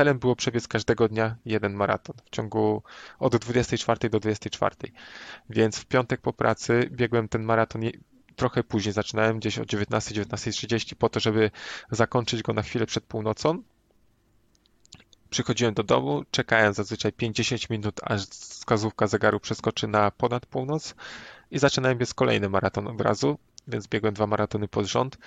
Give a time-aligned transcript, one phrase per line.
[0.00, 2.82] celem było przebiec każdego dnia jeden maraton w ciągu
[3.18, 4.76] od 24 do 24.
[5.50, 7.82] Więc w piątek po pracy biegłem ten maraton
[8.36, 11.50] trochę później, zaczynałem gdzieś o 19, 19.30 po to, żeby
[11.90, 13.62] zakończyć go na chwilę przed północą.
[15.30, 20.94] Przychodziłem do domu, czekałem zazwyczaj 5-10 minut, aż wskazówka zegaru przeskoczy na ponad północ
[21.50, 23.38] i zaczynałem biec kolejny maraton od razu,
[23.68, 25.18] więc biegłem dwa maratony pod rząd.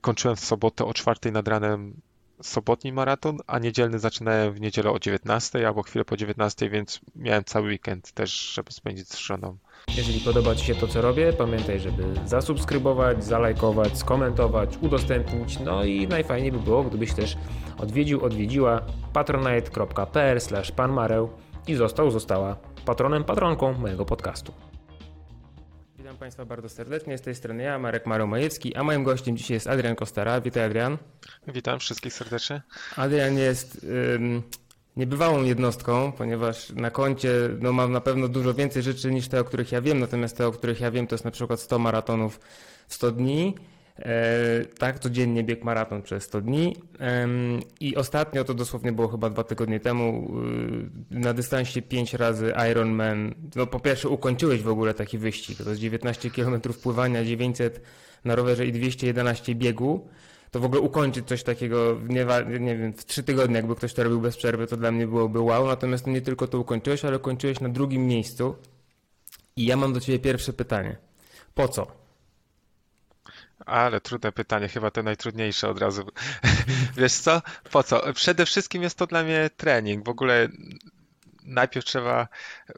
[0.00, 2.00] Kończyłem w sobotę o 4 nad ranem
[2.42, 7.44] sobotni maraton, a niedzielny zaczynałem w niedzielę o 19 albo chwilę po 19, więc miałem
[7.44, 9.56] cały weekend też, żeby spędzić z żoną.
[9.96, 15.60] Jeżeli podoba Ci się to, co robię, pamiętaj, żeby zasubskrybować, zalajkować, skomentować, udostępnić.
[15.60, 17.36] No i najfajniej by było, gdybyś też
[17.78, 18.80] odwiedził, odwiedziła
[19.12, 20.38] patronite.pl
[20.76, 21.30] panmareł
[21.66, 24.52] i został, została patronem, patronką mojego podcastu.
[26.16, 27.18] Witam Państwa bardzo serdecznie.
[27.18, 30.40] Z tej strony ja, Marek Mareł-Majewski, a moim gościem dzisiaj jest Adrian Kostara.
[30.40, 30.98] Witaj Adrian.
[31.48, 32.62] Witam wszystkich serdecznie.
[32.96, 33.86] Adrian jest
[34.96, 37.30] niebywałą jednostką, ponieważ na koncie
[37.60, 40.46] no, mam na pewno dużo więcej rzeczy niż te, o których ja wiem, natomiast te,
[40.46, 42.40] o których ja wiem, to jest na przykład 100 maratonów
[42.88, 43.54] w 100 dni.
[43.98, 46.76] E, tak, codziennie bieg maraton przez 100 dni.
[47.80, 50.32] I ostatnio, to dosłownie było chyba dwa tygodnie temu,
[51.10, 53.34] e, na dystansie 5 razy Ironman.
[53.54, 55.58] No po pierwsze, ukończyłeś w ogóle taki wyścig.
[55.58, 57.80] To jest 19 km pływania, 900
[58.24, 60.08] na rowerze i 211 biegu
[60.50, 62.26] to w ogóle ukończyć coś takiego, nie,
[62.60, 65.40] nie wiem, w trzy tygodnie, jakby ktoś to robił bez przerwy, to dla mnie byłoby
[65.40, 65.66] wow.
[65.66, 68.56] Natomiast nie tylko to ukończyłeś, ale ukończyłeś na drugim miejscu.
[69.56, 70.96] I ja mam do ciebie pierwsze pytanie.
[71.54, 72.05] Po co?
[73.66, 76.02] Ale trudne pytanie, chyba to najtrudniejsze od razu.
[76.96, 77.42] Wiesz co?
[77.70, 78.12] Po co?
[78.12, 80.06] Przede wszystkim jest to dla mnie trening.
[80.06, 80.48] W ogóle
[81.42, 82.28] najpierw trzeba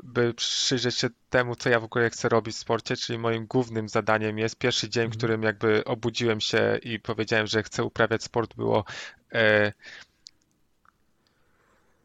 [0.02, 3.88] by przyjrzeć się temu, co ja w ogóle chcę robić w sporcie, czyli moim głównym
[3.88, 5.18] zadaniem jest pierwszy dzień, w mhm.
[5.18, 8.84] którym jakby obudziłem się i powiedziałem, że chcę uprawiać sport, było
[9.32, 9.72] e,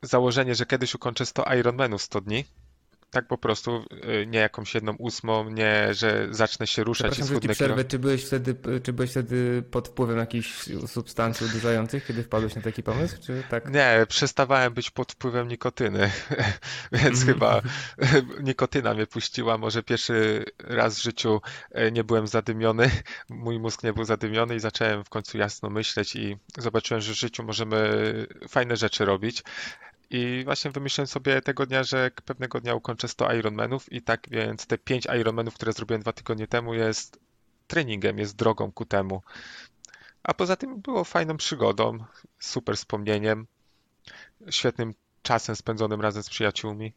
[0.01, 2.45] założenie, że kiedyś ukończę 100 Ironmanów 100 dni
[3.13, 3.85] tak po prostu,
[4.21, 8.25] y, nie jakąś jedną ósmą, nie, że zacznę się ruszać i schudnę przerwę, czy byłeś,
[8.25, 13.43] wtedy, czy byłeś wtedy pod wpływem jakichś substancji udurzających, kiedy wpadłeś na taki pomysł, czy
[13.49, 13.73] tak?
[13.73, 16.11] Nie, przestawałem być pod wpływem nikotyny,
[16.91, 17.33] więc mm.
[17.33, 17.61] chyba
[18.49, 22.91] nikotyna mnie puściła, może pierwszy raz w życiu e, nie byłem zadymiony,
[23.29, 27.17] mój mózg nie był zadymiony i zacząłem w końcu jasno myśleć i zobaczyłem, że w
[27.17, 27.89] życiu możemy
[28.49, 29.43] fajne rzeczy robić.
[30.15, 34.67] I właśnie wymyśliłem sobie tego dnia, że pewnego dnia ukończę 100 Ironmanów i tak więc
[34.67, 37.19] te 5 Ironmanów, które zrobiłem dwa tygodnie temu jest
[37.67, 39.21] treningiem, jest drogą ku temu.
[40.23, 41.97] A poza tym było fajną przygodą,
[42.39, 43.47] super wspomnieniem,
[44.49, 44.93] świetnym
[45.23, 46.93] czasem spędzonym razem z przyjaciółmi,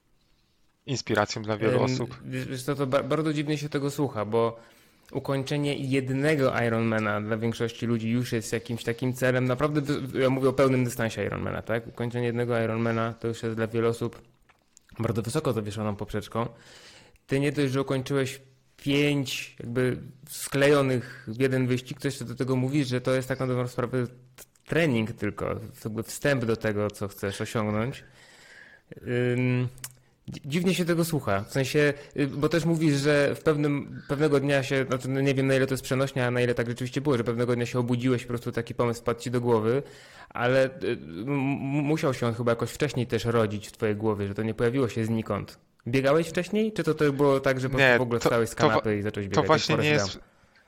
[0.87, 2.21] inspiracją dla wielu osób.
[2.25, 4.61] Wiesz to, to bardzo dziwnie się tego słucha, bo
[5.13, 9.45] ukończenie jednego Ironmana dla większości ludzi już jest jakimś takim celem.
[9.45, 9.81] Naprawdę,
[10.21, 11.87] ja mówię o pełnym dystansie Ironmana, tak?
[11.87, 14.23] Ukończenie jednego Ironmana to już jest dla wielu osób
[14.99, 16.49] bardzo wysoko zawieszoną poprzeczką.
[17.27, 18.41] Ty nie dość, że ukończyłeś
[18.77, 19.97] pięć jakby
[20.29, 24.07] sklejonych w jeden wyścig, ktoś do tego mówi, że to jest tak na dobrą sprawę
[24.65, 28.05] trening tylko, jakby wstęp do tego, co chcesz osiągnąć.
[30.29, 31.41] Dziwnie się tego słucha.
[31.41, 35.35] W sensie, y, bo też mówisz, że w pewnym, pewnego dnia się, znaczy no nie
[35.35, 37.67] wiem na ile to jest przenośnia, a na ile tak rzeczywiście było, że pewnego dnia
[37.67, 39.83] się obudziłeś, po prostu taki pomysł wpadł ci do głowy,
[40.29, 44.43] ale y, musiał się on chyba jakoś wcześniej też rodzić w twojej głowie, że to
[44.43, 45.59] nie pojawiło się znikąd.
[45.89, 48.55] Biegałeś wcześniej, czy to, to było tak, że po nie, w ogóle to, wstałeś z
[48.55, 49.45] kanapy to, i zacząłeś biegać?
[49.45, 50.19] To właśnie nie jest,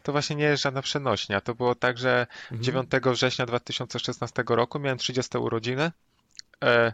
[0.02, 1.40] to właśnie nie jest żadna przenośnia.
[1.40, 2.62] To było tak, że mhm.
[2.62, 5.92] 9 września 2016 roku miałem 30 urodziny.
[6.64, 6.92] E,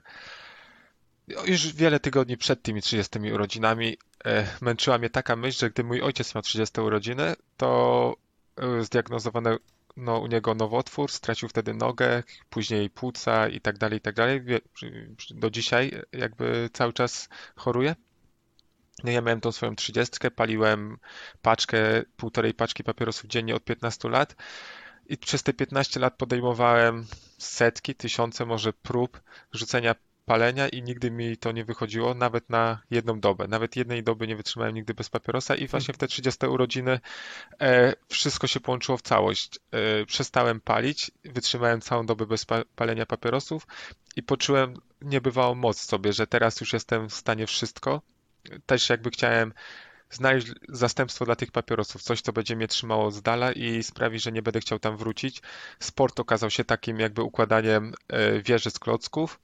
[1.28, 6.02] już wiele tygodni przed tymi 30 urodzinami e, męczyła mnie taka myśl, że gdy mój
[6.02, 8.16] ojciec miał 30 urodziny, to
[8.56, 9.58] e, zdiagnozowano
[9.96, 14.42] no, u niego nowotwór, stracił wtedy nogę, później płuca i tak dalej, i tak dalej.
[15.30, 17.96] Do dzisiaj jakby cały czas choruje.
[19.04, 20.98] No ja miałem tą swoją trzydziestkę, paliłem
[21.42, 24.36] paczkę, półtorej paczki papierosów dziennie od 15 lat
[25.06, 27.06] i przez te 15 lat podejmowałem
[27.38, 29.20] setki, tysiące może prób
[29.52, 33.48] rzucenia palenia i nigdy mi to nie wychodziło, nawet na jedną dobę.
[33.48, 37.00] Nawet jednej doby nie wytrzymałem nigdy bez papierosa i właśnie w te 30 urodziny
[37.60, 39.58] e, wszystko się połączyło w całość.
[39.70, 43.66] E, przestałem palić, wytrzymałem całą dobę bez pa palenia papierosów
[44.16, 48.02] i poczułem niebywałą moc sobie, że teraz już jestem w stanie wszystko.
[48.66, 49.52] Też jakby chciałem
[50.10, 54.32] znaleźć zastępstwo dla tych papierosów, coś, co będzie mnie trzymało z dala i sprawi, że
[54.32, 55.42] nie będę chciał tam wrócić.
[55.78, 59.40] Sport okazał się takim jakby układaniem e, wieży z klocków,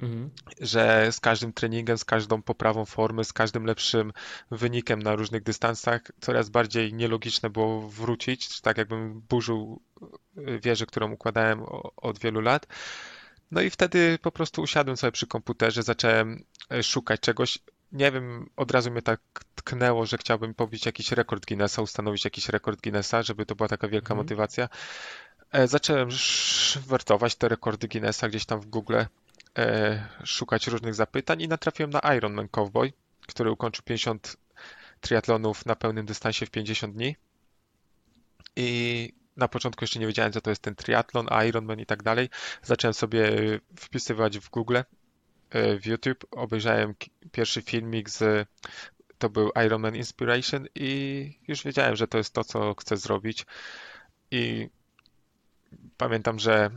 [0.00, 0.30] Mhm.
[0.60, 4.12] Że z każdym treningiem, z każdą poprawą formy, z każdym lepszym
[4.50, 9.80] wynikiem na różnych dystansach coraz bardziej nielogiczne było wrócić, tak jakbym burzył
[10.38, 11.62] y, wieżę, którą układałem
[11.96, 12.66] od wielu lat.
[13.50, 17.58] No i wtedy po prostu usiadłem sobie przy komputerze, zacząłem e, szukać czegoś.
[17.92, 19.20] Nie wiem, od razu mnie tak
[19.54, 23.88] tknęło, że chciałbym pobić jakiś rekord Guinnessa, ustanowić jakiś rekord Guinnessa, żeby to była taka
[23.88, 24.18] wielka Mhm.
[24.24, 24.68] motywacja.
[25.52, 26.08] E, Zacząłem
[26.86, 28.96] wertować te rekordy Guinnessa gdzieś tam w Google,
[29.58, 32.92] e, szukać różnych zapytań i natrafiłem na Ironman Cowboy,
[33.26, 34.36] który ukończył 50
[35.00, 37.16] triatlonów na pełnym dystansie w 50 dni.
[38.56, 42.28] I na początku jeszcze nie wiedziałem, co to jest ten triatlon, Ironman i tak dalej.
[42.62, 43.30] Zacząłem sobie
[43.76, 44.76] wpisywać w Google,
[45.50, 46.24] e, w YouTube.
[46.30, 46.94] Obejrzałem
[47.32, 48.48] pierwszy filmik z,
[49.18, 53.46] to był Ironman Inspiration i już wiedziałem, że to jest to, co chcę zrobić.
[54.30, 54.68] I
[55.96, 56.70] pamiętam, że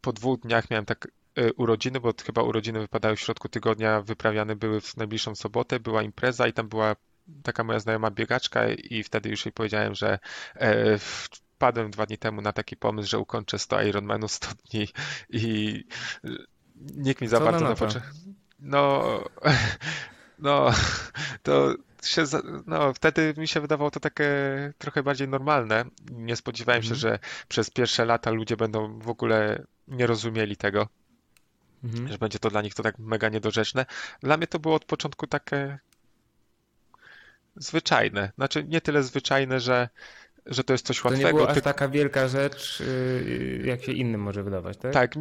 [0.00, 1.08] po dwóch dniach miałem tak
[1.56, 6.48] urodziny, bo chyba urodziny wypadały w środku tygodnia, wyprawiane były w najbliższą sobotę, była impreza
[6.48, 6.96] i tam była
[7.42, 10.18] taka moja znajoma biegaczka i wtedy już jej powiedziałem, że
[10.54, 14.88] e, wpadłem dwa dni temu na taki pomysł, że ukończę 100 Ironmanów 100 dni
[15.30, 15.84] i
[16.74, 18.10] nikt mi za Co bardzo na na początku...
[18.60, 19.04] No,
[20.38, 20.70] no,
[21.42, 22.24] to się,
[22.66, 24.28] no, wtedy mi się wydawało to takie
[24.78, 25.84] trochę bardziej normalne.
[26.10, 27.00] Nie spodziewałem się, Mhm.
[27.00, 27.18] że
[27.48, 30.88] przez pierwsze lata ludzie będą w ogóle nie rozumieli tego,
[31.84, 32.08] Mhm.
[32.08, 33.86] że będzie to dla nich to tak mega niedorzeczne.
[34.20, 35.78] Dla mnie to było od początku takie
[37.56, 38.32] zwyczajne.
[38.34, 39.88] Znaczy nie tyle zwyczajne, że,
[40.46, 43.84] że to jest coś To nie łatwego, była aż tylko taka wielka rzecz, y, jak
[43.84, 44.92] się innym może wydawać, tak?
[44.92, 45.14] tak,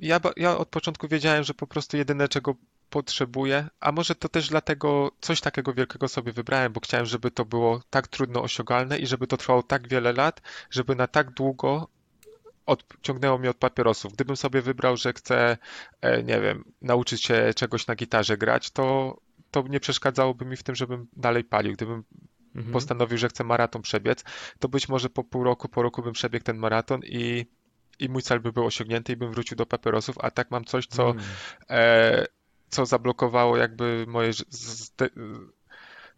[0.00, 2.54] ja, ja od początku wiedziałem, że po prostu jedyne czego
[2.90, 7.44] potrzebuję, a może to też dlatego coś takiego wielkiego sobie wybrałem, bo chciałem, żeby to
[7.44, 11.88] było tak trudno osiągalne i żeby to trwało tak wiele lat, żeby na tak długo
[12.66, 14.12] odciągnęło mnie od papierosów.
[14.12, 15.58] Gdybym sobie wybrał, że chcę,
[16.00, 19.16] e, nie wiem, nauczyć się czegoś na gitarze grać, to,
[19.50, 21.72] to nie przeszkadzałoby mi w tym, żebym dalej palił.
[21.72, 22.04] Gdybym
[22.54, 22.72] Mhm.
[22.72, 24.24] postanowił, że chcę maraton przebiec,
[24.58, 27.46] to być może po pół roku, po roku bym przebiegł ten maraton i,
[27.98, 30.86] i mój cel by był osiągnięty i bym wrócił do papierosów, a tak mam coś,
[30.86, 31.24] co, Mm.
[31.70, 32.26] e,
[32.68, 34.30] co zablokowało jakby moje,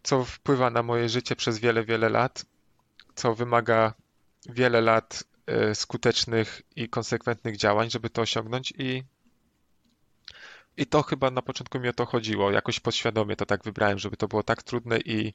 [0.03, 2.45] co wpływa na moje życie przez wiele, wiele lat,
[3.15, 3.93] co wymaga
[4.49, 5.23] wiele lat
[5.73, 9.03] skutecznych i konsekwentnych działań, żeby to osiągnąć i
[10.77, 12.51] i to chyba na początku mi o to chodziło.
[12.51, 15.33] Jakoś podświadomie to tak wybrałem, żeby to było tak trudne i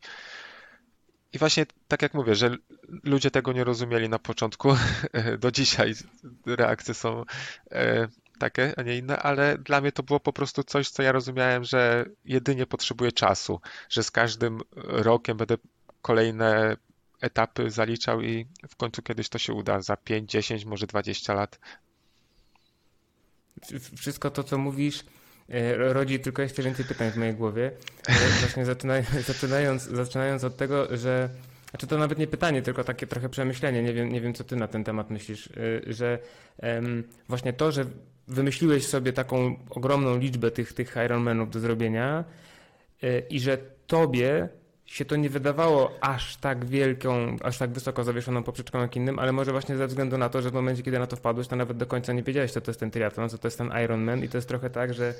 [1.33, 2.57] i właśnie tak jak mówię, że
[3.05, 4.77] ludzie tego nie rozumieli na początku,
[5.43, 5.95] do dzisiaj
[6.47, 7.25] reakcje są
[7.71, 8.09] e,
[8.39, 11.65] takie, a nie inne, ale dla mnie to było po prostu coś, co ja rozumiałem,
[11.65, 15.57] że jedynie potrzebuję czasu, że z każdym rokiem będę
[16.03, 16.77] kolejne
[17.25, 21.59] etapy zaliczał i w końcu kiedyś to się uda, za 5, 10, może 20 lat.
[23.97, 25.05] Wszystko to, co mówisz,
[25.49, 27.71] e, rodzi tylko jeszcze więcej pytań w mojej głowie.
[28.07, 31.29] E, Właśnie zaczynaj, zaczynając, zaczynając od tego, że.
[31.71, 33.83] Znaczy to nawet nie pytanie, tylko takie trochę przemyślenie.
[33.83, 36.19] Nie wiem, nie wiem co ty na ten temat myślisz, e, że
[37.29, 37.85] właśnie to, że
[38.29, 42.25] wymyśliłeś sobie taką ogromną liczbę tych, tych Ironmanów do zrobienia
[43.31, 44.49] i że tobie
[44.87, 49.33] się to nie wydawało aż tak wielką, aż tak wysoko zawieszoną poprzeczką jak innym, ale
[49.33, 51.77] może właśnie ze względu na to, że w momencie, kiedy na to wpadłeś, to nawet
[51.77, 54.25] do końca nie wiedziałeś, co to jest ten triatlon, co to jest ten Ironman.
[54.25, 55.15] I to jest trochę tak, że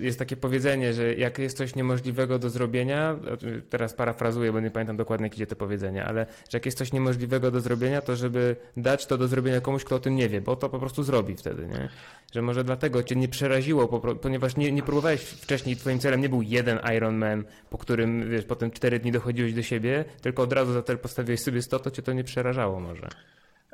[0.00, 4.70] jest takie powiedzenie, że jak jest coś niemożliwego do zrobienia, znaczy, teraz parafrazuję, bo nie
[4.70, 8.16] pamiętam dokładnie, jak idzie to powiedzenie, ale że jak jest coś niemożliwego do zrobienia, to
[8.16, 11.02] żeby dać to do zrobienia komuś, kto o tym nie wie, bo to po prostu
[11.02, 11.88] zrobi wtedy, nie?
[12.32, 16.42] Że może dlatego cię nie przeraziło, ponieważ nie, nie próbowałeś wcześniej, twoim celem nie był
[16.42, 20.82] jeden Ironman, po którym, wiesz, potem cztery dni dochodziłeś do siebie, tylko od razu za
[20.82, 23.08] cel postawiłeś sobie 100, to cię to nie przerażało może.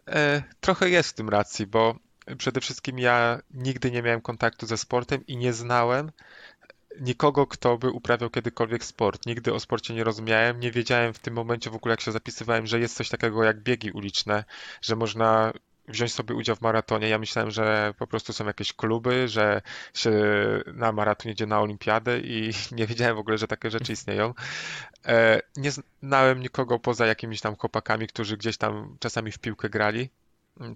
[0.09, 1.97] E, trochę jest w tym racji, bo
[2.39, 6.11] przede wszystkim ja nigdy nie miałem kontaktu ze sportem i nie znałem
[7.01, 9.27] nikogo, kto by uprawiał kiedykolwiek sport.
[9.27, 12.67] Nigdy o sporcie nie rozumiałem, nie wiedziałem w tym momencie w ogóle, jak się zapisywałem,
[12.67, 14.45] że jest coś takiego jak biegi uliczne,
[14.83, 15.53] że można
[15.89, 17.09] wziąć sobie udział w maratonie.
[17.09, 19.63] Ja myślałem, że po prostu są jakieś kluby, że
[19.95, 20.11] się
[20.75, 24.35] na maraton idzie na olimpiadę i nie wiedziałem w ogóle, że takie rzeczy istnieją.
[25.07, 25.71] E, Nie
[26.03, 30.11] znałem nikogo poza jakimiś tam chłopakami, którzy gdzieś tam czasami w piłkę grali,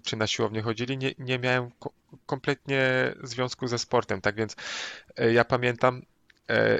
[0.03, 0.97] czy na siłownię chodzili.
[0.97, 1.91] Nie, nie miałem ko
[2.25, 4.55] kompletnie związku ze sportem, tak więc
[5.17, 6.01] e, ja pamiętam
[6.49, 6.79] e,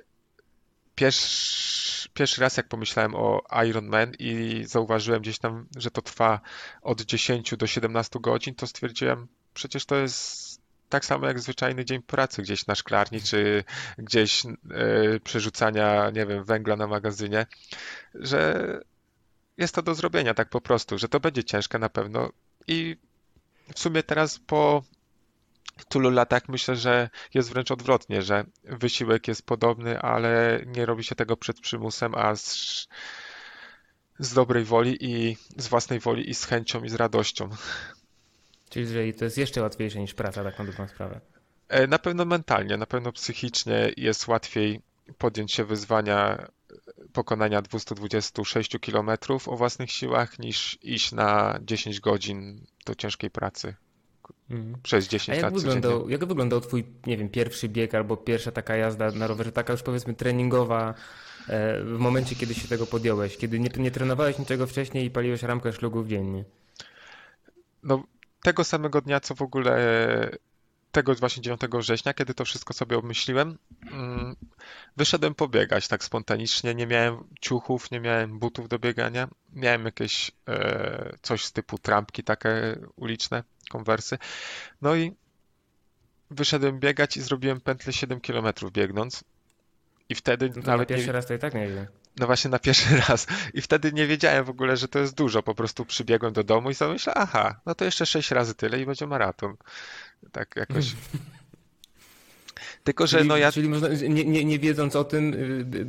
[0.96, 6.40] pierwszy, pierwszy raz, jak pomyślałem o Iron Man i zauważyłem gdzieś tam, że to trwa
[6.82, 10.50] od 10 do 17 godzin, to stwierdziłem, przecież to jest
[10.90, 13.64] tak samo jak zwyczajny dzień pracy gdzieś na szklarni, czy
[13.98, 14.50] gdzieś e,
[15.24, 17.46] przerzucania, nie wiem, węgla na magazynie,
[18.14, 18.66] że
[19.58, 22.30] jest to do zrobienia tak po prostu, że to będzie ciężkie na pewno
[22.70, 22.98] i
[23.76, 24.84] w sumie teraz po
[25.90, 31.16] tylu latach myślę, że jest wręcz odwrotnie, że wysiłek jest podobny, ale nie robi się
[31.16, 32.88] tego przed przymusem, a z,
[34.20, 37.50] z dobrej woli i z własnej woli i z chęcią i z radością.
[38.70, 41.22] Czyli to jest jeszcze łatwiejsze niż praca, tak na dobrą sprawę.
[41.68, 44.82] E, Na pewno mentalnie, na pewno psychicznie jest łatwiej
[45.18, 46.48] podjąć się wyzwania
[47.14, 49.10] pokonania 226 km
[49.48, 53.76] o własnych siłach niż iść na 10 godzin do ciężkiej pracy
[54.50, 54.76] Mhm.
[54.84, 55.76] przez A 10 jak lat codziennie.
[55.76, 59.74] wyglądał, jak wyglądał twój, nie wiem, pierwszy bieg albo pierwsza taka jazda na rowerze, taka
[59.74, 60.94] już powiedzmy treningowa,
[61.48, 65.44] e, w momencie, kiedy się tego podjąłeś, kiedy nie, nie trenowałeś niczego wcześniej i paliłeś
[65.44, 66.44] ramkę szlugów dziennie?
[67.84, 68.04] No,
[68.44, 69.78] tego samego dnia, co w ogóle
[70.92, 73.58] tego właśnie 9 września, kiedy to wszystko sobie obmyśliłem,
[73.92, 74.36] mm,
[74.98, 76.76] wyszedłem pobiegać tak spontanicznie.
[76.76, 79.28] Nie miałem ciuchów, nie miałem butów do biegania.
[79.54, 84.18] Miałem jakieś e, coś z typu trampki takie uliczne, konwersy.
[84.82, 85.16] No i
[86.32, 89.24] wyszedłem biegać i zrobiłem pętlę 7 km biegnąc.
[90.10, 91.88] I wtedy No nawet nie, pierwszy raz to i tak nieźle.
[92.20, 93.28] no właśnie na pierwszy raz.
[93.54, 95.44] I wtedy nie wiedziałem w ogóle, że to jest dużo.
[95.44, 98.80] Po prostu przybiegłem do domu i sobie myślę, aha, no to jeszcze sześć razy tyle
[98.82, 99.56] i będzie maraton.
[100.32, 100.96] Tak jakoś.
[102.84, 105.38] Tylko, że Czyli, no ja czyli można, nie, nie, nie wiedząc o tym, y,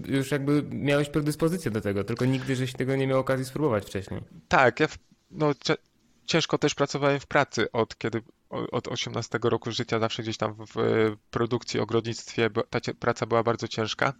[0.08, 3.84] y, już jakby miałeś predyspozycję do tego, tylko nigdy żeś tego nie miał okazji spróbować
[3.86, 4.20] wcześniej.
[4.48, 4.98] tak, ja w,
[5.30, 5.54] no
[6.26, 10.76] ciężko też pracowałem w pracy od kiedy od 18 roku życia zawsze gdzieś tam w,
[11.30, 14.12] produkcji, ogrodnictwie ta praca była bardzo ciężka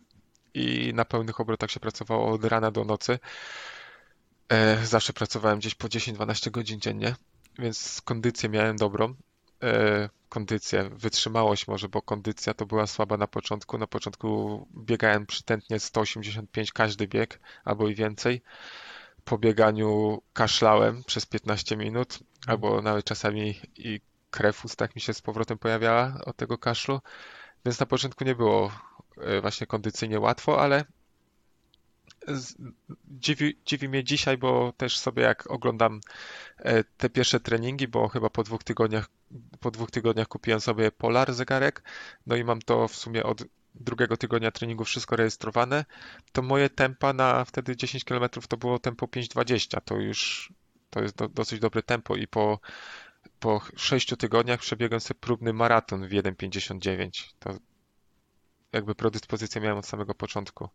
[0.55, 3.19] i na pełnych obrotach się pracowało od rana do nocy.
[4.49, 7.15] E, zawsze pracowałem gdzieś po 10-12 godzin dziennie,
[7.59, 9.15] więc kondycję miałem dobrą.
[9.63, 13.79] E, kondycję, wytrzymałość może, bo kondycja to była słaba na początku.
[13.79, 18.43] Na początku biegałem przytętnie 185 każdy bieg albo i więcej.
[19.25, 24.01] Po bieganiu kaszlałem przez 15 minut, albo nawet czasami i
[24.31, 27.01] krew ustach mi się z powrotem pojawiała od tego kaszlu,
[27.65, 28.73] więc na początku nie było
[29.17, 30.85] e, właśnie kondycyjnie łatwo, ale
[33.05, 36.01] dziwi, dziwi mnie dzisiaj, bo też sobie jak oglądam
[36.59, 39.09] e, te pierwsze treningi, bo chyba po dwóch tygodniach,
[39.61, 41.83] po dwóch tygodniach kupiłem sobie Polar zegarek,
[42.27, 45.85] no i mam to w sumie od drugiego tygodnia treningu wszystko rejestrowane,
[46.33, 50.53] to moje tempa na wtedy 10 km to było tempo 5,20, to już
[50.91, 52.59] to jest do, dosyć dobre tempo i po,
[53.41, 57.33] po 6 tygodniach przebiegłem sobie próbny maraton w 1,59.
[57.39, 57.55] To
[58.73, 60.69] jakby predyspozycję miałem od samego początku.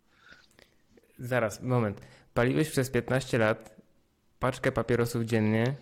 [1.19, 2.01] Zaraz, moment.
[2.33, 3.75] Paliłeś przez 15 lat
[4.39, 5.75] paczkę papierosów dziennie,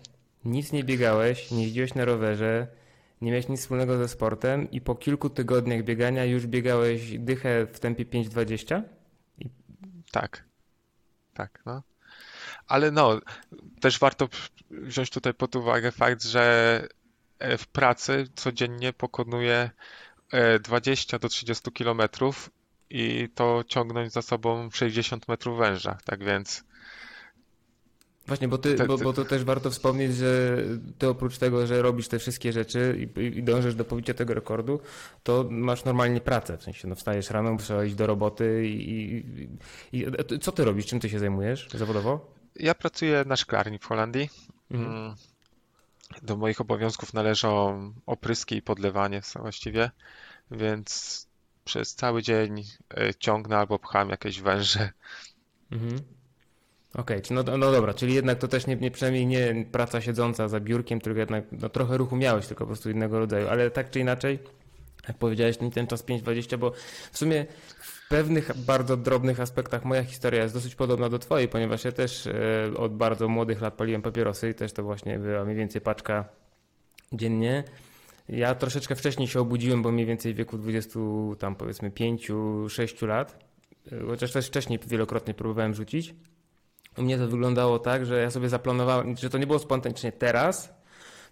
[0.44, 2.66] nic nie biegałeś, nie jeździłeś na rowerze,
[3.22, 7.80] nie miałeś nic wspólnego ze sportem i po kilku tygodniach biegania już biegałeś dychę w
[7.80, 8.82] tempie 5,20?
[10.12, 10.44] Tak,
[11.34, 11.82] tak, no.
[12.66, 13.20] Ale no,
[13.80, 14.28] też warto
[14.70, 16.88] wziąć tutaj pod uwagę fakt, że
[17.38, 19.70] e, w pracy codziennie pokonuję
[20.32, 22.50] e, 20 do 30 kilometrów
[22.90, 26.64] i to ciągnąć za sobą 60 metrów węża, tak więc
[28.26, 30.58] Właśnie, bo, ty, bo, bo to też warto wspomnieć, że
[30.98, 34.80] ty oprócz tego, że robisz te wszystkie rzeczy i, i dążysz do pobicia tego rekordu,
[35.22, 36.58] to masz normalnie pracę.
[36.58, 39.16] W sensie, no wstajesz rano, trzeba iść do roboty i, i,
[39.92, 40.86] i i co ty robisz?
[40.86, 42.34] Czym ty się zajmujesz zawodowo?
[42.56, 44.30] ja pracuję na szklarni w Holandii.
[44.70, 44.96] Mhm.
[44.96, 45.14] Mm,
[46.22, 49.90] Do moich obowiązków należą opryski i podlewanie właściwie,
[50.50, 51.26] więc
[51.64, 52.64] przez cały dzień
[52.96, 54.90] e, ciągnę albo pcham jakieś węże.
[55.72, 56.00] Mhm.
[56.94, 60.48] Okej, czy no, no dobra, czyli jednak to też nie, nie przynajmniej nie praca siedząca
[60.48, 63.90] za biurkiem, tylko jednak no, trochę ruchu miałeś, tylko po prostu innego rodzaju, ale tak
[63.90, 64.38] czy inaczej,
[65.08, 66.72] jak powiedziałeś, ten, czas 5.20, bo
[67.12, 67.46] w sumie
[67.80, 72.26] w pewnych bardzo drobnych aspektach moja historia jest dosyć podobna do twojej, ponieważ ja też
[72.26, 72.32] e,
[72.76, 76.24] od bardzo młodych lat paliłem papierosy i też to właśnie była mniej więcej paczka
[77.12, 77.64] dziennie.
[78.28, 81.00] Ja troszeczkę wcześniej się obudziłem, bo mniej więcej w wieku 20,
[81.38, 83.44] tam powiedzmy 5-6 lat,
[84.06, 86.14] chociaż też wcześniej wielokrotnie próbowałem rzucić.
[86.98, 90.74] U mnie to wyglądało tak, że ja sobie zaplanowałem, że to nie było spontanicznie teraz,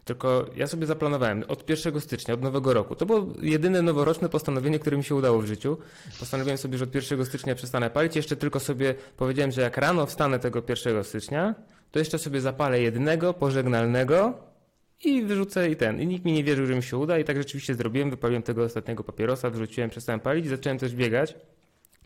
[0.04, 2.96] tylko ja sobie zaplanowałem od 1 stycznia, od nowego roku.
[2.96, 5.78] To było jedyne noworoczne postanowienie, które mi się udało w życiu.
[6.20, 8.16] Postanowiłem sobie, że od 1 stycznia przestanę palić.
[8.16, 11.54] Jeszcze tylko sobie powiedziałem, że jak rano wstanę tego 1 stycznia,
[11.90, 14.34] to jeszcze sobie zapalę jednego pożegnalnego
[15.04, 16.00] i wyrzucę i ten.
[16.00, 18.10] I nikt mi nie wierzył, że mi się uda i tak rzeczywiście zrobiłem.
[18.10, 21.34] Wypaliłem tego ostatniego papierosa, wrzuciłem, przestałem palić, zacząłem też biegać.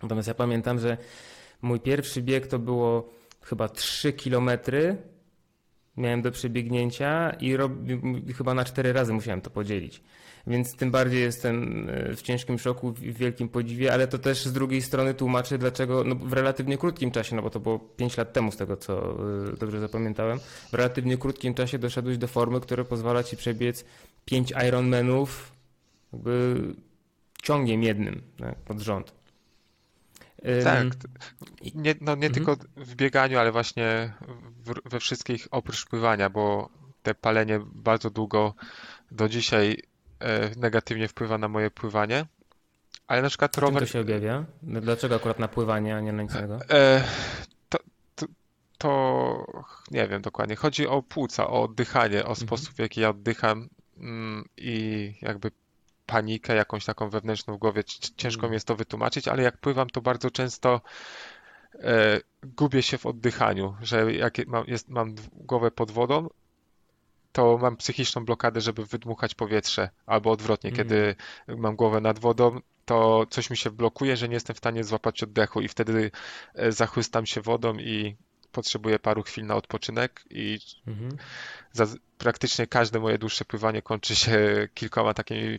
[0.03, 0.97] Natomiast ja pamiętam, że
[1.63, 3.13] mój pierwszy bieg to było
[3.43, 4.97] chyba 3 kilometry
[5.97, 7.73] miałem do przebiegnięcia i rob...
[8.37, 10.03] chyba na 4 razy musiałem to podzielić.
[10.47, 14.53] Więc tym bardziej jestem e, w ciężkim szoku, w wielkim podziwie, ale to też z
[14.53, 18.33] drugiej strony tłumaczy, dlaczego no w relatywnie krótkim czasie, no bo to było 5 lat
[18.33, 19.17] temu z tego, co
[19.53, 20.39] e, dobrze zapamiętałem,
[20.71, 23.85] w relatywnie krótkim czasie doszedłeś do formy, która pozwala ci przebiec
[24.25, 25.53] 5 Ironmanów
[26.13, 26.57] jakby
[27.43, 29.13] ciągiem jednym tak, pod rząd.
[30.65, 30.87] Tak,
[31.75, 32.33] nie, no nie Mhm.
[32.33, 34.13] tylko w bieganiu, ale właśnie
[34.65, 36.69] w, we wszystkich oprócz pływania, bo
[37.03, 38.55] te palenie bardzo długo
[39.11, 39.83] do dzisiaj
[40.21, 42.27] e, negatywnie wpływa na moje pływanie.
[43.07, 43.81] Ale na przykład rower.
[43.83, 44.45] to się objawia?
[44.63, 46.59] No Dlaczego akurat na pływanie, a nie na nic innego?
[46.71, 47.05] E,
[47.69, 47.79] to,
[48.15, 48.27] to,
[48.79, 49.47] to
[49.91, 50.57] nie wiem dokładnie.
[50.57, 55.51] Chodzi o płuca, o oddychanie, o sposób, w jaki ja oddycham mm, i jakby
[56.07, 57.85] panikę jakąś taką wewnętrzną w głowie.
[58.17, 58.51] Ciężko Mm.
[58.51, 60.81] mi jest to wytłumaczyć, ale jak pływam, to bardzo często
[61.75, 66.29] e, gubię się w oddychaniu, że jak mam, jest, mam głowę pod wodą,
[67.33, 70.89] to mam psychiczną blokadę, żeby wydmuchać powietrze, albo odwrotnie, Mhm.
[70.89, 71.15] kiedy
[71.57, 75.23] mam głowę nad wodą, to coś mi się blokuje, że nie jestem w stanie złapać
[75.23, 76.11] oddechu i wtedy
[76.55, 78.17] e, zachłystam się wodą i
[78.53, 81.17] potrzebuję paru chwil na odpoczynek i Mhm.
[81.73, 81.87] za,
[82.19, 85.59] praktycznie każde moje dłuższe pływanie kończy się kilkoma takimi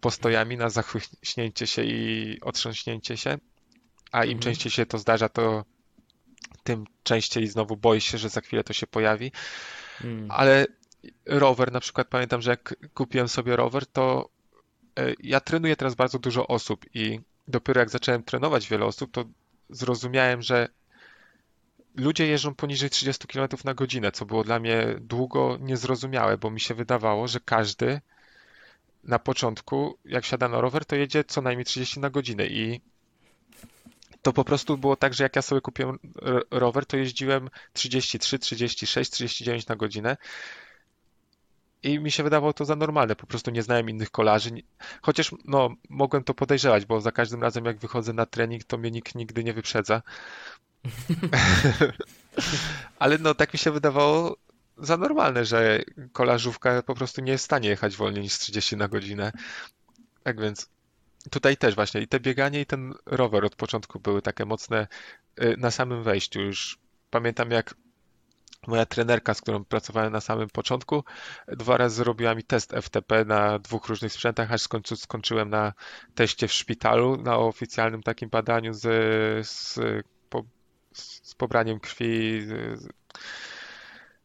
[0.00, 3.38] postojami na zachłyśnięcie się i otrząśnięcie się,
[4.12, 4.42] a im Mhm.
[4.42, 5.64] częściej się to zdarza, to
[6.62, 9.32] tym częściej znowu boję się, że za chwilę to się pojawi.
[10.04, 10.30] Mm.
[10.30, 10.66] Ale
[11.26, 14.28] rower, na przykład pamiętam, że jak kupiłem sobie rower, to
[14.98, 19.24] e, ja trenuję teraz bardzo dużo osób i dopiero jak zacząłem trenować wiele osób, to
[19.70, 20.68] zrozumiałem, że
[21.96, 26.60] ludzie jeżdżą poniżej 30 km na godzinę, co było dla mnie długo niezrozumiałe, bo mi
[26.60, 28.00] się wydawało, że każdy
[29.04, 32.80] na początku, jak wsiada na rower, to jedzie co najmniej 30 na godzinę i
[34.22, 35.98] to po prostu było tak, że jak ja sobie kupiłem
[36.50, 40.16] rower, to jeździłem 33, 36, 39 na godzinę
[41.82, 44.50] i mi się wydawało to za normalne, po prostu nie znałem innych kolarzy,
[45.02, 48.90] chociaż no, mogłem to podejrzewać, bo za każdym razem jak wychodzę na trening, to mnie
[48.90, 50.02] nikt nigdy nie wyprzedza.
[52.98, 54.36] Ale no tak mi się wydawało
[54.80, 55.82] za normalne, że
[56.12, 59.32] kolarzówka po prostu nie jest w stanie jechać wolniej niż 30 na godzinę.
[60.22, 60.70] Tak więc
[61.30, 64.86] tutaj też właśnie i te bieganie i ten rower od początku były takie mocne
[65.42, 66.40] y, na samym wejściu.
[66.40, 66.78] Już
[67.10, 67.74] pamiętam jak
[68.66, 71.04] moja trenerka, z którą pracowałem na samym początku,
[71.48, 75.72] dwa razy zrobiła mi test FTP na dwóch różnych sprzętach, aż w końcu skończyłem na
[76.14, 78.82] teście w szpitalu, na oficjalnym takim badaniu z,
[79.48, 79.78] z,
[80.30, 80.44] po,
[80.92, 82.88] z pobraniem krwi, z,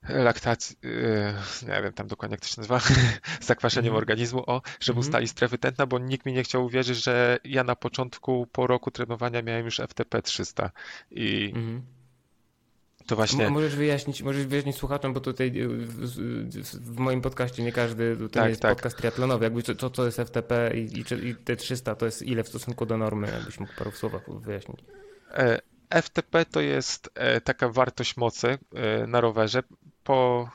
[0.10, 1.34] laktacji, yy,
[1.68, 2.80] nie wiem tam dokładnie jak to się nazywa,
[3.42, 3.98] zakwaszeniem Mhm.
[3.98, 5.08] organizmu, o, żeby Mhm.
[5.10, 8.92] ustalić strefy tętna, bo nikt mi nie chciał uwierzyć, że ja na początku, po roku
[8.92, 10.72] trenowania miałem już FTP 300
[11.12, 11.82] i Mhm.
[13.06, 16.00] to M- właśnie, Możesz wyjaśnić, możesz wyjaśnić słuchaczom, bo tutaj y, w,
[16.64, 18.72] w, moim podcaście nie każdy, to nie Tak, jest tak.
[18.76, 22.22] podcast triatlonowy, jakby co, co to jest FTP i, i, i te 300 to jest
[22.22, 24.80] ile w stosunku do normy, jakbyś mógł paru słowach wyjaśnić.
[25.34, 25.60] E,
[26.02, 29.64] FTP to jest e, taka wartość mocy e, na rowerze.
[30.04, 30.50] Po,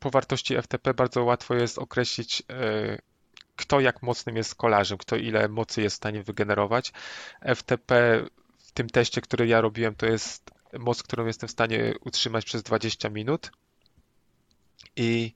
[0.00, 2.98] po wartości FTP bardzo łatwo jest określić, e,
[3.56, 6.92] kto jak mocnym jest kolarzem, kto ile mocy jest w stanie wygenerować.
[7.56, 8.24] FTP
[8.58, 12.62] w tym teście, który ja robiłem, to jest moc, którą jestem w stanie utrzymać przez
[12.62, 13.50] 20 minut.
[14.96, 15.34] I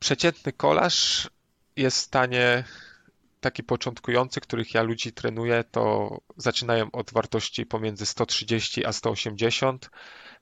[0.00, 1.30] przeciętny kolarz
[1.76, 2.64] jest w stanie
[3.40, 9.90] taki początkujący, których ja ludzi trenuję, to zaczynają od wartości pomiędzy 130 a 180.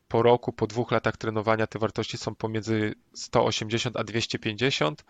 [0.08, 5.04] Po roku, po dwóch latach trenowania te wartości są pomiędzy 180 a 250.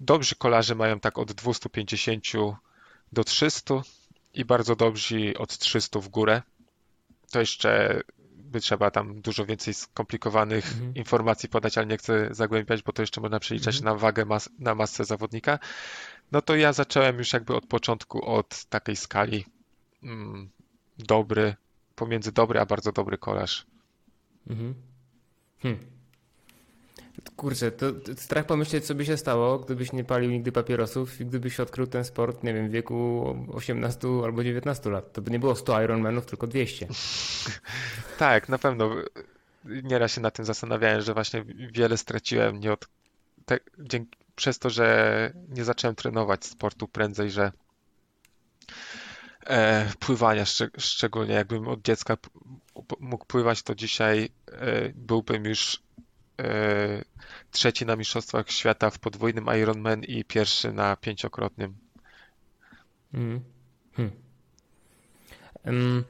[0.00, 2.24] Dobrzy kolarze mają tak od 250
[3.12, 3.82] do 300
[4.34, 6.42] i bardzo dobrzy od 300 w górę.
[7.30, 8.00] To jeszcze
[8.50, 10.94] by trzeba tam dużo więcej skomplikowanych Mhm.
[10.94, 13.94] informacji podać, ale nie chcę zagłębiać, bo to jeszcze można przeliczać Mhm.
[13.94, 15.58] na wagę, mas na masę zawodnika.
[16.32, 19.44] No to ja zacząłem już jakby od początku od takiej skali
[20.02, 20.50] mm,
[20.98, 21.54] dobry,
[21.94, 23.66] pomiędzy dobry a bardzo dobry kolarz.
[24.50, 24.74] Mhm.
[25.62, 25.99] Hm.
[27.36, 31.60] Kurczę, to, strach pomyśleć, co by się stało, gdybyś nie palił nigdy papierosów i gdybyś
[31.60, 35.12] odkrył ten sport, nie wiem, w wieku 18 albo 19 lat.
[35.12, 36.86] To by nie było 100 Ironmanów, tylko 200.
[38.18, 38.90] Tak, na pewno.
[39.64, 42.88] Nieraz się nad tym zastanawiałem, że właśnie wiele straciłem nie od
[43.44, 47.52] te, dzięki, przez to, że nie zacząłem trenować sportu prędzej, że
[49.46, 52.16] e, pływania szczeg szczególnie jakbym od dziecka
[53.00, 55.82] mógł pływać, to dzisiaj e, byłbym już
[57.50, 61.74] trzeci na Mistrzostwach Świata w podwójnym Ironman i pierwszy na pięciokrotnym.
[63.14, 63.40] Mhm.
[63.96, 64.10] Hm.
[65.64, 66.04] Em,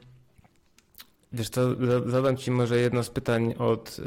[1.33, 3.97] Wiesz co, za- zadam Ci może jedno z pytań od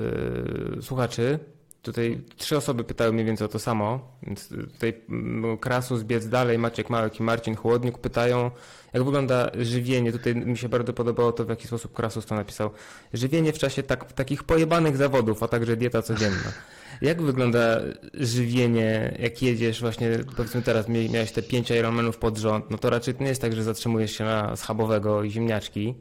[0.78, 1.38] y, słuchaczy.
[1.84, 6.58] Tutaj trzy osoby pytały mniej więcej o to samo, więc tutaj mm, Krasus, Biec Dalej,
[6.58, 8.50] Maciek Małek i Marcin Chłodniuk pytają,
[8.92, 10.12] jak wygląda żywienie.
[10.12, 12.70] Tutaj mi się bardzo podobało to, w jaki sposób Krasus to napisał.
[13.12, 16.52] Żywienie w czasie tak, takich pojebanych zawodów, a także dieta codzienna.
[17.02, 17.80] Jak wygląda
[18.14, 22.90] żywienie, jak jedziesz właśnie, powiedzmy teraz mia- miałeś te pięć Ironmanów pod rząd, no to
[22.90, 25.94] raczej nie jest tak, że zatrzymujesz się na schabowego i ziemniaczki.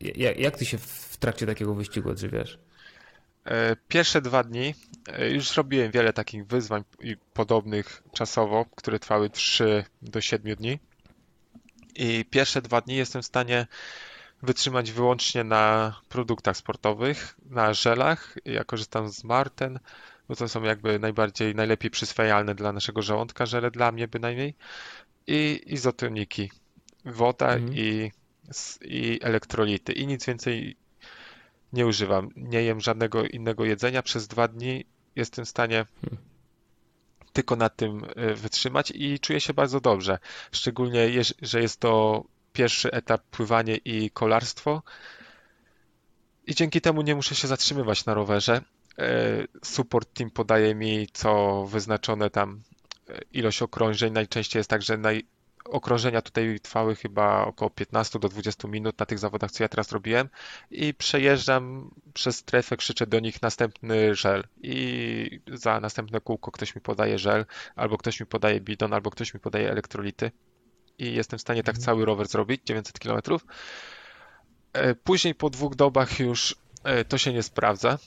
[0.00, 2.65] Jak, jak ty się w trakcie takiego wyścigu odżywiasz?
[3.46, 4.74] E, pierwsze dwa dni
[5.12, 6.84] e, już robiłem wiele takich wyzwań
[7.34, 10.78] podobnych czasowo, które trwały 3 do 7 dni.
[11.94, 13.66] I pierwsze dwa dni jestem w stanie
[14.42, 18.36] wytrzymać wyłącznie na produktach sportowych, na żelach.
[18.44, 19.78] Ja korzystam z Marten,
[20.28, 24.54] bo to są jakby najbardziej, najlepiej przyswajalne dla naszego żołądka żele, dla mnie bynajmniej.
[25.26, 26.50] I izotoniki,
[27.04, 27.72] woda mhm.
[27.76, 28.12] i,
[28.80, 29.92] i elektrolity.
[29.92, 30.76] I nic więcej
[31.72, 32.28] nie używam.
[32.36, 34.02] Nie jem żadnego innego jedzenia.
[34.02, 34.84] Przez dwa dni
[35.16, 36.22] jestem w stanie hmm.
[37.32, 40.18] tylko na tym y, wytrzymać i czuję się bardzo dobrze.
[40.52, 41.08] Szczególnie,
[41.42, 44.82] że jest to pierwszy etap pływanie i kolarstwo.
[46.46, 48.62] I dzięki temu nie muszę się zatrzymywać na rowerze.
[48.98, 52.62] Y, support team podaje mi co wyznaczone tam
[53.10, 54.12] y, ilość okrążeń.
[54.12, 55.26] Najczęściej jest tak, że naj,
[55.70, 59.92] okrążenia tutaj trwały chyba około 15 do 20 minut na tych zawodach, co ja teraz
[59.92, 60.28] robiłem
[60.70, 66.80] i przejeżdżam przez strefę, krzyczę do nich następny żel i za następne kółko ktoś mi
[66.80, 70.30] podaje żel, albo ktoś mi podaje bidon, albo ktoś mi podaje elektrolity
[70.98, 71.84] i jestem w stanie tak mhm.
[71.84, 73.20] cały rower zrobić, 900 km.
[74.72, 77.98] E, później po dwóch dobach już e, to się nie sprawdza,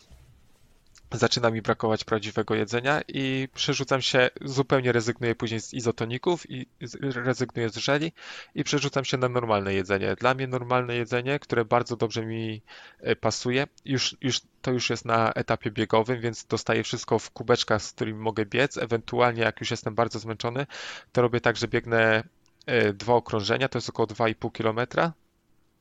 [1.18, 6.68] zaczyna mi brakować prawdziwego jedzenia i przerzucam się, zupełnie rezygnuję później z izotoników i
[7.02, 8.12] rezygnuję z żeli
[8.56, 10.16] i przerzucam się na normalne jedzenie.
[10.16, 12.62] Dla mnie normalne jedzenie, które bardzo dobrze mi
[13.00, 17.82] e, pasuje, już, już, to już jest na etapie biegowym, więc dostaję wszystko w kubeczkach,
[17.82, 18.78] z którymi mogę biec.
[18.78, 20.68] Ewentualnie jak już jestem bardzo zmęczony,
[21.12, 22.24] to robię tak, że biegnę
[22.66, 25.12] e, dwa okrążenia, to jest około 2,5 km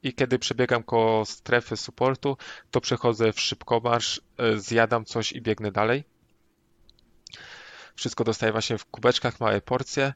[0.02, 2.36] i kiedy przebiegam koło strefy supportu,
[2.70, 6.04] to przechodzę w szybkomarsz, e, zjadam coś i biegnę dalej.
[7.94, 10.14] Wszystko dostaję właśnie w kubeczkach, małe porcje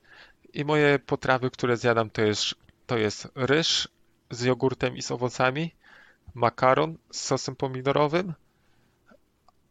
[0.53, 2.55] i moje potrawy, które zjadam to jest,
[2.87, 3.89] to jest ryż
[4.31, 5.75] z jogurtem i z owocami,
[6.35, 8.35] makaron z sosem pomidorowym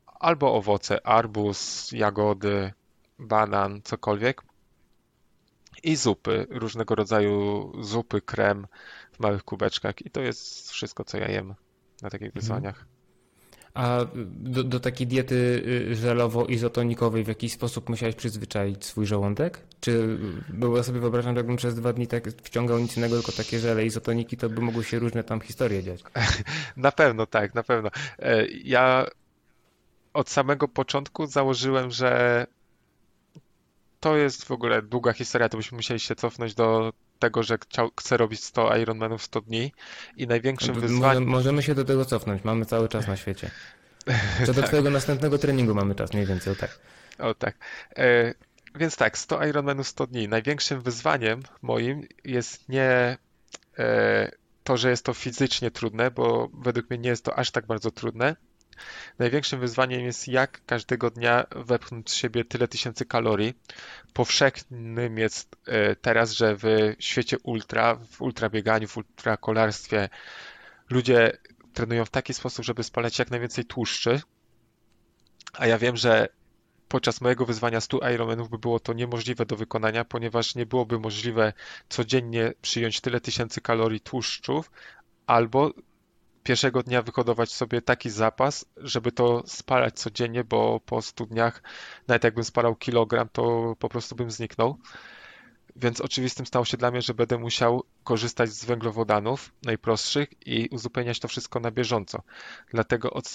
[0.06, 2.74] albo owoce, arbuz, jagody,
[3.20, 4.42] banan, cokolwiek
[5.84, 8.68] i zupy, różnego rodzaju zupy, krem,
[9.22, 11.54] małych kubeczkach i to jest wszystko, co ja jem
[12.02, 12.42] na takich mhm.
[12.42, 12.86] wyzwaniach.
[13.74, 19.60] A do, do, takiej diety y, żelowo-izotonikowej w jakiś sposób musiałeś przyzwyczaić swój żołądek?
[19.80, 20.18] Czy,
[20.50, 23.60] bo ja sobie wyobrażam, że jakbym przez dwa dni tak wciągał nic innego, tylko takie
[23.60, 26.04] żele izotoniki, to by mogły się różne tam historie dziać.
[26.78, 27.90] Na pewno tak, na pewno.
[28.20, 29.06] E, ja
[30.14, 32.48] od samego początku założyłem, że
[34.00, 37.92] to jest w ogóle długa historia, to byśmy musieli się cofnąć do tego, że chciał,
[38.00, 39.74] chce robić 100 Ironmanów w 100 dni
[40.18, 41.26] i największym wyzwaniem...
[41.26, 43.52] Możemy się do tego cofnąć, mamy cały czas na świecie.
[44.46, 44.68] Co do tak.
[44.68, 46.80] twojego następnego treningu mamy czas mniej więcej, o tak.
[47.20, 47.56] O tak.
[47.98, 48.34] E,
[48.76, 50.28] więc tak, 100 Ironmanów 100 dni.
[50.28, 53.18] Największym wyzwaniem moim jest nie
[53.80, 54.32] e,
[54.64, 57.92] to, że jest to fizycznie trudne, bo według mnie nie jest to aż tak bardzo
[57.92, 58.36] trudne,
[59.20, 63.54] Największym wyzwaniem jest jak każdego dnia wepchnąć z siebie tyle tysięcy kalorii.
[64.14, 70.10] Powszechnym jest e, teraz, że w świecie ultra, w ultrabieganiu, w ultrakolarstwie
[70.90, 71.38] ludzie
[71.74, 74.22] trenują w taki sposób, żeby spalać jak najwięcej tłuszczy.
[75.54, 76.28] A ja wiem, że
[76.88, 81.54] podczas mojego wyzwania 100 Ironmanów by było to niemożliwe do wykonania, ponieważ nie byłoby możliwe
[81.90, 84.72] codziennie przyjąć tyle tysięcy kalorii tłuszczów,
[85.28, 85.72] albo
[86.44, 91.64] pierwszego dnia wyhodować sobie taki zapas, żeby to spalać codziennie, bo po 100 dniach,
[92.08, 94.78] nawet jakbym spalał kilogram, to po prostu bym zniknął.
[95.76, 101.20] Więc oczywistym stało się dla mnie, że będę musiał korzystać z węglowodanów najprostszych i uzupełniać
[101.20, 102.22] to wszystko na bieżąco.
[102.70, 103.30] Dlatego od,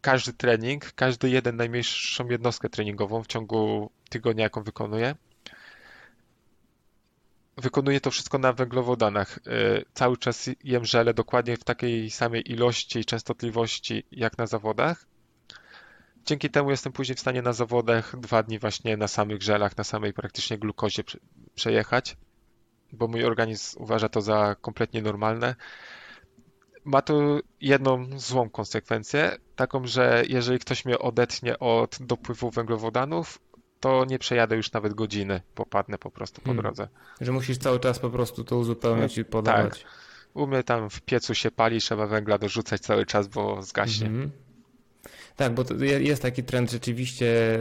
[0.00, 5.14] każdy trening, każdy jeden najmniejszą jednostkę treningową w ciągu tygodnia, jaką wykonuję,
[7.60, 9.38] wykonuję to wszystko na węglowodanach.
[9.38, 15.06] Y, cały czas jem żele dokładnie w takiej samej ilości i częstotliwości jak na zawodach.
[16.26, 19.84] Dzięki temu jestem później w stanie na zawodach dwa dni właśnie na samych żelach, na
[19.84, 21.02] samej praktycznie glukozie
[21.54, 22.16] przejechać,
[22.92, 25.54] bo mój organizm uważa to za kompletnie normalne.
[26.84, 33.38] Ma to jedną złą konsekwencję, taką, że jeżeli ktoś mnie odetnie od dopływu węglowodanów,
[33.80, 36.62] to nie przejadę już nawet godziny, popadnę po prostu po hmm.
[36.62, 36.88] drodze.
[37.20, 39.82] Że musisz cały czas po prostu to uzupełniać i podawać.
[39.82, 39.92] Tak.
[40.34, 44.06] U mnie tam w piecu się pali, trzeba węgla dorzucać cały czas, bo zgaśnie.
[44.06, 44.30] Mhm.
[45.36, 47.58] Tak, bo jest taki trend rzeczywiście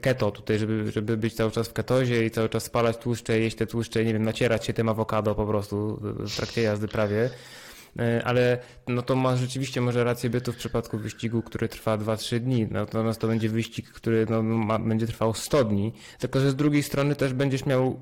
[0.00, 3.56] keto tutaj, żeby, żeby być cały czas w ketozie i cały czas spalać tłuszcze, jeść
[3.56, 7.30] te tłuszcze, nie wiem, nacierać się tym awokado po prostu w trakcie jazdy prawie.
[7.98, 12.38] E, ale no to ma rzeczywiście może rację bytu w przypadku wyścigu, który trwa 2-3
[12.38, 12.66] dni.
[12.70, 15.92] Natomiast to będzie wyścig, który no, ma, będzie trwał 100 dni.
[16.18, 18.00] Tylko, że z drugiej strony też będziesz miał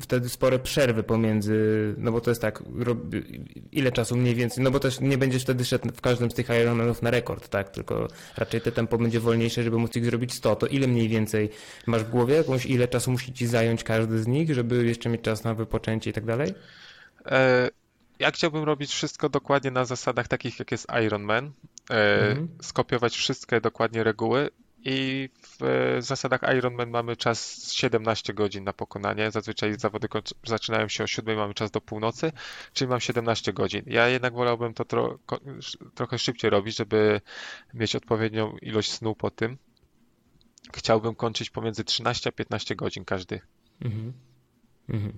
[0.00, 2.62] wtedy spore przerwy pomiędzy, no bo to jest tak,
[3.72, 6.48] ile czasu mniej więcej, no bo też nie będziesz wtedy szedł w każdym z tych
[6.48, 10.56] Ironmanów na rekord, tak, tylko raczej te tempo będzie wolniejsze, żeby móc ich zrobić 100,
[10.56, 11.50] to ile mniej więcej
[11.86, 15.20] masz w głowie, jakąś ile czasu musi ci zająć każdy z nich, żeby jeszcze mieć
[15.20, 16.54] czas na wypoczęcie i tak dalej?
[18.20, 21.52] E, ja chciałbym robić wszystko dokładnie na zasadach takich, jak jest Ironman,
[21.90, 22.48] e, mhm.
[22.62, 24.50] skopiować wszystkie dokładnie reguły
[24.84, 25.28] i
[25.60, 29.30] w zasadach Ironman mamy czas 17 godzin na pokonanie.
[29.30, 30.08] Zazwyczaj zawody
[30.44, 32.32] zaczynają się o 7, mamy czas do północy,
[32.72, 33.82] czyli mam 17 godzin.
[33.86, 35.18] Ja jednak wolałbym to tro
[35.94, 37.20] trochę szybciej robić, żeby
[37.74, 39.58] mieć odpowiednią ilość snu po tym.
[40.74, 43.40] Chciałbym kończyć pomiędzy 13 a 15 godzin każdy.
[43.80, 44.12] Mhm.
[44.88, 45.12] Mhm.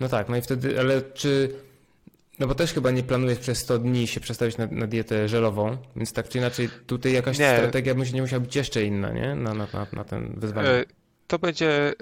[0.00, 1.54] No tak, no i wtedy, ale czy
[2.40, 5.76] no bo też chyba nie planujesz przez 100 dni się przestawić na, na dietę żelową,
[5.96, 7.56] więc tak czy inaczej tutaj jakaś nie.
[7.56, 9.34] strategia będzie nie musiała być jeszcze inna, nie?
[9.34, 10.68] Na, na, na, na ten wyzwanie.
[10.68, 10.84] E,
[11.26, 11.92] to będzie,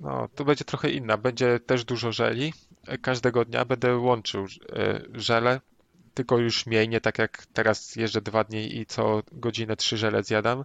[0.00, 1.16] no, to będzie trochę inna.
[1.16, 2.52] Będzie też dużo żeli.
[3.02, 5.60] Każdego dnia będę łączył e, żele,
[6.14, 10.22] tylko już mniej, nie tak jak teraz jeżdżę dwa dni i co godzinę trzy żele
[10.22, 10.64] zjadam.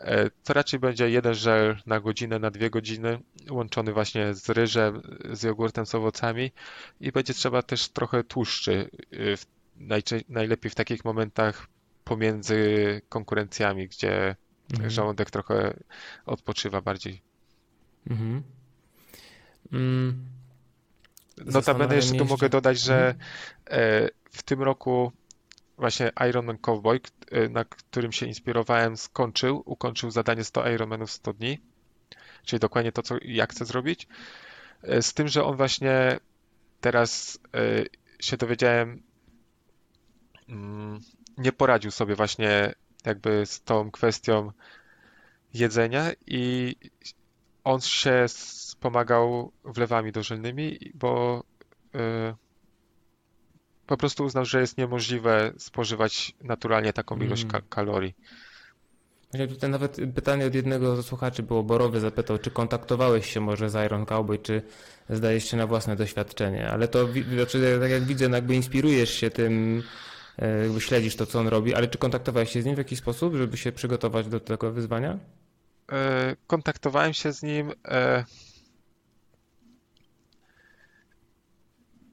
[0.00, 3.18] E, to raczej będzie jeden żel na godzinę, na dwie godziny,
[3.50, 6.52] łączony właśnie z ryżem, z jogurtem, z owocami
[7.00, 11.66] i będzie trzeba też trochę tłuszczy, e, najlepiej w takich momentach
[12.04, 14.36] pomiędzy konkurencjami, gdzie
[14.72, 14.90] mhm.
[14.90, 15.74] żołądek trochę
[16.26, 17.22] odpoczywa bardziej.
[18.10, 18.42] Mhm.
[19.72, 20.24] Mm.
[21.46, 23.18] Notabene jeszcze tu mogę dodać, że mhm.
[23.70, 25.12] E, w tym roku
[25.80, 27.00] właśnie Ironman Cowboy,
[27.32, 31.58] y, na którym się inspirowałem, skończył, ukończył zadanie 100 Ironmanów 100 dni,
[32.44, 34.08] czyli dokładnie to, co ja chcę zrobić.
[34.88, 36.20] Y, z tym, że on właśnie
[36.80, 37.88] teraz y,
[38.20, 39.02] się dowiedziałem,
[40.48, 41.00] mm,
[41.38, 44.52] nie poradził sobie właśnie jakby z tą kwestią
[45.54, 46.76] jedzenia i
[47.64, 51.44] on się wspomagał wlewami dożylnymi, bo
[53.90, 58.14] po prostu uznał, że jest niemożliwe spożywać naturalnie taką ilość ka kalorii.
[59.48, 63.86] Tutaj nawet pytanie od jednego ze słuchaczy było, Borowy zapytał, czy kontaktowałeś się może z
[63.86, 64.62] Iron Cowboy, czy
[65.08, 69.30] zdajesz się na własne doświadczenie, ale to znaczy, tak jak widzę, no jakby inspirujesz się
[69.30, 69.82] tym,
[70.38, 72.98] e, jakby śledzisz to, co on robi, ale czy kontaktowałeś się z nim w jakiś
[72.98, 75.18] sposób, żeby się przygotować do tego wyzwania?
[75.92, 77.72] E, kontaktowałem się z nim.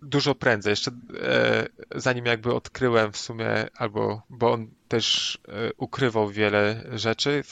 [0.02, 6.30] Dużo prędzej, jeszcze e, zanim jakby odkryłem w sumie, albo bo on też e, ukrywał
[6.30, 7.44] wiele rzeczy,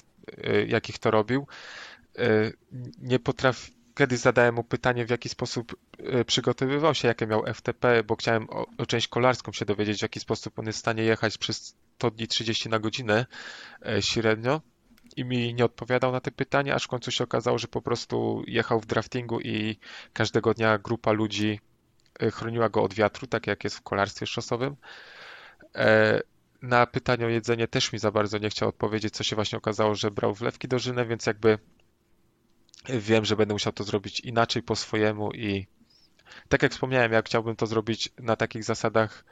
[0.43, 1.47] e, jakich to robił.
[3.01, 5.75] Nie potrafi, kiedyś zadałem mu pytanie, w jaki sposób
[6.25, 10.19] przygotowywał się, jakie miał FTP, bo chciałem o, o część kolarską się dowiedzieć, w jaki
[10.19, 13.25] sposób on jest w stanie jechać przez 100 dni 30 na godzinę
[13.99, 14.61] średnio
[15.15, 18.43] i mi nie odpowiadał na te pytania, aż w końcu się okazało, że po prostu
[18.47, 19.77] jechał w draftingu i
[20.13, 21.74] każdego dnia grupa ludzi E,
[22.31, 24.75] chroniła go od wiatru, tak jak jest w kolarstwie szosowym.
[25.75, 26.21] E,
[26.61, 29.95] na pytanie o jedzenie też mi za bardzo nie chciał odpowiedzieć, co się właśnie okazało,
[29.95, 31.59] że brał wlewki dożylne, więc jakby
[32.89, 35.67] wiem, że będę musiał to zrobić inaczej po swojemu i
[36.49, 39.25] tak jak wspomniałem, ja chciałbym to zrobić na takich zasadach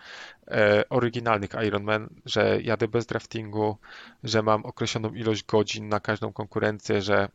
[0.48, 3.78] e, oryginalnych Ironman, że jadę bez draftingu,
[4.24, 7.30] że mam określoną ilość godzin na każdą konkurencję, że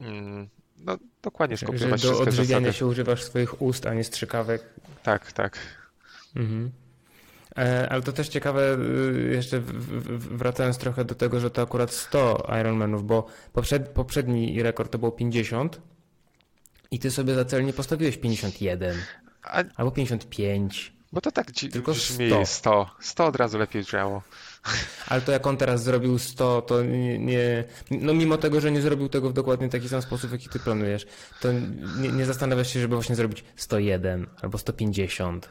[0.00, 0.48] mm,
[0.78, 4.62] no, dokładnie skopiować Że do odżywiania się używasz swoich ust, a nie strzykawek.
[5.02, 5.58] Tak, tak.
[6.36, 6.70] Mhm.
[7.58, 8.78] E, ale to też ciekawe,
[9.14, 9.60] y, jeszcze
[10.18, 15.12] wracając trochę do tego, że to akurat 100 Ironmanów, bo poprzed, poprzedni rekord to było
[15.12, 15.80] 50
[16.90, 18.96] i ty sobie za cel nie postawiłeś 51
[19.42, 19.64] A...
[19.76, 20.97] albo 55.
[21.12, 22.46] Bo to tak tylko 100.
[22.46, 22.90] 100.
[23.00, 24.22] 100 od razu lepiej brzmiało.
[25.06, 28.82] Ale to jak on teraz zrobił 100, to nie, nie, no mimo tego, że nie
[28.82, 31.06] zrobił tego w dokładnie taki sam sposób, jaki ty planujesz,
[31.40, 31.52] to
[31.98, 35.48] nie, nie zastanawiasz się, żeby właśnie zrobić 101 albo 150.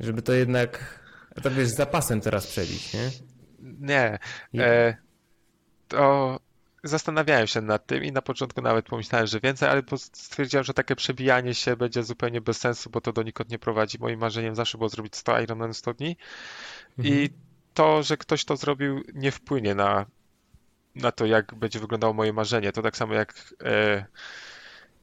[0.00, 1.00] Żeby to jednak,
[1.42, 3.10] to wiesz, z zapasem teraz przebić, nie?
[3.80, 4.18] Nie.
[4.64, 4.96] E,
[5.88, 6.40] to
[6.84, 10.96] zastanawiałem się nad tym i na początku nawet pomyślałem, że więcej, ale stwierdziłem, że takie
[10.96, 13.98] przebijanie się będzie zupełnie bez sensu, bo to donikąd nie prowadzi.
[14.00, 16.16] Moim marzeniem zawsze było zrobić 100 Ironman 100 dni.
[16.98, 17.14] Mhm.
[17.14, 17.30] I
[17.74, 20.06] to, że ktoś to zrobił, nie wpłynie na,
[20.94, 22.72] na to, jak będzie wyglądało moje marzenie.
[22.72, 24.06] To tak samo jak e,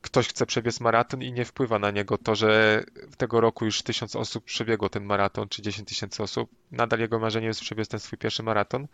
[0.02, 2.84] ktoś chce przebiec maraton i nie wpływa na niego to, że
[3.18, 6.50] tego roku już tysiąc osób przebiegło ten maraton, czy 10 tysięcy osób.
[6.72, 8.88] Nadal jego marzeniem jest przebiec ten swój pierwszy maraton.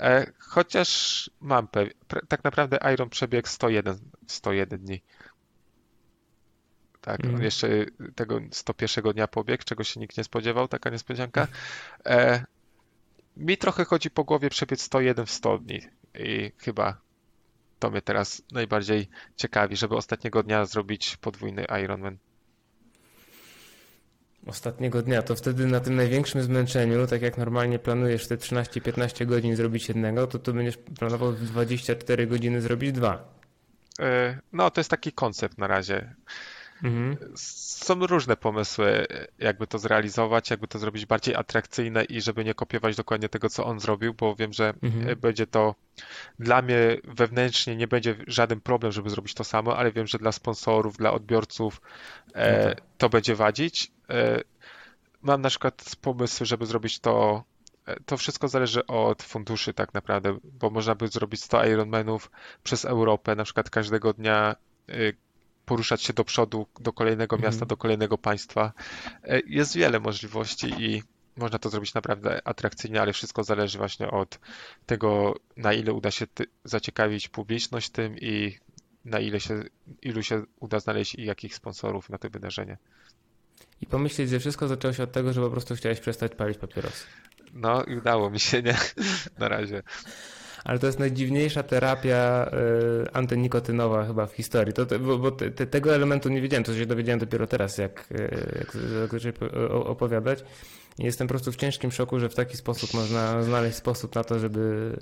[0.00, 1.92] E, chociaż mam pewien,
[2.28, 5.02] tak naprawdę Iron przebiegł 101, 101 dni.
[7.00, 7.42] Tak, mm.
[7.42, 7.68] jeszcze
[8.14, 11.46] tego 101 dnia pobiegł, czego się nikt nie spodziewał, taka niespodzianka.
[12.06, 12.44] E,
[13.36, 15.80] mi trochę chodzi po głowie przebiec 101 w 100 dni
[16.14, 17.09] i chyba
[17.80, 22.16] to mnie teraz najbardziej ciekawi, żeby ostatniego dnia zrobić podwójny Ironman.
[24.46, 29.56] Ostatniego dnia, to wtedy na tym największym zmęczeniu, tak jak normalnie planujesz te 13-15 godzin
[29.56, 33.34] zrobić jednego, to tu będziesz planował w 24 godziny zrobić dwa.
[34.00, 36.14] E, no, to jest taki koncept na razie.
[36.84, 37.16] Mhm.
[37.36, 39.06] Są różne pomysły,
[39.38, 43.64] jakby to zrealizować, jakby to zrobić bardziej atrakcyjne i żeby nie kopiować dokładnie tego, co
[43.64, 45.20] on zrobił, bo wiem, że mhm.
[45.20, 45.74] będzie to
[46.38, 50.32] dla mnie wewnętrznie nie będzie żaden problem, żeby zrobić to samo, ale wiem, że dla
[50.32, 51.80] sponsorów, dla odbiorców
[52.34, 52.82] e, no tak.
[52.98, 53.92] to będzie wadzić.
[54.10, 54.40] E,
[55.22, 57.44] mam na przykład pomysły, żeby zrobić to
[58.06, 62.30] to wszystko zależy od funduszy tak naprawdę, bo można by zrobić 100 Ironmanów
[62.62, 64.56] przez Europę, na przykład każdego dnia
[64.88, 65.16] y,
[65.70, 67.52] poruszać się do przodu, do kolejnego mhm.
[67.52, 68.72] miasta, do kolejnego państwa.
[69.24, 71.02] Y, jest wiele możliwości i
[71.36, 74.38] można to zrobić naprawdę atrakcyjnie, ale wszystko zależy właśnie od
[74.86, 76.26] tego, na ile uda się
[76.64, 78.58] zaciekawić publiczność tym i
[79.04, 79.62] na ile się,
[80.02, 82.78] ilu się uda znaleźć i jakich sponsorów na to wydarzenie.
[83.80, 87.06] I pomyśleć, że wszystko zaczęło się od tego, że po prostu chciałeś przestać palić papierosy.
[87.52, 88.76] No i udało mi się, nie?
[89.38, 89.82] Na razie.
[90.64, 92.50] Ale to jest najdziwniejsza terapia
[93.06, 94.74] y, antynikotynowa chyba w historii.
[94.74, 98.66] To, bo, bo te, tego elementu nie wiedziałem, to się dowiedziałem dopiero teraz, jak, y,
[99.12, 99.34] jak, jak
[99.70, 100.44] opowiadać.
[100.98, 104.24] I jestem po prostu w ciężkim szoku, że w taki sposób można znaleźć sposób na
[104.24, 104.96] to, żeby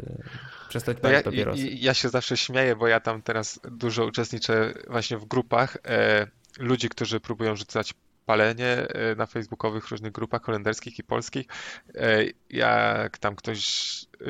[0.69, 1.69] przestać palić no ja, papierosy.
[1.69, 6.27] Ja, ja się zawsze śmieję, bo ja tam teraz dużo uczestniczę właśnie w grupach e,
[6.59, 7.95] ludzi, którzy próbują rzucać
[8.29, 11.47] palenie e, na facebookowych różnych grupach holenderskich i polskich.
[11.95, 13.65] E, jak tam ktoś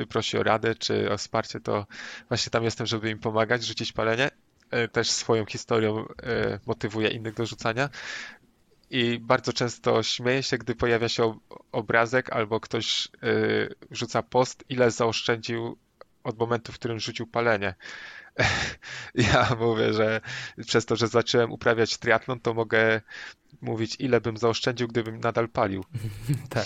[0.09, 1.87] prosi o radę czy o wsparcie, to
[2.27, 4.29] właśnie tam jestem, żeby im pomagać, rzucić palenie.
[4.71, 6.05] E, też swoją historią
[6.65, 7.89] motywuję innych do rzucania.
[8.89, 11.39] I bardzo często śmieję się, gdy pojawia się
[11.71, 13.07] obrazek albo ktoś
[13.91, 15.77] rzuca post, ile zaoszczędził
[16.23, 17.75] od momentu, w którym rzucił palenie.
[19.15, 20.21] Ja mówię, że
[20.65, 23.01] przez to, że zacząłem uprawiać triatlon, to mogę
[23.61, 25.83] mówić, ile bym zaoszczędził, gdybym nadal palił.
[26.49, 26.65] tak,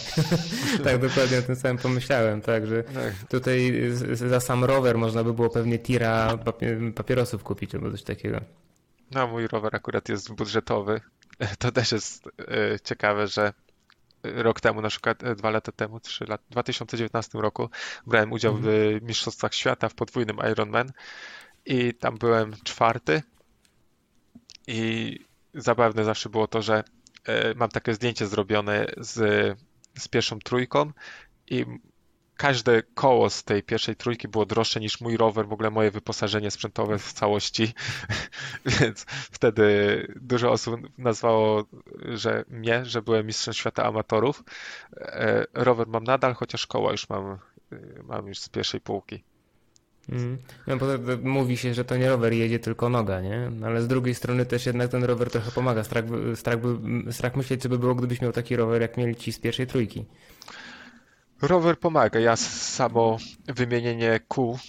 [0.84, 3.14] tak, dokładnie o tym samym pomyślałem, tak, że tak.
[3.30, 3.74] tutaj
[4.14, 6.38] za sam rower można by było pewnie tira
[6.96, 8.40] papierosów kupić albo coś takiego.
[9.12, 11.02] No, mój rower akurat jest budżetowy.
[11.60, 13.54] To też jest e, ciekawe, że
[14.24, 17.70] rok temu, na przykład e, dwa lata temu, trzy lat, w 2019 roku
[18.08, 19.06] brałem udział w mhm.
[19.06, 20.92] Mistrzostwach Świata w podwójnym Ironman
[21.66, 23.22] i tam byłem czwarty
[24.68, 25.20] i
[25.54, 26.84] zabawne zawsze było to, że
[27.26, 29.18] e, mam takie zdjęcie zrobione z,
[29.98, 30.92] z pierwszą trójką
[31.48, 31.66] i
[32.38, 36.52] każde koło z tej pierwszej trójki było droższe niż mój rower, w ogóle moje wyposażenie
[36.52, 37.74] sprzętowe w całości,
[38.80, 41.64] więc wtedy dużo osób nazwało
[42.10, 44.44] że mnie, że byłem mistrzem świata amatorów.
[44.98, 47.38] E, rower mam nadal, chociaż koła już mam, e,
[48.04, 49.24] mam już z pierwszej półki.
[50.10, 50.38] Mm.
[50.68, 50.78] No,
[51.24, 53.52] mówi się, że to nie rower jedzie, tylko noga, nie?
[53.66, 55.84] Ale z drugiej strony też jednak ten rower trochę pomaga.
[55.84, 59.34] Strach, strach, by, strach myśleć, co by było, gdybyś miał taki rower, jak mieli ci
[59.34, 60.06] z pierwszej trójki.
[61.42, 62.20] Rower pomaga.
[62.20, 64.60] Ja samo wymienienie kół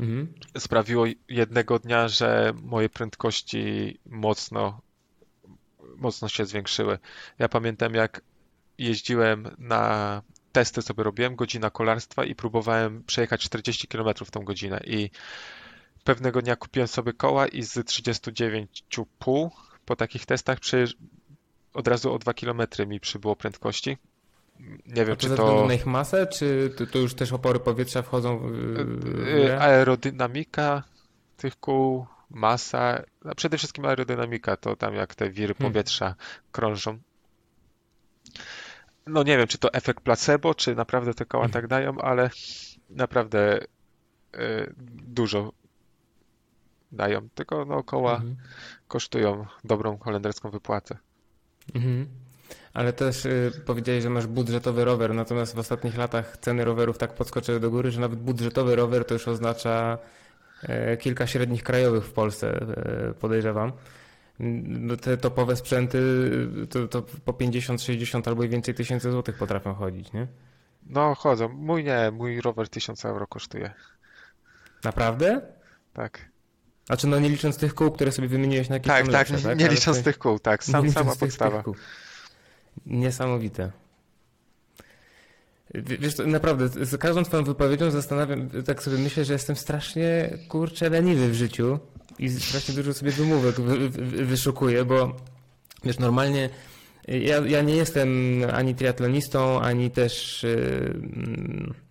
[0.00, 0.32] mhm.
[0.58, 4.80] sprawiło jednego dnia, że moje prędkości mocno,
[5.96, 6.98] mocno się zwiększyły.
[7.38, 8.20] Ja pamiętam, jak
[8.78, 14.80] jeździłem na testy sobie robiłem, godzina kolarstwa i próbowałem przejechać 40 km w tą godzinę
[14.86, 15.10] i
[16.04, 19.50] pewnego dnia kupiłem sobie koła i z 39,5
[19.84, 20.58] po takich testach
[21.74, 23.96] od razu o 2 km mi przybyło prędkości.
[24.86, 25.34] Nie wiem, czy to...
[25.34, 29.18] względu na ich masę, czy to, to już też opory powietrza wchodzą w...
[29.28, 30.82] Y, aerodynamika
[31.36, 35.72] tych kół, masa, a przede wszystkim aerodynamika, to tam jak te wiry hmm.
[35.72, 36.24] powietrza hmm.
[36.52, 36.98] krążą
[39.06, 42.30] no nie wiem, czy to efekt placebo, czy naprawdę te koła tak dają, ale
[42.90, 43.60] naprawdę
[44.34, 44.74] y,
[45.06, 45.52] dużo
[46.92, 47.28] dają.
[47.34, 48.36] Tylko no, koła mhm.
[48.88, 50.98] kosztują dobrą holenderską wypłatę.
[51.74, 52.06] Mhm.
[52.74, 57.14] Ale też y, powiedziałeś, że masz budżetowy rower, natomiast w ostatnich latach ceny rowerów tak
[57.14, 59.98] podskoczyły do góry, że nawet budżetowy rower to już oznacza
[60.64, 62.66] y, kilka średnich krajowych w Polsce,
[63.10, 63.72] y, podejrzewam.
[64.38, 65.98] No te topowe sprzęty
[66.70, 70.26] to, to po 50, 60 albo i więcej tysięcy złotych potrafią chodzić, nie?
[70.86, 71.48] No chodzą.
[71.48, 73.72] Mój nie, mój rower 1000 euro kosztuje.
[74.84, 75.40] Naprawdę?
[75.92, 76.32] Tak.
[76.86, 79.58] Znaczy no nie licząc tych kół, które sobie wymieniłeś na kilka Tak, tak, lepsze, tak,
[79.58, 81.62] nie Ale licząc tych kół, tak, Sam, sama podstawa.
[82.86, 83.72] Niesamowite.
[85.74, 91.28] Wiesz, naprawdę, z każdą twoją wypowiedzią zastanawiam, tak sobie myślę, że jestem strasznie, kurczę, leniwy
[91.28, 91.78] w życiu
[92.18, 95.16] i strasznie dużo sobie wymówek wy, wy, wyszukuję, bo
[95.84, 96.50] wiesz, normalnie
[97.08, 98.08] ja, ja nie jestem
[98.52, 101.82] ani triatlonistą, ani też yy,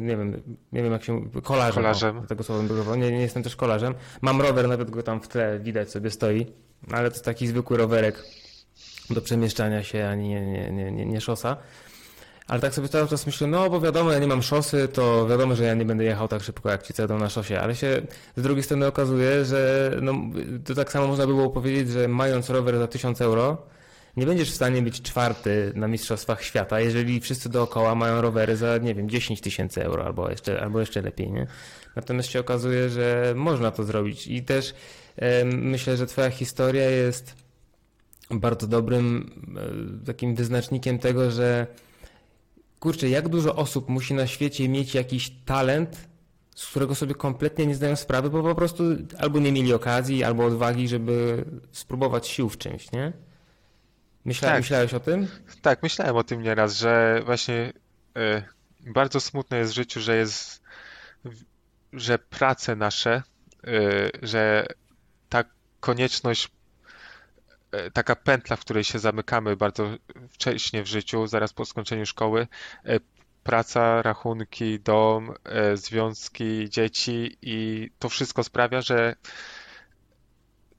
[0.00, 2.18] nie wiem, nie wiem jak się, kolarzem, kolarzem.
[2.18, 3.94] O, tego słowa bym nie, nie jestem też kolarzem.
[4.20, 6.46] Mam rower, nawet go tam w tle widać sobie stoi,
[6.90, 8.24] ale to jest taki zwykły rowerek
[9.10, 11.56] do przemieszczania się, ani nie, nie, nie, nie, nie szosa.
[12.52, 15.54] Ale tak sobie cały czas myślę, no bo wiadomo, ja nie mam szosy, to wiadomo,
[15.54, 18.02] że ja nie będę jechał tak szybko jak ci jadą na szosie, ale się
[18.36, 20.14] z drugiej strony okazuje, że no,
[20.64, 23.66] to tak samo można by było powiedzieć, że mając rower za 1000 euro,
[24.16, 28.78] nie będziesz w stanie być czwarty na Mistrzostwach Świata, jeżeli wszyscy dookoła mają rowery za,
[28.78, 31.46] nie wiem, 10 tysięcy euro albo jeszcze, albo jeszcze lepiej, nie?
[31.96, 34.74] Natomiast się okazuje, że można to zrobić i też
[35.16, 37.34] e, myślę, że twoja historia jest
[38.30, 39.30] bardzo dobrym
[40.02, 41.66] e, takim wyznacznikiem tego, że
[42.82, 46.08] kurczę, jak dużo osób musi na świecie mieć jakiś talent,
[46.54, 48.84] z którego sobie kompletnie nie zdają sprawy, bo po prostu
[49.18, 53.12] albo nie mieli okazji, albo odwagi, żeby spróbować sił w czymś, nie?
[54.24, 54.58] Myśla, tak.
[54.58, 55.28] Myślałeś o tym?
[55.62, 57.72] Tak, myślałem o tym nieraz, że właśnie
[58.86, 60.62] y, bardzo smutne jest w życiu, że jest,
[61.92, 63.22] że prace nasze,
[63.66, 64.66] y, że
[65.28, 65.44] ta
[65.80, 66.50] konieczność
[67.92, 69.90] taka pętla, w której się zamykamy bardzo
[70.30, 72.46] wcześnie w życiu, zaraz po skończeniu szkoły.
[72.84, 73.00] E,
[73.42, 79.16] praca, rachunki, dom, e, związki, dzieci i to wszystko sprawia, że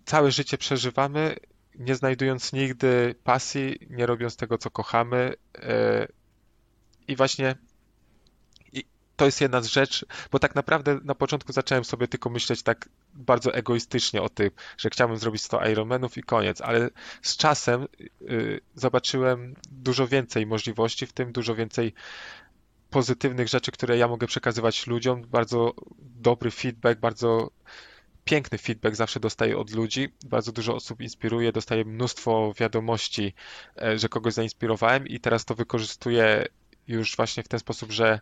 [0.06, 1.36] całe życie przeżywamy,
[1.76, 5.34] nie znajdując nigdy pasji, nie robiąc tego, co kochamy.
[7.08, 7.56] I właśnie
[9.24, 12.90] to jest jedna z rzeczy, bo tak naprawdę na początku zacząłem sobie tylko myśleć tak
[13.14, 16.90] bardzo egoistycznie o tym, że chciałbym zrobić 100 Ironmanów i koniec, ale
[17.22, 17.88] z czasem
[18.22, 21.94] y, zobaczyłem dużo więcej możliwości, w tym dużo więcej
[22.90, 27.52] pozytywnych rzeczy, które ja mogę przekazywać ludziom, bardzo dobry feedback, bardzo
[28.26, 33.34] piękny feedback zawsze dostaję od ludzi, bardzo dużo osób inspiruje, dostaję mnóstwo wiadomości,
[33.82, 36.46] e, że kogoś zainspirowałem i teraz to wykorzystuję
[36.88, 38.20] już właśnie w ten sposób, że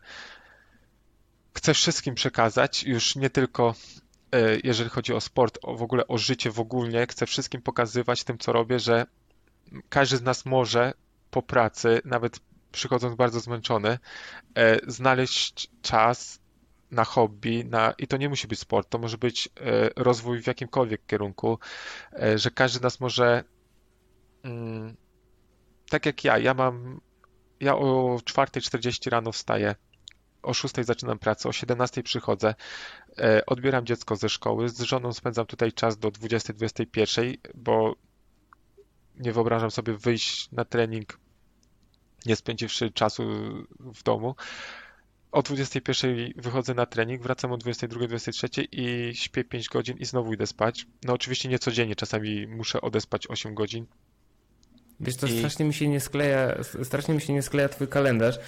[1.54, 3.76] chcę wszystkim przekazać, już nie tylko
[4.32, 8.24] e, jeżeli chodzi o sport, o w ogóle o życie w ogóle, chcę wszystkim pokazywać
[8.24, 9.06] tym, co robię, że
[9.90, 10.94] każdy z nas może
[11.32, 12.40] po pracy, nawet
[12.72, 14.00] przychodząc bardzo zmęczony,
[14.56, 16.42] e, znaleźć czas
[16.92, 20.48] na hobby, na, i to nie musi być sport, to może być e, rozwój w
[20.48, 21.60] jakimkolwiek kierunku,
[22.36, 23.44] że każdy z nas może,
[24.44, 24.96] mm,
[25.90, 27.02] tak jak ja, ja mam,
[27.60, 29.76] ja o 4.40 rano wstaję,
[30.44, 32.56] o 6 zaczynam pracę, o 17 przychodzę,
[33.18, 37.96] e, odbieram dziecko ze szkoły, z żoną spędzam tutaj czas do 20-21, bo
[39.20, 41.20] nie wyobrażam sobie wyjść na trening
[42.26, 43.24] nie spędziwszy czasu
[43.80, 44.36] w domu.
[45.32, 50.48] O 21 wychodzę na trening, wracam o 22-23 i śpię 5 godzin i znowu idę
[50.48, 50.86] spać.
[51.04, 53.86] No oczywiście nie codziennie, czasami muszę odespać 8 godzin.
[55.00, 55.38] Wiesz, to I...
[55.38, 58.40] strasznie mi się nie skleja, strasznie mi się nie skleja twój kalendarz,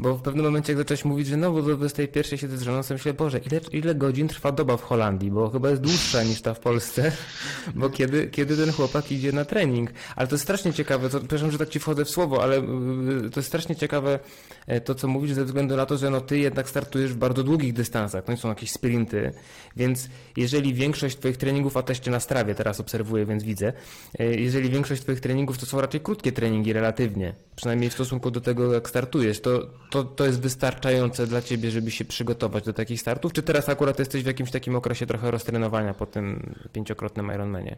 [0.00, 2.80] bo w pewnym momencie, jak zacząłeś mówić, że no, bo do 21 siedzę z żoną,
[2.90, 6.54] myślę, Boże, ile, ile godzin trwa doba w Holandii, bo chyba jest dłuższa niż ta
[6.54, 7.12] w Polsce,
[7.74, 9.90] bo kiedy, kiedy ten chłopak idzie na trening.
[10.16, 13.30] Ale to jest strasznie ciekawe, to, przepraszam, że tak ci wchodzę w słowo, ale y,
[13.30, 14.18] to jest strasznie ciekawe
[14.66, 17.42] e, to, co mówisz, ze względu na to, że no, ty jednak startujesz w bardzo
[17.42, 19.32] długich dystansach, to nie są jakieś sprinty,
[19.76, 23.72] więc jeżeli większość twoich treningów, a też cię na strawie teraz obserwuję, więc widzę,
[24.18, 28.40] e, jeżeli większość twoich treningów to są raczej krótkie treningi relatywnie, przynajmniej w stosunku do
[28.40, 33.00] tego, jak startujesz, to to, to jest wystarczające dla ciebie, żeby się przygotować do takich
[33.00, 33.32] startów?
[33.32, 37.76] Czy teraz akurat jesteś w jakimś takim okresie trochę roztrenowania po tym pięciokrotnym Ironmanie?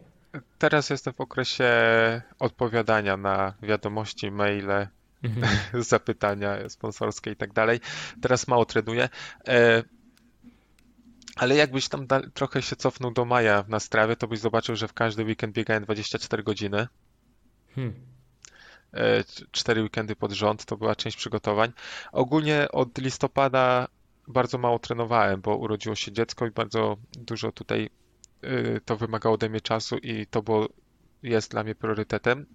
[0.59, 1.71] Teraz jestem w okresie
[2.39, 4.87] odpowiadania na wiadomości, maile,
[5.23, 5.57] mhm.
[5.83, 7.79] zapytania sponsorskie i tak dalej.
[8.21, 9.09] Teraz mało trenuję.
[9.47, 9.83] E,
[11.35, 14.93] ale jakbyś tam trochę się cofnął do maja na strawie, to byś zobaczył, że w
[14.93, 16.87] każdy weekend biegałem 24 godziny.
[17.75, 18.12] Hmm.
[19.51, 21.73] Cztery weekendy pod rząd, to była część przygotowań.
[22.11, 23.87] Ogólnie od listopada
[24.27, 27.89] bardzo mało trenowałem, bo urodziło się dziecko i bardzo dużo tutaj
[28.41, 30.69] e, to wymagało ode mnie czasu i to było,
[31.23, 32.45] jest dla mnie priorytetem.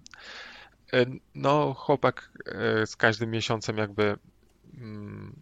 [0.93, 2.31] E, no, chłopak
[2.85, 4.17] z każdym miesiącem jakby
[4.77, 5.41] mm,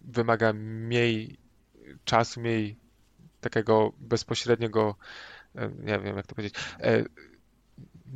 [0.00, 1.38] wymaga mniej
[2.04, 2.76] czasu, mniej
[3.40, 4.96] takiego bezpośredniego,
[5.78, 6.54] nie wiem jak to powiedzieć,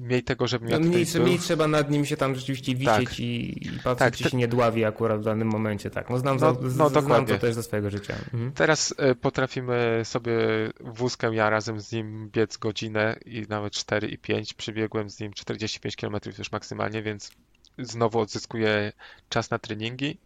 [0.01, 3.21] mniej tego, żeby miał no, mniej, mniej trzeba nad nim się tam rzeczywiście wisieć tak.
[3.21, 4.31] i, i patrzeć, tak, czy te...
[4.31, 5.91] się nie dławi akurat w danym momencie.
[5.91, 8.15] Tak, no znam, no, za, no, znam to też ze swojego życia.
[8.15, 8.53] Mhm.
[8.53, 10.33] Teraz y, potrafimy sobie
[10.81, 14.55] wózkę, ja razem z nim biec godzinę i nawet 4 i 5.
[14.55, 17.31] Przybiegłem z nim 45 km już maksymalnie, więc
[17.79, 18.93] znowu odzyskuję
[19.29, 20.19] czas na treningi.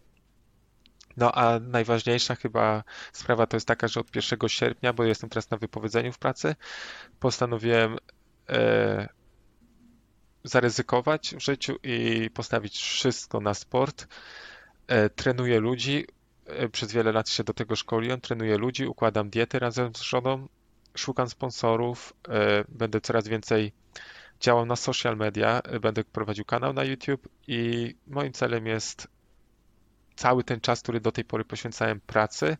[1.17, 5.51] No a najważniejsza chyba sprawa to jest taka, że od 1 sierpnia, bo jestem teraz
[5.51, 6.55] na wypowiedzeniu w pracy,
[7.21, 7.99] postanowiłem
[8.49, 9.09] e,
[10.45, 14.07] zaryzykować w życiu i postawić wszystko na sport.
[14.87, 16.07] E, trenuję ludzi,
[16.47, 20.49] e, przez wiele lat się do tego szkoliłem, trenuję ludzi, układam diety razem z żoną,
[20.97, 23.73] szukam sponsorów, e, będę coraz więcej
[24.41, 29.09] działał na social media, będę prowadził kanał na YouTube i moim celem jest
[30.17, 32.57] cały ten czas, który do tej pory poświęcałem pracy,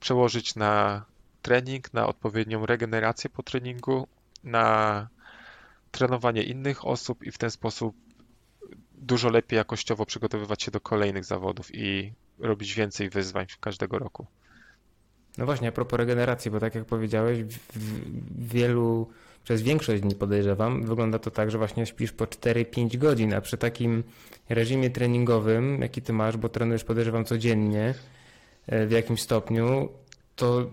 [0.00, 1.04] przełożyć na
[1.42, 4.08] trening, na odpowiednią regenerację po treningu,
[4.44, 5.08] na
[5.90, 7.96] trenowanie innych osób i w ten sposób
[8.94, 14.26] dużo lepiej jakościowo przygotowywać się do kolejnych zawodów i robić więcej wyzwań każdego roku.
[15.38, 17.38] No właśnie, a propos regeneracji, bo tak jak powiedziałeś,
[18.38, 19.10] wielu,
[19.44, 23.58] przez większość dni podejrzewam, wygląda to tak, że właśnie śpisz po 4-5 godzin, a przy
[23.58, 24.02] takim
[24.48, 27.94] reżimie treningowym, jaki ty masz, bo trenujesz podejrzewam codziennie
[28.66, 29.88] e, w jakimś stopniu,
[30.36, 30.70] to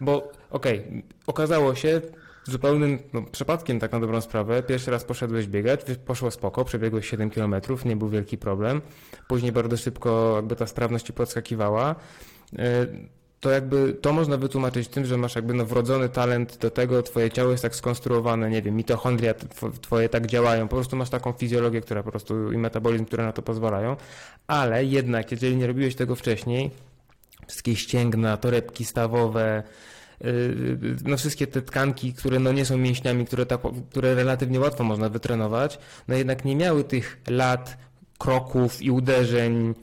[0.00, 2.00] bo okej, okay, okazało się
[2.44, 4.62] zupełnym no, przypadkiem tak na dobrą sprawę.
[4.62, 8.80] Pierwszy raz poszedłeś biegać, poszło spoko, przebiegłeś 7 km, nie był wielki problem.
[9.28, 11.94] Później bardzo szybko jakby ta sprawność ci podskakiwała.
[12.58, 12.86] E,
[13.42, 17.30] to jakby to można wytłumaczyć tym, że masz jakby no wrodzony talent do tego, twoje
[17.30, 19.34] ciało jest tak skonstruowane, nie wiem, mitochondria
[19.80, 23.32] twoje tak działają, po prostu masz taką fizjologię, która po prostu i metabolizm, które na
[23.32, 23.96] to pozwalają,
[24.46, 26.70] ale jednak jeżeli nie robiłeś tego wcześniej,
[27.46, 29.62] wszystkie ścięgna, torebki stawowe,
[31.04, 33.60] no wszystkie te tkanki, które no nie są mięśniami, które, tak,
[33.90, 37.76] które relatywnie łatwo można wytrenować, no jednak nie miały tych lat,
[38.22, 39.74] kroków i uderzeń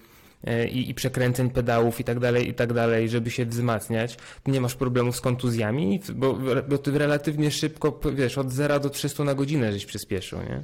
[0.48, 4.18] y, i, i przekręceń pedałów i tak dalej, i tak dalej, żeby się wzmacniać.
[4.48, 9.24] Nie masz problemów z kontuzjami, bo, bo ty relatywnie szybko, wiesz, od 0 do 300
[9.24, 10.64] na godzinę żeś przyspieszył, nie?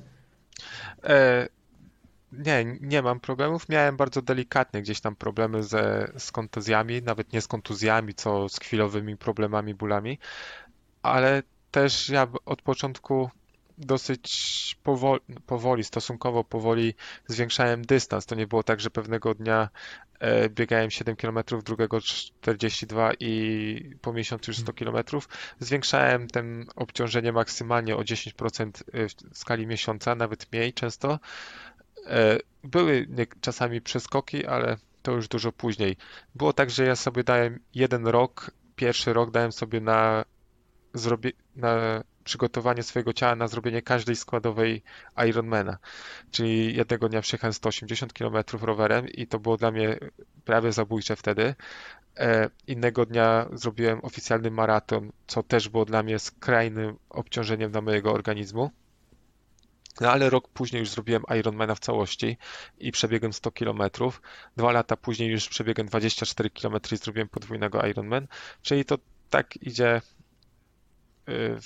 [1.04, 1.48] E,
[2.38, 3.70] nie, nie mam problemów.
[3.70, 8.60] Miałem bardzo delikatnie gdzieś tam problemy ze, z kontuzjami, nawet nie z kontuzjami, co z
[8.60, 10.20] chwilowymi problemami, bólami,
[11.02, 13.30] ale też ja od początku
[13.78, 16.94] dosyć powoli, powoli, stosunkowo powoli
[17.28, 18.26] zwiększałem dystans.
[18.26, 19.70] To nie było tak, że pewnego dnia
[20.20, 25.04] e, biegałem 7 km, drugiego 42 i po miesiącu już 100 km.
[25.60, 28.84] Zwiększałem ten obciążenie maksymalnie o 10%
[29.32, 31.20] w skali miesiąca, nawet mniej często.
[32.06, 33.08] E, były
[33.42, 35.98] czasami przeskoki, ale to już dużo później.
[36.36, 40.26] Było tak, że ja sobie dałem jeden rok, pierwszy rok dałem sobie na,
[40.94, 44.84] zrobie, na przygotowanie swojego ciała na zrobienie każdej składowej
[45.28, 45.78] Ironmana.
[46.32, 49.98] Czyli jednego dnia przejechałem 180 km rowerem i to było dla mnie
[50.46, 51.56] prawie zabójcze wtedy.
[52.18, 58.14] E, innego dnia zrobiłem oficjalny maraton, co też było dla mnie skrajnym obciążeniem dla mojego
[58.14, 58.72] organizmu.
[60.02, 62.38] No ale rok później już zrobiłem Ironmana w całości
[62.78, 63.82] i przebiegłem 100 km.
[64.58, 68.28] Dwa lata później już przebiegłem 24 km i zrobiłem podwójnego Ironman.
[68.62, 68.98] Czyli to
[69.30, 70.02] tak idzie
[71.30, 71.58] y,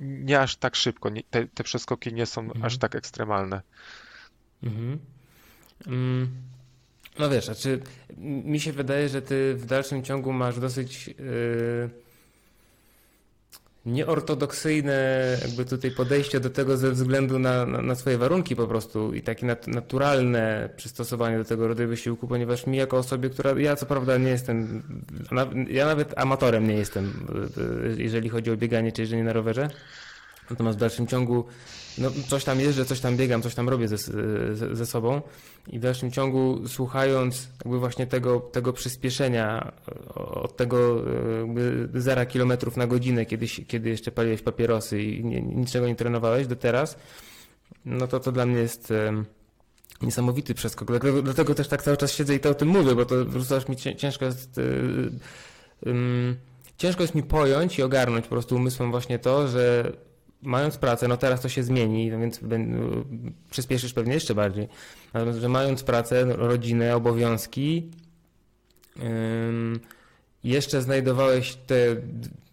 [0.00, 1.10] nie aż tak szybko.
[1.30, 2.64] Te, te przeskoki nie są mhm.
[2.64, 3.62] aż tak ekstremalne.
[4.62, 4.98] Mhm.
[5.86, 6.28] Mm.
[7.18, 7.82] No wiesz, znaczy
[8.18, 11.90] mi się wydaje, że ty w dalszym ciągu masz dosyć yy
[13.86, 19.14] nieortodoksyjne jakby tutaj podejście do tego ze względu na, na, na, swoje warunki po prostu
[19.14, 23.76] i takie nat naturalne przystosowanie do tego rodzaju wysiłku, ponieważ mi jako osobie, która, ja
[23.76, 24.82] co prawda nie jestem,
[25.70, 27.26] ja nawet amatorem nie jestem,
[27.96, 29.70] jeżeli chodzi o bieganie czy jeżdżenie na rowerze,
[30.50, 31.44] natomiast w dalszym ciągu
[31.98, 35.22] no, coś tam jeżdżę, coś tam biegam, coś tam robię ze, ze, ze, sobą
[35.68, 39.72] i w dalszym ciągu słuchając jakby właśnie tego, tego przyspieszenia
[40.14, 41.04] od tego
[41.94, 46.56] zera kilometrów na godzinę, kiedy, kiedy jeszcze paliłeś papierosy i nie, niczego nie trenowałeś do
[46.56, 46.96] teraz,
[47.84, 48.92] no to to dla mnie jest
[50.02, 50.88] niesamowity przeskok.
[50.88, 53.32] Dlatego, dlatego też tak cały czas siedzę i to o tym mówię, bo to po
[53.32, 54.60] prostu aż mi ciężko jest
[55.86, 56.36] um,
[56.76, 59.92] ciężko jest mi pojąć i ogarnąć po prostu umysłem właśnie to, że
[60.42, 62.40] mając pracę, no teraz to się zmieni, no więc
[63.50, 64.68] przyspieszysz pewnie jeszcze bardziej.
[65.14, 67.90] Natomiast, że mając pracę, rodzinę, obowiązki,
[70.44, 71.96] jeszcze znajdowałeś te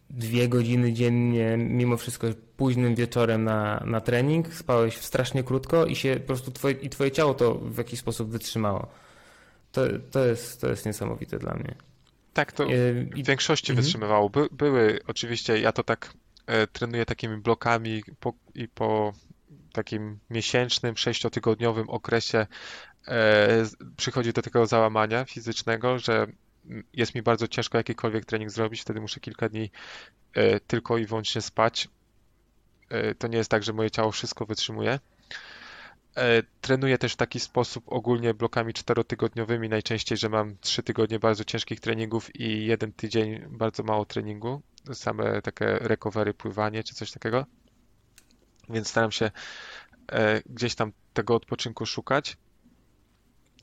[0.09, 2.27] dwie godziny dziennie, mimo wszystko
[2.57, 7.11] późnym wieczorem na, na trening, spałeś strasznie krótko i się po prostu twoje, i twoje
[7.11, 8.87] ciało to w jakiś sposób wytrzymało.
[9.71, 9.81] To,
[10.11, 11.75] to, jest, to jest niesamowite dla mnie.
[12.33, 12.65] Tak, to
[13.15, 13.83] w większości mhm.
[13.83, 14.29] wytrzymywało.
[14.29, 16.13] By, były oczywiście, ja to tak
[16.73, 19.13] trenuję takimi blokami po, i po
[19.73, 22.47] takim miesięcznym, sześciotygodniowym okresie
[23.07, 23.65] e,
[23.97, 26.27] przychodzi do takiego załamania fizycznego, że
[26.93, 29.71] jest mi bardzo ciężko jakikolwiek trening zrobić, wtedy muszę kilka dni
[30.33, 31.87] e, tylko i wyłącznie spać.
[33.19, 34.99] To nie jest tak, że moje ciało wszystko wytrzymuje.
[36.61, 41.79] Trenuję też w taki sposób ogólnie blokami czterotygodniowymi, najczęściej, że mam trzy tygodnie bardzo ciężkich
[41.79, 44.61] treningów i jeden tydzień bardzo mało treningu
[44.93, 47.45] same takie recovery, pływanie czy coś takiego.
[48.69, 49.31] Więc staram się
[50.11, 52.37] e, gdzieś tam tego odpoczynku szukać.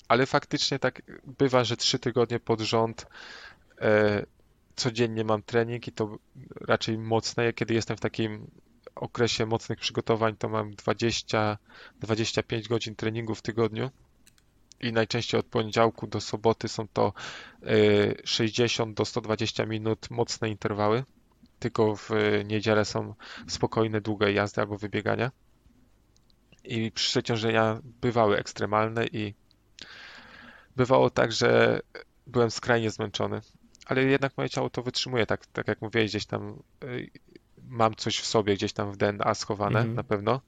[0.09, 3.07] ale faktycznie tak bywa, że trzy tygodnie pod rząd
[3.81, 4.27] e,
[4.77, 6.19] codziennie mam trening i to
[6.61, 7.53] raczej mocne.
[7.53, 8.51] Kiedy jestem w takim
[8.97, 13.91] okresie mocnych przygotowań, to mam 20-25 godzin treningu w tygodniu
[14.81, 17.13] i najczęściej od poniedziałku do soboty są to
[18.25, 21.05] 60 e, do 120 minut mocne interwały.
[21.59, 22.11] Tylko w
[22.45, 23.15] niedzielę są
[23.49, 25.31] spokojne, długie jazdy albo wybiegania.
[26.65, 29.35] I przeciążenia bywały ekstremalne i
[30.77, 31.81] bywało tak, że
[32.27, 33.41] byłem skrajnie zmęczony.
[33.87, 37.11] Ale jednak moje ciało to wytrzymuje, tak, tak jak mówię, gdzieś tam y,
[37.67, 39.95] mam coś w sobie, gdzieś tam w DNA schowane mm.
[39.95, 40.41] na pewno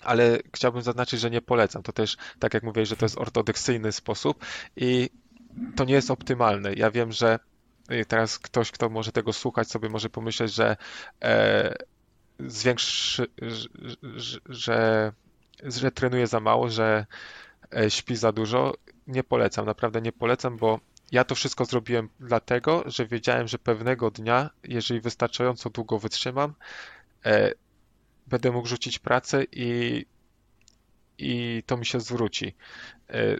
[0.00, 1.82] ale chciałbym zaznaczyć, że nie polecam.
[1.82, 4.44] To też, tak jak mówię, że to jest ortodoksyjny sposób
[4.76, 5.10] i
[5.76, 6.74] to nie jest optymalne.
[6.74, 7.38] Ja wiem, że
[7.92, 10.76] y, teraz ktoś, kto może tego słuchać, sobie może pomyśleć, że
[11.22, 11.74] e,
[12.38, 13.68] zwiększy, że,
[14.46, 15.12] że,
[15.62, 17.06] że trenuje za mało, że
[17.76, 18.74] e, śpi za dużo.
[19.06, 20.80] Nie polecam, naprawdę nie polecam, bo
[21.12, 26.54] ja to wszystko zrobiłem dlatego, że wiedziałem, że pewnego dnia, jeżeli wystarczająco długo wytrzymam,
[27.24, 27.52] e,
[28.26, 30.06] będę mógł rzucić pracę i,
[31.18, 32.54] i to mi się zwróci.
[33.10, 33.36] E,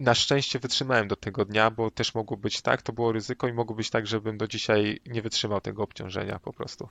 [0.00, 3.52] na szczęście wytrzymałem do tego dnia, bo też mogło być tak, to było ryzyko i
[3.52, 6.88] mogło być tak, żebym do dzisiaj nie wytrzymał tego obciążenia po prostu.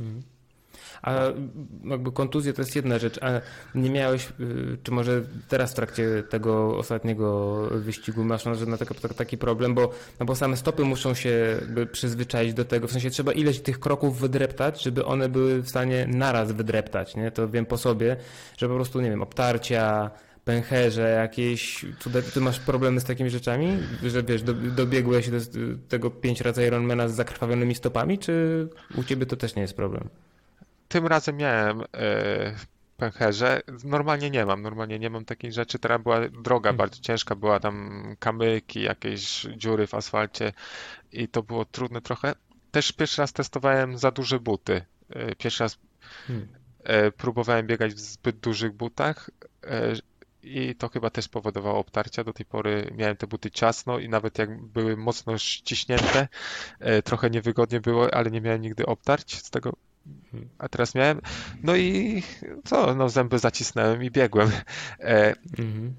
[0.00, 0.35] Mhm.
[1.02, 1.20] A
[1.84, 3.40] jakby kontuzje to jest jedna rzecz, a
[3.74, 9.38] nie miałeś, y, czy może teraz w trakcie tego ostatniego wyścigu masz na taki, taki
[9.38, 11.60] problem, bo, no bo same stopy muszą się
[11.92, 16.06] przyzwyczaić do tego, w sensie trzeba ileś tych kroków wydreptać, żeby one były w stanie
[16.06, 17.30] naraz wydreptać, nie?
[17.30, 18.16] To wiem po sobie,
[18.58, 20.10] że po prostu, nie wiem, obtarcia,
[20.46, 21.86] pęcherze, jakieś.
[22.02, 23.78] Tutaj ty masz problemy z takimi rzeczami?
[24.02, 24.42] Że wiesz,
[24.76, 25.38] dobiegłeś do
[25.88, 30.08] tego pięć razy Ironmana z zakrwawionymi stopami, czy u ciebie to też nie jest problem?
[30.88, 31.86] Tym razem miałem e,
[32.96, 33.60] pęcherze.
[33.84, 35.78] Normalnie nie mam, normalnie nie mam takiej rzeczy.
[35.78, 36.76] Teraz była droga hmm.
[36.76, 40.52] bardzo ciężka, była tam kamyki, jakieś dziury w asfalcie
[41.12, 42.34] i to było trudne trochę.
[42.70, 44.84] Też pierwszy raz testowałem za duże buty.
[45.10, 45.78] E, pierwszy raz
[46.26, 46.48] hmm.
[46.84, 49.30] E, próbowałem biegać w zbyt dużych butach
[50.42, 52.24] i to chyba też powodowało obtarcia.
[52.24, 56.28] Do tej pory miałem te buty ciasno i nawet jak były mocno ściśnięte,
[57.04, 59.72] trochę niewygodnie było, ale nie miałem nigdy obtarć z tego
[60.58, 61.20] a teraz miałem.
[61.62, 62.22] No i
[62.64, 62.94] co?
[62.94, 64.50] No zęby zacisnąłem i biegłem.
[65.00, 65.94] E, mhm.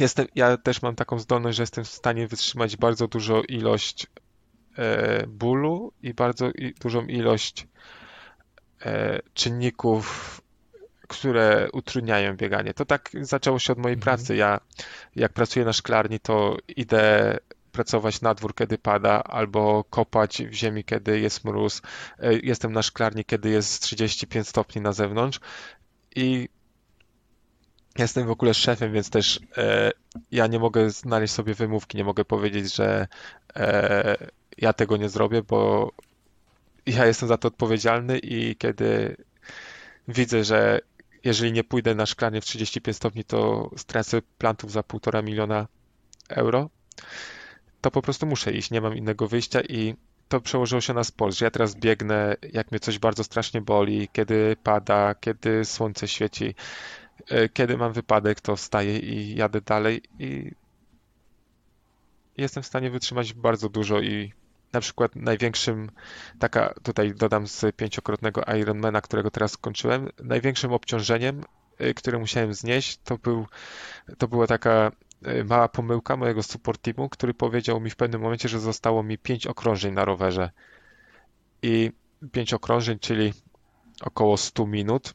[0.00, 4.06] Jestem, ja też mam taką zdolność, że jestem w stanie wytrzymać bardzo dużą ilość
[4.78, 7.66] e, bólu i bardzo i, dużą ilość
[8.82, 10.40] e, czynników,
[11.08, 12.74] które utrudniają bieganie.
[12.74, 14.04] To tak zaczęło się od mojej mhm.
[14.04, 14.36] pracy.
[14.36, 14.60] Ja
[15.16, 17.36] jak pracuję na szklarni, to idę
[17.76, 21.82] pracować na dwór, kiedy pada, albo kopać w ziemi, kiedy jest mróz.
[22.18, 25.40] E, jestem na szklarni, kiedy jest 35 stopni na zewnątrz
[26.16, 26.48] i
[27.98, 29.92] jestem w ogóle szefem, więc też e,
[30.30, 33.08] ja nie mogę znaleźć sobie wymówki, nie mogę powiedzieć, że
[33.56, 34.16] e,
[34.58, 35.90] ja tego nie zrobię, bo
[36.86, 39.16] ja jestem za to odpowiedzialny i kiedy
[40.08, 40.80] widzę, że
[41.24, 45.66] jeżeli nie pójdę na szklanie w 35 stopni, to stracę plantów za półtora miliona
[46.28, 46.70] euro
[47.86, 49.94] to po prostu muszę iść, nie mam innego wyjścia i
[50.28, 54.08] to przełożyło się na sport, że ja teraz biegnę, jak mnie coś bardzo strasznie boli,
[54.12, 56.54] kiedy pada, kiedy słońce świeci,
[57.28, 60.52] e, kiedy mam wypadek, to wstaję i jadę dalej i
[62.36, 64.32] jestem w stanie wytrzymać bardzo dużo i
[64.72, 65.90] na przykład największym,
[66.38, 71.44] taka tutaj dodam z pięciokrotnego Ironmana, którego teraz skończyłem, największym obciążeniem,
[71.78, 73.46] e, które musiałem znieść, to, był,
[74.18, 74.92] to była taka
[75.44, 79.46] mała pomyłka mojego support teamu, który powiedział mi w pewnym momencie, że zostało mi 5
[79.46, 80.50] okrążeń na rowerze.
[81.62, 81.92] I
[82.32, 83.32] 5 okrążeń, czyli
[84.00, 85.14] około 100 minut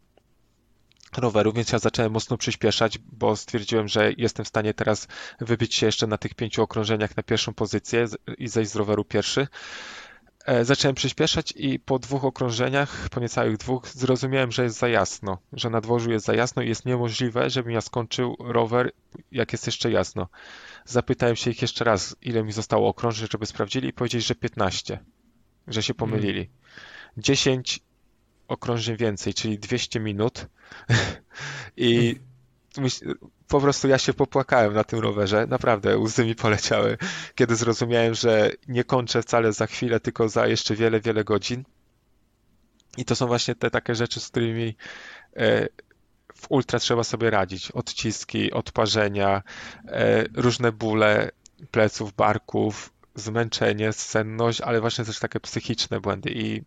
[1.18, 5.08] roweru, więc ja zacząłem mocno przyspieszać, bo stwierdziłem, że jestem w stanie teraz
[5.40, 8.06] wybić się jeszcze na tych pięciu okrążeniach na pierwszą pozycję
[8.38, 9.48] i zejść z roweru pierwszy.
[10.46, 15.38] E, zacząłem przyspieszać i po dwóch okrążeniach, po niecałych dwóch, zrozumiałem, że jest za jasno,
[15.54, 18.92] że na dworzu jest za jasno i jest niemożliwe, żebym ja skończył rower,
[19.32, 20.28] jak jest jeszcze jasno.
[20.86, 25.00] Zapytałem się ich jeszcze raz, ile mi zostało okrążeń, żeby sprawdzili i powiedzieli, że 15,
[25.68, 26.50] że się pomylili.
[27.18, 27.80] 10
[28.48, 30.48] okrążeń więcej, czyli 200 minut
[31.78, 32.20] i
[33.52, 36.98] po prostu ja się popłakałem na tym rowerze, naprawdę łzy mi poleciały,
[37.36, 41.64] kiedy zrozumiałem, że nie kończę wcale za chwilę, tylko za jeszcze wiele, wiele godzin.
[42.98, 44.76] I to są właśnie te takie rzeczy, z którymi
[45.36, 45.68] e,
[46.36, 47.72] w ultra trzeba sobie radzić.
[47.72, 49.44] Odciski, odparzenia,
[49.88, 51.32] e, różne bóle
[51.72, 56.62] pleców, barków, zmęczenie, senność, ale właśnie też takie psychiczne błędy i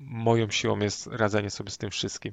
[0.00, 2.32] moją siłą jest radzenie sobie z tym wszystkim.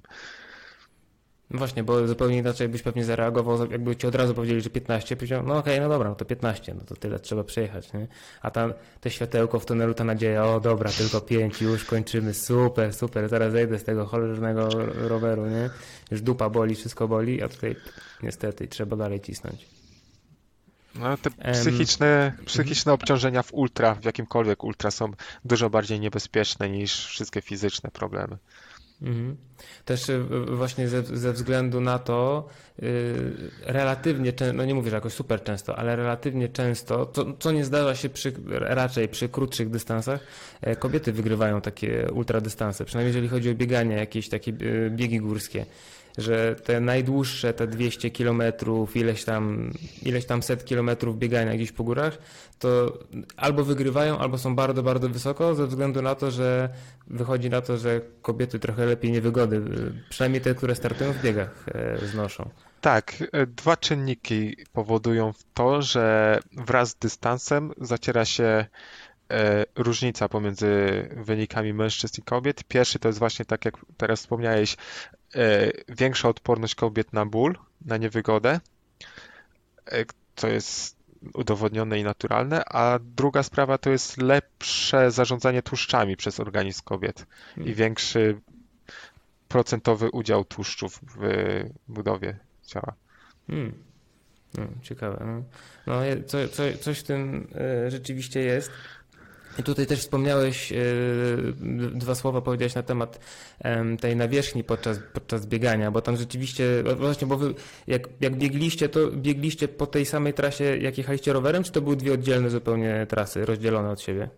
[1.50, 5.16] No właśnie, bo zupełnie inaczej byś pewnie zareagował, jakby ci od razu powiedzieli, że 15,
[5.16, 8.08] powiedział, no okej, okay, no dobra, no to 15, no to tyle trzeba przejechać, nie?
[8.42, 12.94] A tam te światełko w tunelu, ta nadzieja, o dobra, tylko 5, już kończymy, super,
[12.94, 15.70] super, zaraz zejdę z tego cholernego roweru, nie?
[16.12, 17.76] Już dupa boli, wszystko boli, a tutaj
[18.24, 19.68] niestety trzeba dalej cisnąć.
[20.96, 25.12] No, te psychiczne, psychiczne obciążenia w ultra, w jakimkolwiek ultra są
[25.46, 28.38] dużo bardziej niebezpieczne niż wszystkie fizyczne problemy.
[29.02, 29.38] Mhm.
[29.86, 32.48] Też y, właśnie ze, ze, względu na to
[32.80, 32.90] yy,
[33.62, 37.96] relatywnie, no nie mówię, że jakoś super często, ale relatywnie często, to, co nie zdarza
[37.96, 40.20] się przy, raczej przy krótszych dystansach,
[40.62, 45.66] e, kobiety wygrywają takie ultradystanse, przynajmniej jeżeli chodzi o bieganie, jakieś takie y, biegi górskie
[46.18, 51.84] że te najdłuższe, te 200 kilometrów, ileś tam, ileś tam set kilometrów biegania gdzieś po
[51.84, 52.18] górach,
[52.60, 52.98] to
[53.38, 56.70] albo wygrywają, albo są bardzo, bardzo wysoko, ze względu na to, że
[57.08, 59.62] wychodzi na to, że kobiety trochę lepiej niewygody,
[60.10, 62.50] przynajmniej te, które startują w biegach, e, znoszą.
[62.82, 68.66] Tak, e, dwa czynniki powodują to, że wraz z dystansem zaciera się
[69.76, 70.70] różnica pomiędzy
[71.18, 72.64] wynikami mężczyzn i kobiet.
[72.64, 74.78] Pierwszy to jest właśnie tak, jak teraz wspomniałeś,
[75.90, 78.60] większa odporność kobiet na ból, na niewygodę,
[80.36, 80.98] co jest
[81.34, 87.56] udowodnione i naturalne, a druga sprawa to jest lepsze zarządzanie tłuszczami przez organizm kobiet i
[87.56, 87.74] hmm.
[87.74, 88.40] większy
[89.48, 92.94] procentowy udział tłuszczów w budowie ciała.
[93.48, 93.84] Hmm.
[94.58, 95.26] No, ciekawe.
[95.26, 95.44] No,
[95.88, 97.48] no co, co, coś w tym
[97.88, 98.72] rzeczywiście jest.
[99.60, 100.76] I tutaj też wspomniałeś, e,
[101.94, 103.20] dwa słowa powiedziałeś na temat
[104.00, 107.54] tej nawierzchni podczas, podczas biegania, bo tam rzeczywiście, właśnie, bo wy
[107.88, 111.96] jak, jak biegliście, to biegliście po tej samej trasie, jak jechaliście rowerem, czy to były
[111.96, 114.30] dwie oddzielne zupełnie trasy, rozdzielone od siebie?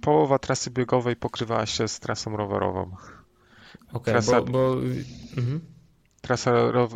[0.00, 2.82] Połowa trasy biegowej pokrywała się z trasą rowerową.
[2.82, 4.42] Okej, okay, Trasa...
[4.42, 4.52] bo...
[4.52, 4.74] bo...
[5.36, 5.60] Mhm.
[6.20, 6.52] Trasa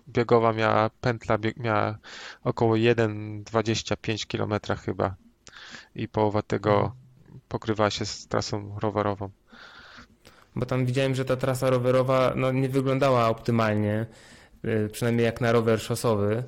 [0.09, 1.57] biegowa miała, pętla bieg...
[1.57, 1.99] miała
[2.45, 5.17] około 1,25 km chyba
[5.99, 6.95] i połowa tego mhm.
[7.49, 9.31] pokrywa się z trasą rowerową.
[10.57, 14.07] Bo tam widziałem, że ta trasa rowerowa no, nie wyglądała optymalnie,
[14.65, 16.45] y, przynajmniej jak na rower szosowy,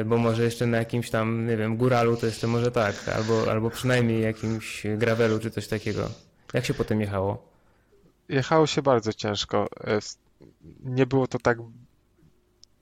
[0.00, 3.50] y, bo może jeszcze na jakimś tam, nie wiem, góralu to jeszcze może tak, albo,
[3.50, 6.10] albo przynajmniej jakimś gravelu czy coś takiego.
[6.54, 7.48] Jak się potem jechało?
[8.28, 9.68] Jechało się bardzo ciężko.
[9.84, 9.98] E,
[10.84, 11.58] nie było to tak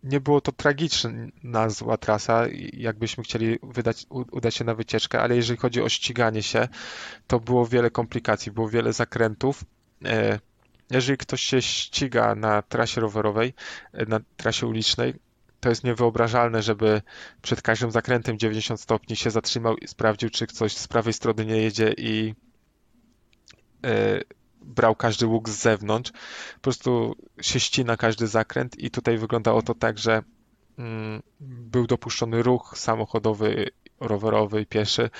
[0.04, 5.58] nie było to tragiczna zła trasa, jakbyśmy chcieli wydać, udać się na wycieczkę, ale jeżeli
[5.58, 6.68] chodzi o ściganie się,
[7.26, 9.64] to było wiele komplikacji, było wiele zakrętów.
[10.04, 10.38] E,
[10.90, 13.54] jeżeli ktoś się ściga na trasie rowerowej,
[13.92, 15.14] e, na trasie ulicznej,
[15.60, 17.02] to jest niewyobrażalne, żeby
[17.42, 21.56] przed każdym zakrętem 90 stopni się zatrzymał i sprawdził, czy ktoś z prawej strony nie
[21.56, 22.34] jedzie i
[23.84, 24.20] e,
[24.64, 26.12] brał każdy łuk z zewnątrz.
[26.54, 30.22] Po prostu się ścina każdy zakręt i tutaj wyglądało to tak, że
[30.78, 35.10] mm, był dopuszczony ruch samochodowy, rowerowy i pieszy.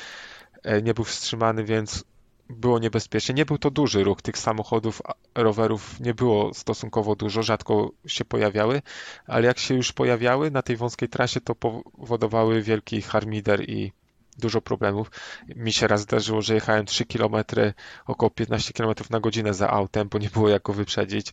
[0.62, 2.04] E, nie był wstrzymany, więc
[2.48, 3.34] było niebezpiecznie.
[3.34, 5.02] Nie był to duży ruch tych samochodów,
[5.34, 8.82] rowerów nie było stosunkowo dużo, rzadko się pojawiały,
[9.26, 13.92] ale jak się już pojawiały na tej wąskiej trasie, to powodowały wielki harmider i
[14.38, 15.10] dużo problemów.
[15.56, 17.34] Mi się raz zdarzyło, że jechałem 3 km,
[18.06, 21.32] około 15 km na godzinę za autem, bo nie było jak go wyprzedzić.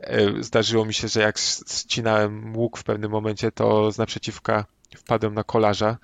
[0.00, 4.64] E, zdarzyło mi się, że jak ścinałem łuk w pewnym momencie, to z naprzeciwka
[4.96, 5.98] wpadłem na kolarza.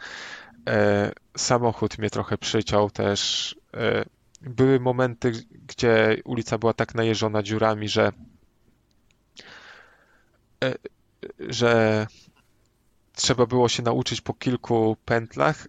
[0.69, 3.55] E, samochód mnie trochę przyciął też.
[3.75, 4.05] E,
[4.41, 5.33] były momenty,
[5.67, 8.13] gdzie ulica była tak najeżona dziurami, że
[11.49, 12.07] że
[13.19, 15.67] trzeba było się nauczyć po kilku pętlach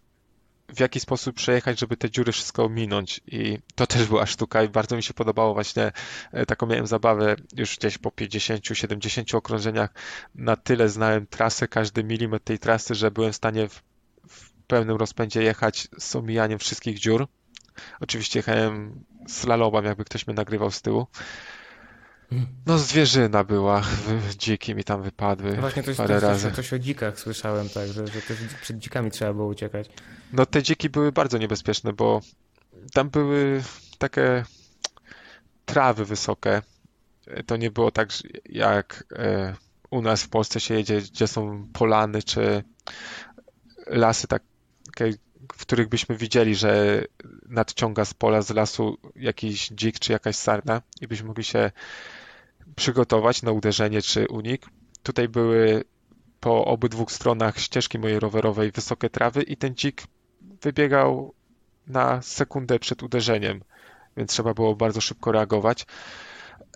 [0.75, 4.69] w jaki sposób przejechać, żeby te dziury wszystko ominąć i to też była sztuka i
[4.69, 5.91] bardzo mi się podobało właśnie,
[6.31, 9.89] e, taką miałem zabawę już gdzieś po 50-70 okrążeniach,
[10.35, 13.81] na tyle znałem trasę, każdy milimetr tej trasy, że byłem w stanie w,
[14.27, 17.27] w pełnym rozpędzie jechać z omijaniem wszystkich dziur.
[17.99, 21.07] Oczywiście jechałem slalomem, jakby ktoś mnie nagrywał z tyłu.
[22.65, 23.81] No zwierzyna była,
[24.37, 26.51] dziki mi tam wypadły no Właśnie coś, parę coś, razy.
[26.51, 29.89] Coś o dzikach słyszałem, tak, że, że też przed dzikami trzeba było uciekać.
[30.33, 32.21] No te dziki były bardzo niebezpieczne, bo
[32.93, 33.63] tam były
[33.97, 34.43] takie
[35.65, 36.61] trawy wysokie.
[37.45, 38.09] To nie było tak
[38.45, 39.55] jak e,
[39.89, 42.63] u nas w Polsce się jedzie, gdzie są polany czy
[43.87, 45.13] lasy takie,
[45.53, 47.03] w których byśmy widzieli, że
[47.45, 51.71] nadciąga z pola, z lasu jakiś dzik czy jakaś sarna i byśmy mogli się
[52.75, 54.65] przygotować na uderzenie czy unik.
[55.03, 55.83] Tutaj były
[56.39, 60.03] po obydwu stronach ścieżki mojej rowerowej wysokie trawy i ten dzik
[60.61, 61.33] wybiegał
[61.87, 63.61] na sekundę przed uderzeniem,
[64.17, 65.85] więc trzeba było bardzo szybko reagować.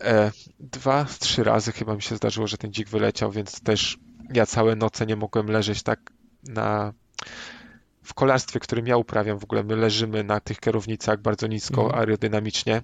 [0.02, 3.98] E, dwa, trzy razy chyba mi się zdarzyło, że ten dzik wyleciał, więc też
[4.34, 6.00] ja całe noce nie mogłem leżeć tak
[6.44, 6.94] na
[8.04, 12.00] w kolarstwie, którym ja uprawiam, w ogóle my leżymy na tych kierownicach bardzo nisko Mhm.
[12.00, 12.82] aerodynamicznie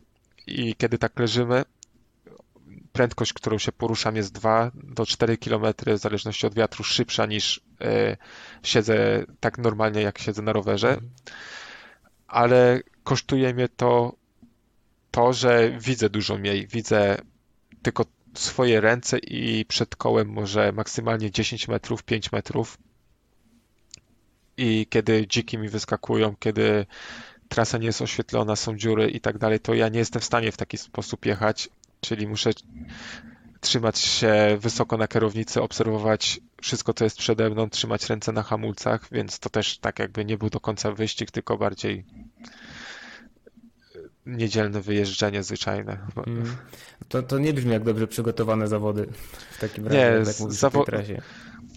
[0.48, 1.64] i kiedy tak leżymy,
[3.00, 7.62] prędkość, którą się poruszam jest 2 do 4 km w zależności od wiatru szybsza niż
[7.82, 8.18] e,
[8.64, 11.12] siedzę tak normalnie jak siedzę na rowerze, Mhm.
[12.28, 14.14] ale kosztuje mnie to
[15.12, 17.18] to, że widzę dużo mniej, widzę
[17.82, 22.78] tylko swoje ręce i przed kołem może maksymalnie 10 metrów, 5 metrów.
[24.58, 26.86] I kiedy dziki mi wyskakują, kiedy
[27.50, 30.52] trasa nie jest oświetlona, są dziury i tak dalej, to ja nie jestem w stanie
[30.52, 31.70] w taki sposób jechać,
[32.02, 32.50] czyli muszę
[33.60, 39.08] trzymać się wysoko na kierownicy, obserwować wszystko, co jest przede mną, trzymać ręce na hamulcach,
[39.12, 42.06] więc to też tak jakby nie był do końca wyścig, tylko bardziej
[44.26, 46.08] niedzielne wyjeżdżenie zwyczajne.
[46.28, 46.56] Mm.
[47.08, 49.08] To, to nie brzmi jak dobrze przygotowane zawody
[49.52, 50.86] w takim razie, Nie, tak zawo-.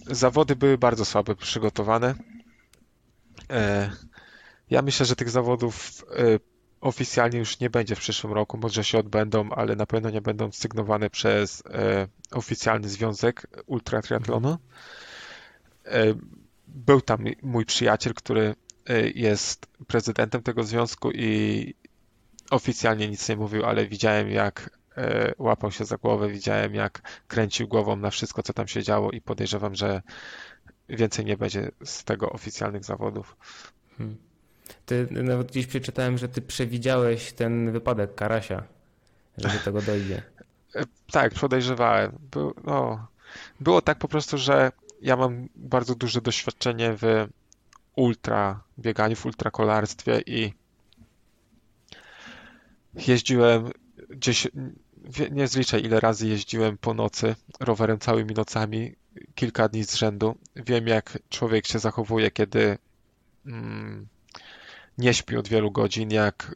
[0.07, 2.15] Zawody były bardzo słabo przygotowane.
[3.51, 3.91] E,
[4.71, 6.52] Ja myślę, że tych zawodów e,
[6.83, 8.59] oficjalnie już nie będzie w przyszłym roku.
[8.59, 14.59] Może się odbędą, ale na pewno nie będą sygnowane przez e, oficjalny związek ultratriatlonu.
[15.85, 16.15] E,
[16.67, 18.55] Był tam mój przyjaciel, który
[18.89, 21.75] e, jest prezydentem tego związku i
[22.51, 27.69] oficjalnie nic nie mówił, ale widziałem jak e, łapał się za głowę, widziałem jak kręcił
[27.69, 30.03] głową na wszystko, co tam się działo i podejrzewam, że
[30.89, 33.37] więcej nie będzie z tego oficjalnych zawodów.
[33.99, 34.32] Hmm.
[34.87, 38.63] Ty nawet gdzieś przeczytałem, że ty przewidziałeś ten wypadek Karasia,
[39.39, 40.23] że do tego dojdzie.
[41.13, 42.19] Tak, podejrzewałem.
[42.65, 43.07] No,
[43.61, 47.29] było tak po prostu, że ja mam bardzo duże doświadczenie w
[47.97, 50.53] ultra bieganiu, w ultrakolarstwie i
[52.95, 53.71] jeździłem
[54.11, 54.49] gdzieś,
[55.31, 58.95] nie zliczę ile razy jeździłem po nocy rowerem całymi nocami,
[59.35, 60.37] kilka dni z rzędu.
[60.57, 62.79] Wiem jak człowiek się zachowuje, kiedy
[63.47, 64.07] mm,
[64.99, 66.55] nie śpi od wielu godzin, jak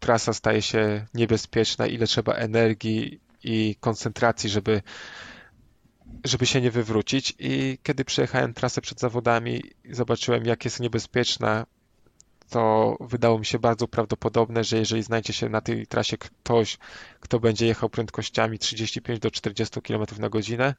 [0.00, 4.82] trasa staje się niebezpieczna, ile trzeba energii i koncentracji, żeby,
[6.24, 7.34] żeby się nie wywrócić.
[7.38, 11.66] I kiedy przejechałem trasę przed zawodami i zobaczyłem, jak jest niebezpieczna,
[12.50, 16.78] to wydało mi się bardzo prawdopodobne, że jeżeli znajdzie się na tej trasie ktoś,
[17.20, 20.74] kto będzie jechał prędkościami 35 do 40 km na godzinę,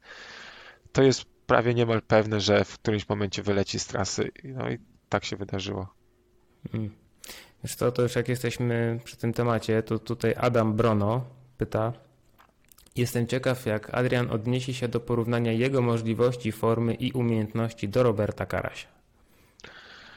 [0.92, 4.30] to jest prawie niemal pewne, że w którymś momencie wyleci z trasy.
[4.44, 4.78] No i
[5.08, 5.97] tak się wydarzyło.
[6.74, 6.90] Mm.
[7.64, 11.24] Wiesz co, to już jak jesteśmy przy tym temacie, to tutaj Adam Brono
[11.58, 11.92] pyta.
[12.96, 18.46] Jestem ciekaw, jak Adrian odniesie się do porównania jego możliwości, formy i umiejętności do Roberta
[18.46, 18.88] Karasia.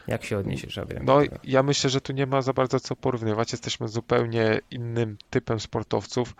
[0.08, 1.06] Jak się odniesiesz, Adrian?
[1.06, 3.52] No, ja myślę, że tu nie ma za bardzo co porównywać.
[3.52, 6.36] Jesteśmy zupełnie innym typem sportowców.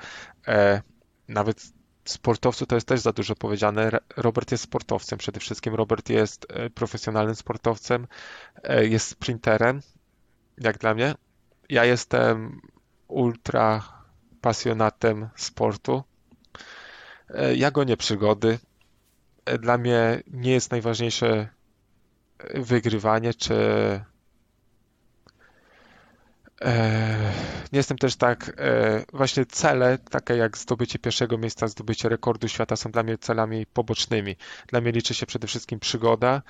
[0.48, 0.82] E,
[1.28, 1.72] nawet
[2.06, 3.92] sportowcu to jest też za dużo powiedziane.
[4.18, 5.76] Robert jest sportowcem przede wszystkim.
[5.76, 8.08] Robert jest e, profesjonalnym sportowcem,
[8.64, 9.82] e, jest sprinterem,
[10.64, 11.16] jak dla mnie.
[11.70, 12.62] Ja jestem
[13.08, 13.84] ultra
[14.42, 16.04] pasjonatem sportu.
[17.30, 18.60] E, ja gonię przygody.
[19.46, 21.48] E, Dla mnie nie jest najważniejsze
[22.38, 23.56] e, wygrywanie czy
[27.74, 28.62] Nie jestem też tak,
[29.14, 34.36] właśnie cele, takie jak zdobycie pierwszego miejsca, zdobycie rekordu świata są dla mnie celami pobocznymi.
[34.68, 36.42] Dla mnie liczy się przede wszystkim przygoda,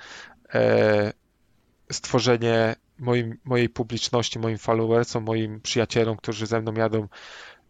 [1.92, 7.08] stworzenie moim, mojej publiczności, moim followersom, moim przyjacielom, którzy ze mną jadą,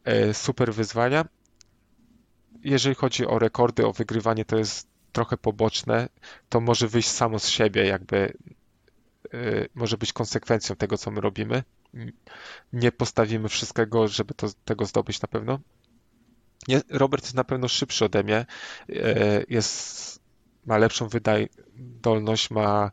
[0.05, 1.25] e, super wyzwania.
[2.65, 6.09] Jeżeli chodzi o rekordy, o wygrywanie, to jest trochę poboczne.
[6.49, 8.17] To może wyjść samo z siebie, jakby
[9.35, 11.63] e, może być konsekwencją tego, co my robimy
[12.73, 15.61] nie postawimy wszystkiego, żeby to, tego zdobyć na pewno.
[16.91, 18.47] Robert jest na pewno szybszy ode mnie,
[18.89, 20.21] e, jest,
[20.67, 22.91] ma lepszą wydajność, ma,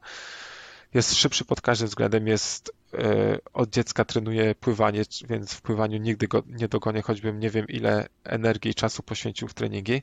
[0.93, 6.27] jest szybszy pod każdym względem, jest e, od dziecka trenuje pływanie, więc w pływaniu nigdy
[6.27, 10.01] go nie dogonię, choćbym nie wiem ile energii i czasu poświęcił w treningi.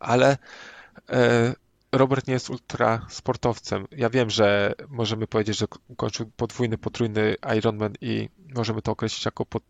[0.00, 0.38] Ale
[1.10, 1.54] e,
[1.92, 3.86] Robert nie jest ultra sportowcem.
[3.90, 9.46] Ja wiem, że możemy powiedzieć, że ukończył podwójny, potrójny Ironman i możemy to określić jako
[9.46, 9.62] pod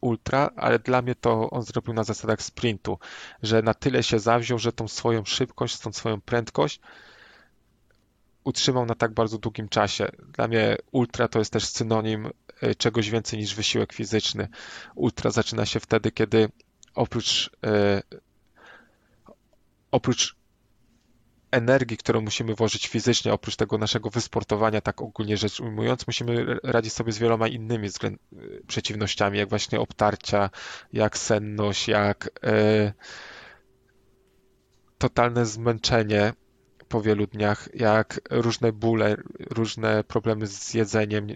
[0.00, 2.98] ultra, ale dla mnie to on zrobił na zasadach sprintu,
[3.42, 6.80] że na tyle się zawziął, że tą swoją szybkość, tą swoją prędkość
[8.44, 10.08] utrzymał na tak bardzo długim czasie.
[10.28, 12.30] Dla mnie ultra to jest też synonim
[12.60, 14.48] e, czegoś więcej niż wysiłek fizyczny.
[14.94, 16.48] Ultra zaczyna się wtedy, kiedy
[16.94, 18.02] oprócz e,
[19.90, 20.36] oprócz
[21.50, 26.92] energii, którą musimy włożyć fizycznie, oprócz tego naszego wysportowania, tak ogólnie rzecz ujmując, musimy radzić
[26.92, 27.88] sobie z wieloma innymi
[28.66, 30.50] przeciwnościami, jak właśnie obtarcia,
[30.92, 32.30] jak senność, jak
[34.98, 36.32] totalne zmęczenie
[36.92, 39.16] po wielu dniach, jak różne bóle,
[39.50, 41.26] różne problemy z jedzeniem,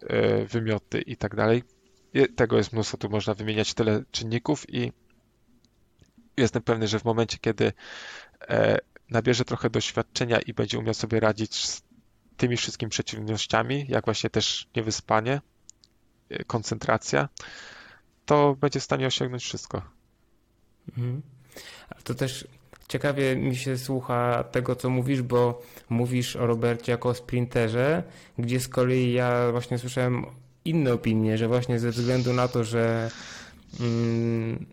[0.00, 1.62] e, wymioty i tak dalej.
[2.36, 4.92] Tego jest mnóstwo, tu można wymieniać tyle czynników i
[6.36, 7.72] jestem pewny, że w momencie, kiedy
[8.40, 8.78] e,
[9.10, 11.82] nabierze trochę doświadczenia i będzie umiał sobie radzić z
[12.36, 15.40] tymi wszystkimi przeciwnościami, jak właśnie też niewyspanie,
[16.30, 17.28] e, koncentracja,
[18.26, 19.82] to będzie w stanie osiągnąć wszystko.
[20.88, 21.22] Mhm.
[22.04, 22.46] To też
[22.92, 28.02] ciekawie mi się słucha tego, co mówisz, bo mówisz o Robercie jako o sprinterze,
[28.38, 30.26] gdzie z kolei ja właśnie słyszałem
[30.64, 33.10] inne opinie, że właśnie ze względu na to, że
[33.80, 34.66] mm,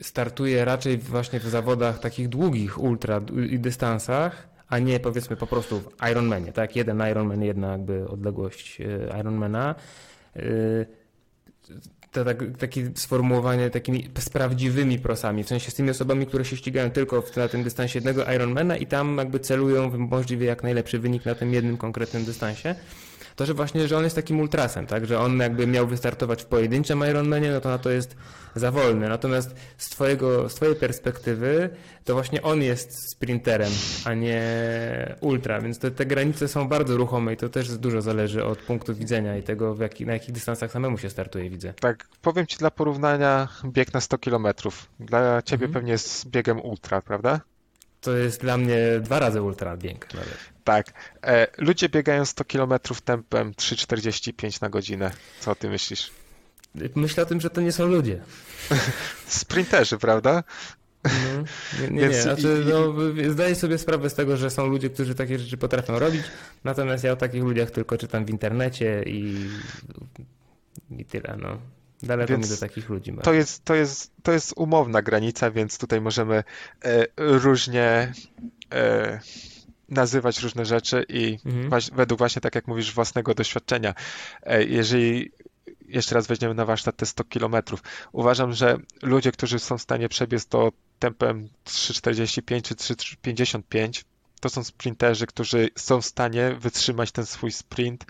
[0.00, 5.80] startuje raczej właśnie w zawodach takich długich ultra i dystansach, a nie powiedzmy po prostu
[5.80, 6.76] w Ironmanie, tak?
[6.76, 9.74] Jeden Ironman, jedna jakby odległość e, Ironmana.
[10.36, 10.40] E,
[12.12, 16.56] to tak, takie sformułowanie takimi z prawdziwymi prosami, w sensie z tymi osobami, które się
[16.56, 20.98] ścigają tylko na tym dystansie jednego Ironmana i tam jakby celują w możliwie jak najlepszy
[20.98, 22.74] wynik na tym jednym konkretnym dystansie
[23.38, 26.46] to, że właśnie, że on jest takim ultrasem, tak, że on jakby miał wystartować w
[26.46, 28.16] pojedynczym Ironmanie, no to na to jest
[28.54, 29.08] za wolny.
[29.08, 31.70] Natomiast z, twojego, z twojej perspektywy
[32.04, 33.72] to właśnie on jest sprinterem,
[34.04, 34.42] a nie
[35.20, 38.94] ultra, więc te, te granice są bardzo ruchome i to też dużo zależy od punktu
[38.94, 41.74] widzenia i tego, jaki, na jakich dystansach samemu się startuje, widzę.
[41.80, 44.46] Tak, powiem Ci dla porównania bieg na 100 km.
[45.00, 45.72] Dla Ciebie mhm.
[45.72, 47.40] pewnie jest biegiem ultra, prawda?
[48.00, 50.14] To jest dla mnie dwa razy ultra bieg.
[50.14, 50.38] Nawet.
[50.64, 50.86] Tak.
[51.22, 52.72] E, ludzie biegają 100 km
[53.04, 55.10] tempem 3,45 na godzinę.
[55.40, 56.10] Co ty myślisz?
[56.94, 58.20] Myślę o tym, że to nie są ludzie.
[59.26, 60.44] Sprinterzy, prawda?
[61.04, 61.10] No,
[61.80, 62.22] nie, nie, nie.
[62.22, 62.94] Znaczy, no,
[63.32, 66.22] zdaję sobie sprawę z tego, że są ludzie, którzy takie rzeczy potrafią robić,
[66.64, 69.48] natomiast ja o takich ludziach tylko czytam w internecie i,
[70.90, 71.36] i tyle.
[71.42, 71.58] No.
[72.02, 73.12] Daleko więc mi do takich ludzi.
[73.22, 76.44] To jest, to, jest, to jest umowna granica, więc tutaj możemy
[76.84, 78.12] e, różnie
[78.72, 79.20] e,
[79.88, 81.82] nazywać różne rzeczy i mhm.
[81.92, 83.94] według właśnie, tak jak mówisz, własnego doświadczenia.
[84.42, 85.32] E, jeżeli
[85.88, 87.82] jeszcze raz weźmiemy na warsztat te 100 kilometrów,
[88.12, 94.04] uważam, że ludzie, którzy są w stanie przebiec to tempem 3,45 czy 3,55,
[94.40, 98.06] to są sprinterzy, którzy są w stanie wytrzymać ten swój sprint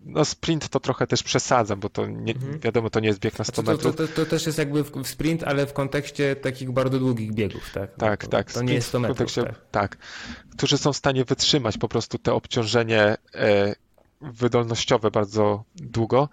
[0.00, 2.60] no sprint to trochę też przesadzam, bo to nie, mhm.
[2.60, 3.96] wiadomo, to nie jest bieg na 100 znaczy, metrów.
[3.96, 7.70] To, to, to, też jest jakby w sprint, ale w kontekście takich bardzo długich biegów,
[7.74, 7.94] tak?
[7.94, 8.52] Tak, to, tak.
[8.52, 9.54] To nie jest 100 metrów, tak.
[9.70, 9.96] tak.
[10.56, 13.74] Którzy są w stanie wytrzymać po prostu te obciążenie e,
[14.20, 16.28] wydolnościowe bardzo długo,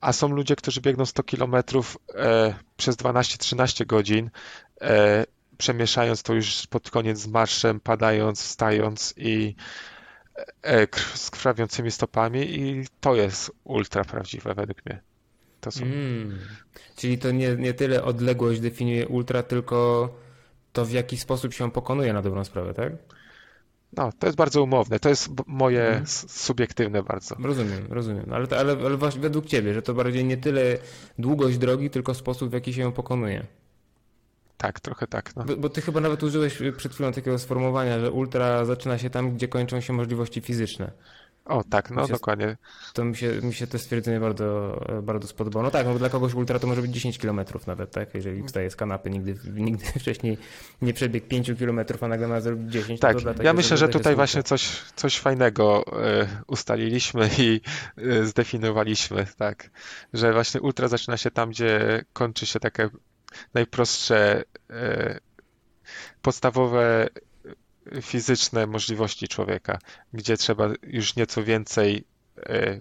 [0.00, 4.30] a są ludzie, którzy biegną 100 kilometrów e, przez 12-13 godzin,
[4.80, 5.26] e,
[5.58, 9.54] przemieszając to już pod koniec z marszem, padając, wstając i
[11.14, 15.00] z krwawiącymi stopami i to jest ultra prawdziwe według mnie.
[15.60, 15.84] To są...
[15.84, 16.38] Mm.
[16.96, 20.08] Czyli to nie, nie tyle odległość definiuje ultra, tylko
[20.72, 22.92] to w jaki sposób się pokonuje na dobrą sprawę, tak?
[23.92, 26.06] No, to jest bardzo umowne, to jest moje mm.
[26.26, 27.36] subiektywne bardzo.
[27.42, 30.78] Rozumiem, rozumiem, ale, ale, ale według ciebie, że to bardziej nie tyle
[31.18, 33.46] długość drogi, tylko sposób w jaki się ją pokonuje.
[34.56, 35.36] Tak, trochę tak.
[35.36, 35.44] No.
[35.44, 39.34] Bo, bo, ty chyba nawet użyłeś przed chwilą takiego sformułowania, że ultra zaczyna się tam,
[39.34, 40.92] gdzie kończą się możliwości fizyczne.
[41.46, 42.56] O, tak, no się, dokładnie.
[42.94, 45.62] To mi się, mi się to stwierdzenie bardzo, bardzo spodobało.
[45.62, 48.14] No tak, no dla kogoś ultra to może być 10 km nawet, tak?
[48.14, 50.38] Jeżeli wstaje z kanapy, nigdy, nigdy wcześniej
[50.82, 53.00] nie przebiegł 5 km, a nagle ma zrobić 10.
[53.00, 55.84] Tak, ja myślę, że tutaj właśnie coś, coś fajnego
[56.22, 57.60] y, ustaliliśmy i
[57.98, 59.70] y, zdefiniowaliśmy, tak?
[60.12, 62.88] Że właśnie ultra zaczyna się tam, gdzie kończy się takie
[63.54, 65.18] najprostsze e,
[66.22, 67.08] podstawowe
[68.02, 69.78] fizyczne możliwości człowieka,
[70.12, 72.04] gdzie trzeba już nieco więcej
[72.36, 72.80] e,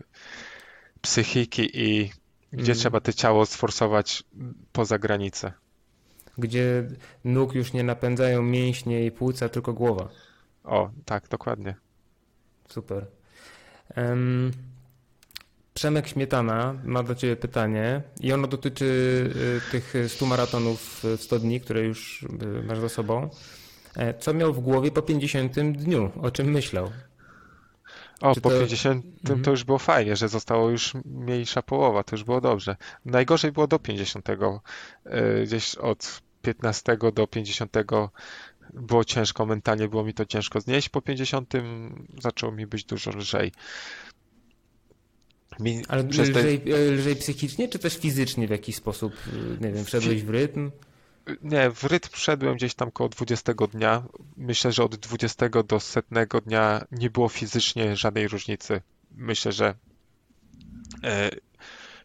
[1.02, 2.12] psychiki i
[2.52, 2.80] gdzie mm.
[2.80, 4.24] trzeba to ciało sforsować
[4.72, 5.52] poza granicę.
[6.38, 6.88] Gdzie
[7.24, 10.10] nóg już nie napędzają mięśnie i płuca, tylko głowa.
[10.64, 11.76] O, tak, dokładnie.
[12.70, 13.06] Super.
[13.98, 14.52] Um,
[15.76, 18.86] Przemek Śmietana ma do Ciebie pytanie i ono dotyczy
[19.68, 23.30] y, tych 100 maratonów w 100 dni, które już y, masz za sobą.
[23.96, 26.12] E, co miał w głowie po 50 dniu?
[26.22, 26.92] O czym myślał?
[28.22, 28.60] O, Czy po to...
[28.60, 29.44] 50 mhm.
[29.44, 32.76] to już było fajnie, że zostało już mniejsza połowa, to już było dobrze.
[33.06, 34.30] Najgorzej było do 50.
[34.30, 37.78] E, gdzieś od 15 do 50
[38.74, 40.90] było ciężko, mentalnie było mi to ciężko znieść.
[40.90, 41.54] Po 50
[42.22, 43.52] zaczęło mi być dużo lżej.
[45.60, 49.14] Mi Ale lżej, lżej psychicznie, czy też fizycznie w jakiś sposób,
[49.62, 50.72] nie wiem, wszedłeś w rytm?
[51.44, 54.04] Nie, w rytm wszedłem gdzieś tam koło 20 dnia.
[54.38, 58.82] Myślę, że od 20 do setnego dnia nie było fizycznie żadnej różnicy.
[59.12, 59.76] Myślę, że
[61.04, 61.30] e,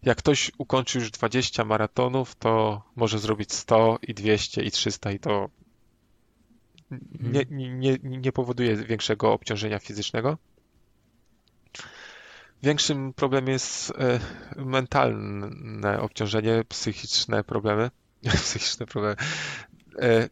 [0.03, 5.19] jak ktoś ukończy już 20 maratonów, to może zrobić 100 i 200 i 300 i
[5.19, 5.51] to
[7.21, 10.39] nie, nie, nie powoduje większego obciążenia fizycznego.
[12.63, 14.21] Większym problemem jest e,
[14.57, 17.91] mentalne obciążenie, psychiczne problemy.
[18.45, 19.17] Psychiczne problemy.
[19.99, 20.29] E,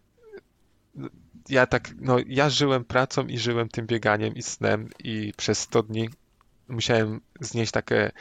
[1.49, 5.83] ja tak, no ja żyłem pracą i żyłem tym bieganiem i snem i przez 100
[5.83, 6.09] dni
[6.69, 8.13] musiałem znieść takie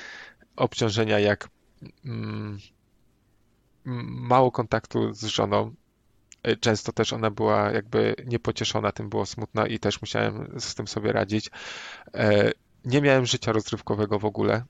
[0.55, 1.49] obciążenia jak
[2.05, 2.59] mm,
[4.19, 5.73] mało kontaktu z żoną.
[6.43, 10.87] E, często też ona była jakby niepocieszona, tym było smutna i też musiałem z tym
[10.87, 11.51] sobie radzić.
[12.87, 14.63] Nie miałem życia rozrywkowego w ogóle.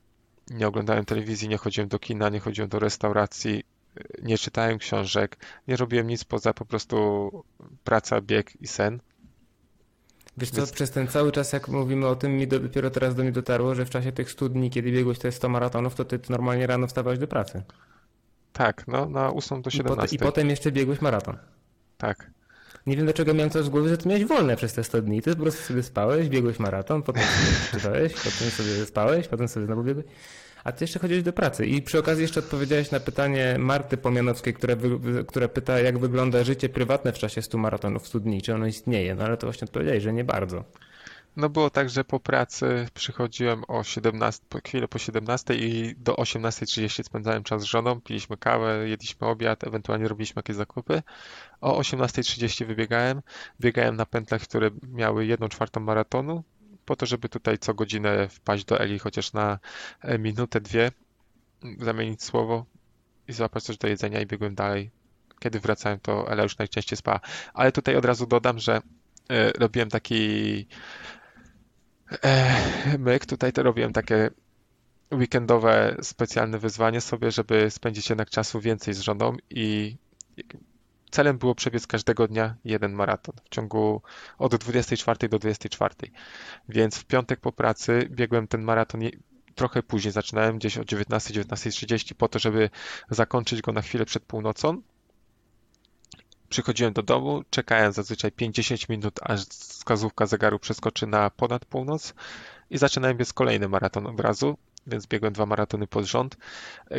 [0.50, 3.64] Nie oglądałem telewizji, nie chodziłem do kina, nie chodziłem do restauracji,
[4.22, 5.36] nie czytałem książek,
[5.68, 7.30] nie robiłem nic poza po prostu
[7.84, 9.00] praca, bieg i sen.
[10.36, 13.22] Wiesz co, przez ten cały czas, jak mówimy o tym, mi do, dopiero teraz do
[13.22, 16.66] mnie dotarło, że w czasie tych studni, kiedy biegłeś te 100 maratonów, to ty normalnie
[16.66, 17.62] rano wstawałeś do pracy.
[18.52, 20.16] Tak, no na 8 do 17.
[20.16, 21.38] I, I potem jeszcze biegłeś maraton.
[21.98, 22.30] Tak.
[22.86, 25.22] Nie wiem dlaczego miałem coś z głowy, że ty miałeś wolne przez te 100 dni.
[25.22, 29.66] Ty po prostu sobie spałeś, biegłeś maraton, potem sobie czytałeś, potem sobie spałeś, potem sobie
[29.66, 30.06] znowu biegłeś.
[30.64, 31.66] A ty jeszcze chodziłeś do pracy.
[31.66, 34.74] I przy okazji jeszcze odpowiedziałeś na pytanie Marty Pomianowskiej, która,
[35.26, 39.14] która pyta, jak wygląda życie prywatne w czasie 100 maratonów, 100 dni, czy ono istnieje.
[39.14, 40.64] No ale to właśnie odpowiedziałeś, że nie bardzo.
[41.38, 47.02] No było tak, że po pracy przychodziłem o 17, chwilę po 17 i do 18.30
[47.02, 51.02] spędzałem czas z żoną, piliśmy kawę, jedliśmy obiad, ewentualnie robiliśmy jakieś zakupy.
[51.60, 53.22] O 18.30 wybiegałem,
[53.60, 56.44] biegałem na pętlach, które miały 1 czwartą maratonu,
[56.84, 59.58] po to, żeby tutaj co godzinę wpaść do Eli chociaż na
[60.00, 60.92] e, minutę, dwie,
[61.78, 62.64] zamienić słowo
[63.28, 64.90] i złapać coś do jedzenia i biegłem dalej.
[65.40, 67.20] Kiedy wracałem, to Ela już najczęściej spała.
[67.54, 68.80] Ale tutaj od razu dodam, że
[69.30, 70.66] e, robiłem taki
[72.98, 73.26] myk.
[73.26, 74.30] Tutaj to robiłem takie
[75.12, 79.96] weekendowe specjalne wyzwanie sobie, żeby spędzić jednak czasu więcej z żoną i
[81.10, 84.02] celem było przebiec każdego dnia jeden maraton w ciągu
[84.38, 85.94] od 24 do 24.
[86.68, 89.00] Więc w piątek po pracy biegłem ten maraton
[89.54, 92.70] trochę później, zaczynałem gdzieś o 19, 19.30 po to, żeby
[93.10, 94.82] zakończyć go na chwilę przed północą
[96.48, 102.14] Przychodziłem do domu, czekałem zazwyczaj 5-10 minut, aż wskazówka zegaru przeskoczy na ponad północ
[102.70, 106.36] i zaczynałem biec kolejny maraton od razu, więc biegłem dwa maratony pod rząd.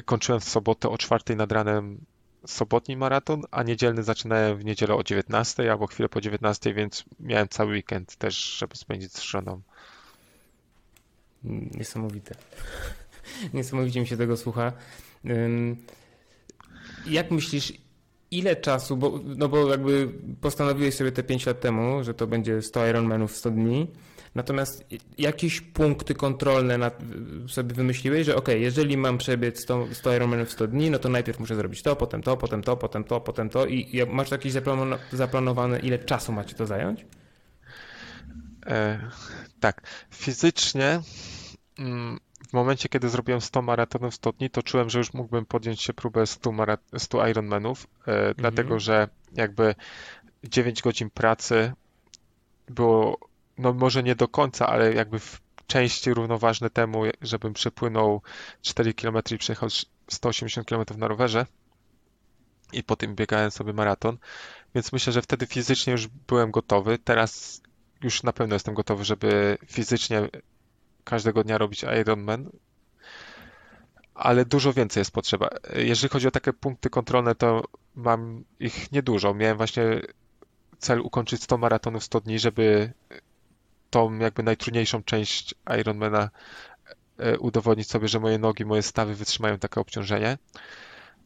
[0.06, 2.06] Kończyłem w sobotę o 4 nad ranem
[2.45, 7.50] sobotni maraton, a niedzielny zaczynałem w niedzielę o 19 albo chwilę po 19, więc miałem
[7.50, 9.62] cały weekend też, żeby spędzić z żoną.
[11.43, 12.36] Niesamowite.
[13.54, 14.72] Niesamowicie mi się tego słucha.
[17.06, 17.74] Jak myślisz,
[18.32, 20.10] ile czasu, bo, no bo jakby
[20.42, 23.88] postanowiłeś sobie te 5 lat temu, że to będzie 100 Ironmanów w 100 dni,
[24.36, 24.86] natomiast
[25.18, 26.92] jakieś punkty kontrolne na,
[27.48, 31.10] sobie wymyśliłeś, że ok, jeżeli mam przebiec 100, 100 Ironmanów w 100 dni, no to
[31.10, 34.54] najpierw muszę zrobić to, potem to, potem to, potem to, potem to i masz jakieś
[35.12, 37.06] zaplanowane, ile czasu macie to zająć?
[38.66, 39.00] E,
[39.60, 41.02] tak, fizycznie
[41.80, 42.20] mm,
[42.50, 45.93] w momencie, kiedy zrobiłem 100 maratonów 100 dni, to czułem, że już mógłbym podjąć się
[45.93, 48.34] próbę 100, marat 100 Ironmanów, e, mhm.
[48.38, 49.76] dlatego że jakby
[50.43, 51.74] 9 godzin pracy
[52.68, 53.18] było,
[53.58, 58.22] no może nie do końca, ale jakby w części równoważne temu, żebym przepłynął
[58.62, 59.70] 4 km i przejechał
[60.08, 61.45] 180 km na rowerze
[62.74, 64.18] i po tym biegałem sobie maraton,
[64.76, 66.97] więc myślę, że wtedy fizycznie już byłem gotowy.
[66.97, 67.62] Teraz
[68.02, 70.30] już na pewno jestem gotowy, żeby fizycznie
[71.10, 72.49] każdego dnia robić Ironman,
[74.14, 75.49] ale dużo więcej jest potrzeba.
[75.76, 77.64] Jeżeli chodzi o takie punkty kontrolne, to
[77.95, 79.34] mam ich niedużo.
[79.34, 80.02] Miałem właśnie
[80.77, 82.94] cel ukończyć 100 maratonów 100 dni, żeby
[83.90, 86.30] tą jakby najtrudniejszą część Ironmana
[87.18, 90.38] e, udowodnić sobie, że moje nogi, moje stawy wytrzymają takie obciążenie.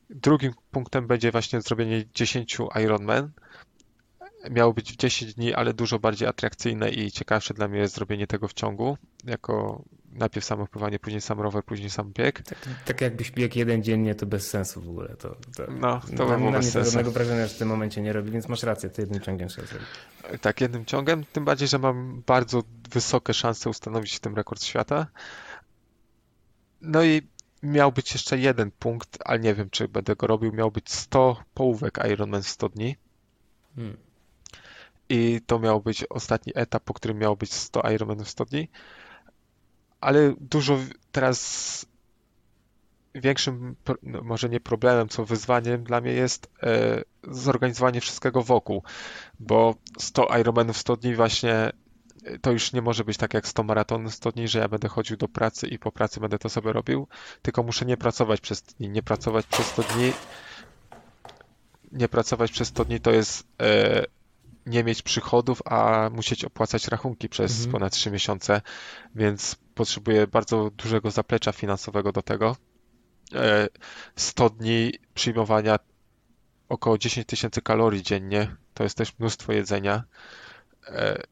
[0.09, 3.31] Drugim punktem będzie właśnie zrobienie 10 Ironman,
[4.51, 8.27] miało być w 10 dni, ale dużo bardziej atrakcyjne i ciekawsze dla mnie jest zrobienie
[8.27, 12.41] tego w ciągu, jako najpierw samo pływanie, później sam rower, później sam bieg.
[12.41, 15.15] Tak, tak jakbyś biegł jeden dziennie, to bez sensu w ogóle.
[15.15, 16.91] To, to no, to by było bez sensu.
[16.91, 19.67] żadnego wrażenia, że w tym momencie nie robi, więc masz rację, to jednym ciągiem trzeba
[19.67, 19.87] zrobić.
[20.41, 25.07] Tak, jednym ciągem, tym bardziej, że mam bardzo wysokie szanse ustanowić w tym rekord świata.
[26.81, 27.21] No i
[27.63, 30.53] miał być jeszcze jeden punkt, ale nie wiem, czy będę go robił.
[30.53, 32.95] Miał być 100 połówek Ironman w 100 dni.
[33.75, 33.97] Hmm
[35.09, 38.69] i to miał być ostatni etap, po którym miało być 100 Ironmanów 100 dni.
[40.01, 40.77] Ale dużo
[41.11, 41.85] teraz
[43.13, 48.83] największym, no może nie problemem, co wyzwaniem dla mnie jest e, zorganizowanie wszystkiego wokół,
[49.39, 53.63] bo 100 Ironmanów 100 dni właśnie e, to już nie może być tak jak 100
[53.63, 56.73] maratonów 100 dni, że ja będę chodził do pracy i po pracy będę to sobie
[56.73, 57.07] robił,
[57.41, 60.13] tylko muszę nie pracować przez dni, nie pracować przez 100 dni,
[61.91, 64.05] nie pracować przez 100 dni to jest e,
[64.65, 67.71] nie mieć przychodów, a musieć opłacać rachunki przez mhm.
[67.71, 68.61] ponad 3 miesiące,
[69.15, 72.55] więc potrzebuję bardzo dużego zaplecza finansowego do tego.
[74.15, 75.79] 100 e, dni przyjmowania
[76.69, 80.03] około 10 tysięcy kalorii dziennie, to jest też mnóstwo jedzenia.
[80.87, 81.23] E,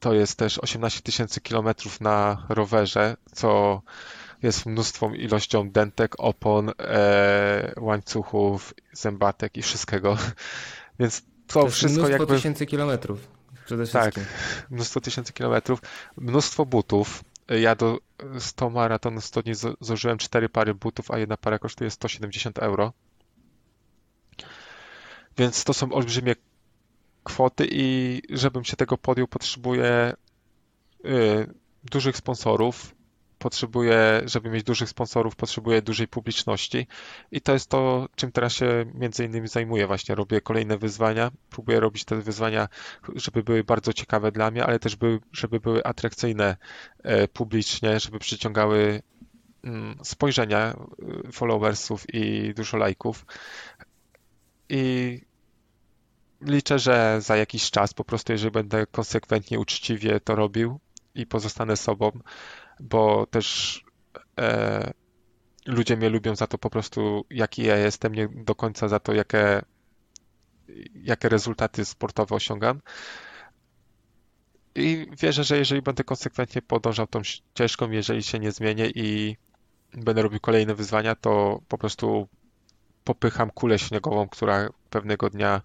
[0.00, 3.82] to jest też 18 tysięcy kilometrów na rowerze, co
[4.42, 10.16] jest mnóstwą ilością dentek, opon, e, łańcuchów, zębatek i wszystkiego.
[11.00, 12.36] Więc to, to wszystko mnóstwo jakby...
[12.36, 13.28] tysięcy kilometrów
[13.64, 14.24] przede tak, wszystkim.
[14.24, 15.80] Tak, mnóstwo tysięcy kilometrów,
[16.16, 17.24] mnóstwo butów.
[17.48, 17.98] Ja do
[18.38, 22.92] 100 maraton 100 dni zużyłem 4 pary butów, a jedna para kosztuje 170 euro.
[25.38, 26.34] Więc to są olbrzymie
[27.24, 30.14] kwoty i żebym się tego podjął, potrzebuję
[31.04, 31.54] y,
[31.84, 32.94] dużych sponsorów,
[33.44, 36.86] potrzebuje, żeby mieć dużych sponsorów, potrzebuje dużej publiczności
[37.32, 39.86] i to jest to, czym teraz się między innymi zajmuję.
[39.86, 42.68] Właśnie robię kolejne wyzwania, próbuję robić te wyzwania,
[43.14, 46.56] żeby były bardzo ciekawe dla mnie, ale też by, żeby były atrakcyjne
[47.02, 49.02] e, publicznie, żeby przyciągały
[49.64, 50.74] mm, spojrzenia
[51.28, 53.26] e, followersów i dużo lajków.
[54.68, 55.20] I
[56.40, 60.80] liczę, że za jakiś czas po prostu, jeżeli będę konsekwentnie, uczciwie to robił
[61.14, 62.10] i pozostanę sobą,
[62.80, 63.80] bo też
[64.40, 64.92] e,
[65.66, 69.12] ludzie mnie lubią za to po prostu, jaki ja jestem, nie do końca za to,
[69.12, 69.62] jakie,
[70.94, 72.80] jakie rezultaty sportowe osiągam.
[74.74, 79.36] I wierzę, że jeżeli będę konsekwentnie podążał tą ścieżką, jeżeli się nie zmienię i
[79.92, 82.28] będę robił kolejne wyzwania, to po prostu
[83.04, 85.62] popycham kulę śniegową, która pewnego dnia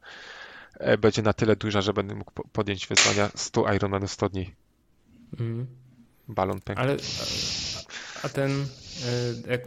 [0.74, 4.56] e, będzie na tyle duża, że będę mógł podjąć wyzwania 100 Ironmanów 100 dni.
[5.40, 5.89] Mm
[6.30, 6.82] balon pękł.
[6.82, 6.98] Ale
[8.24, 8.66] a ten,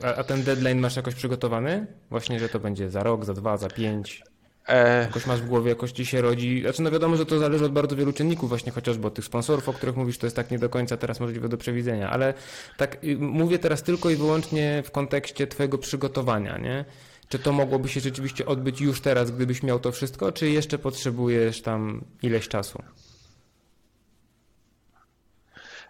[0.03, 1.87] e, a ten deadline masz jakoś przygotowany?
[2.11, 4.23] Właśnie, że to będzie za rok, za dwa, za pięć?
[4.69, 5.01] E...
[5.01, 6.61] Jakoś masz w głowie, jakoś ci się rodzi.
[6.63, 9.69] Znaczy, no wiadomo, że to zależy od bardzo wielu czynników, właśnie chociażby od tych sponsorów,
[9.69, 12.35] o których mówisz, to jest tak nie do końca teraz możliwe do przewidzenia, ale
[12.77, 16.85] tak mówię teraz tylko i wyłącznie w kontekście Twojego przygotowania, nie?
[17.29, 21.63] Czy to mogłoby się rzeczywiście odbyć już teraz, gdybyś miał to wszystko, czy jeszcze potrzebujesz
[21.63, 22.83] tam ileś czasu?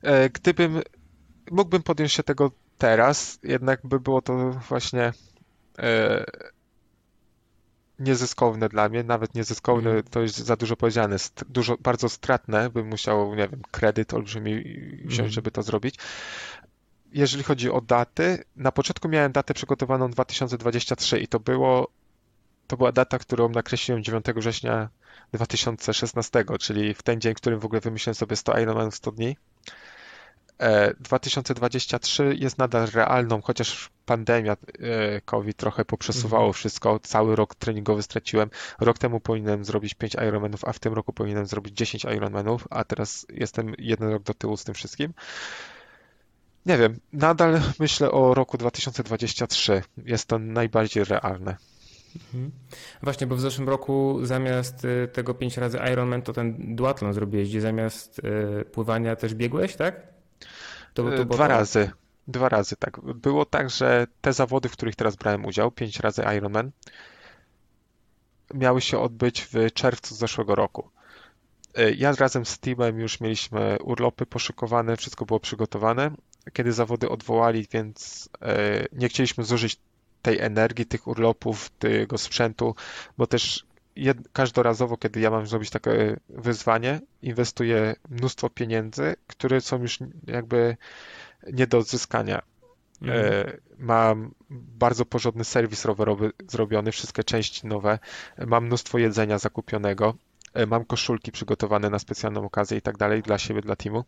[0.03, 0.83] E, gdybym
[1.51, 5.13] mógłbym podjąć się tego teraz, jednak by było to właśnie
[5.79, 6.25] e,
[7.99, 10.03] niezyskowne dla mnie, nawet niezyskowne mm.
[10.03, 11.17] to jest za dużo powiedziane,
[11.49, 14.65] dużo, bardzo stratne, bym musiał, nie wiem, kredyt olbrzymi
[15.05, 15.31] wziąć, mm.
[15.31, 15.95] żeby to zrobić.
[17.13, 21.89] Jeżeli chodzi o daty, na początku miałem datę przygotowaną 2023 i to było
[22.67, 24.89] to była data, którą nakreśliłem 9 września
[25.33, 29.37] 2016, czyli w ten dzień, w którym w ogóle wymyśliłem sobie 100 Ironmanów 100 dni.
[31.01, 34.57] 2023 e, jest nadal realną, chociaż pandemia e,
[35.21, 36.53] COVID trochę poprzesuwało mhm.
[36.55, 36.99] wszystko.
[36.99, 38.51] Cały rok treningowy straciłem.
[38.81, 42.85] Rok temu powinienem zrobić 5 Ironmanów, a w tym roku powinienem zrobić 10 Ironmanów, a
[42.85, 45.15] teraz jestem jeden rok do tyłu z tym wszystkim.
[46.67, 49.83] Nie wiem, nadal myślę o roku 2023.
[50.05, 51.57] Jest to najbardziej realne.
[52.17, 52.51] Mhm.
[53.03, 57.49] Właśnie, bo w zeszłym roku zamiast y, tego 5 razy Ironman, to ten duatlon zrobiłeś,
[57.49, 60.07] gdzie zamiast y, pływania też biegłeś, tak?
[60.95, 61.49] To, to Dwa to...
[61.49, 61.91] razy.
[62.29, 63.01] Dwa razy, tak.
[63.01, 66.71] Było tak, że te zawody, w których teraz brałem udział, pięć razy Ironman,
[68.55, 70.91] miały się odbyć w czerwcu zeszłego roku.
[71.97, 76.11] Ja razem z teamem już mieliśmy urlopy poszykowane, wszystko było przygotowane.
[76.53, 78.29] Kiedy zawody odwołali, więc
[78.93, 79.79] nie chcieliśmy zużyć
[80.23, 82.75] tej energii, tych urlopów, tego sprzętu,
[83.19, 83.67] bo też
[83.97, 90.77] jed, każdorazowo, kiedy ja mam zrobić takie wyzwanie, inwestuję mnóstwo pieniędzy, które są już jakby
[91.53, 92.43] nie do odzyskania.
[93.03, 93.25] Mhm.
[93.35, 97.99] E, mam bardzo porządny serwis rowerowy zrobiony, wszystkie części nowe,
[98.47, 100.15] mam mnóstwo jedzenia zakupionego,
[100.55, 104.05] e, mam koszulki przygotowane na specjalną okazję i tak dalej dla siebie, dla teamu.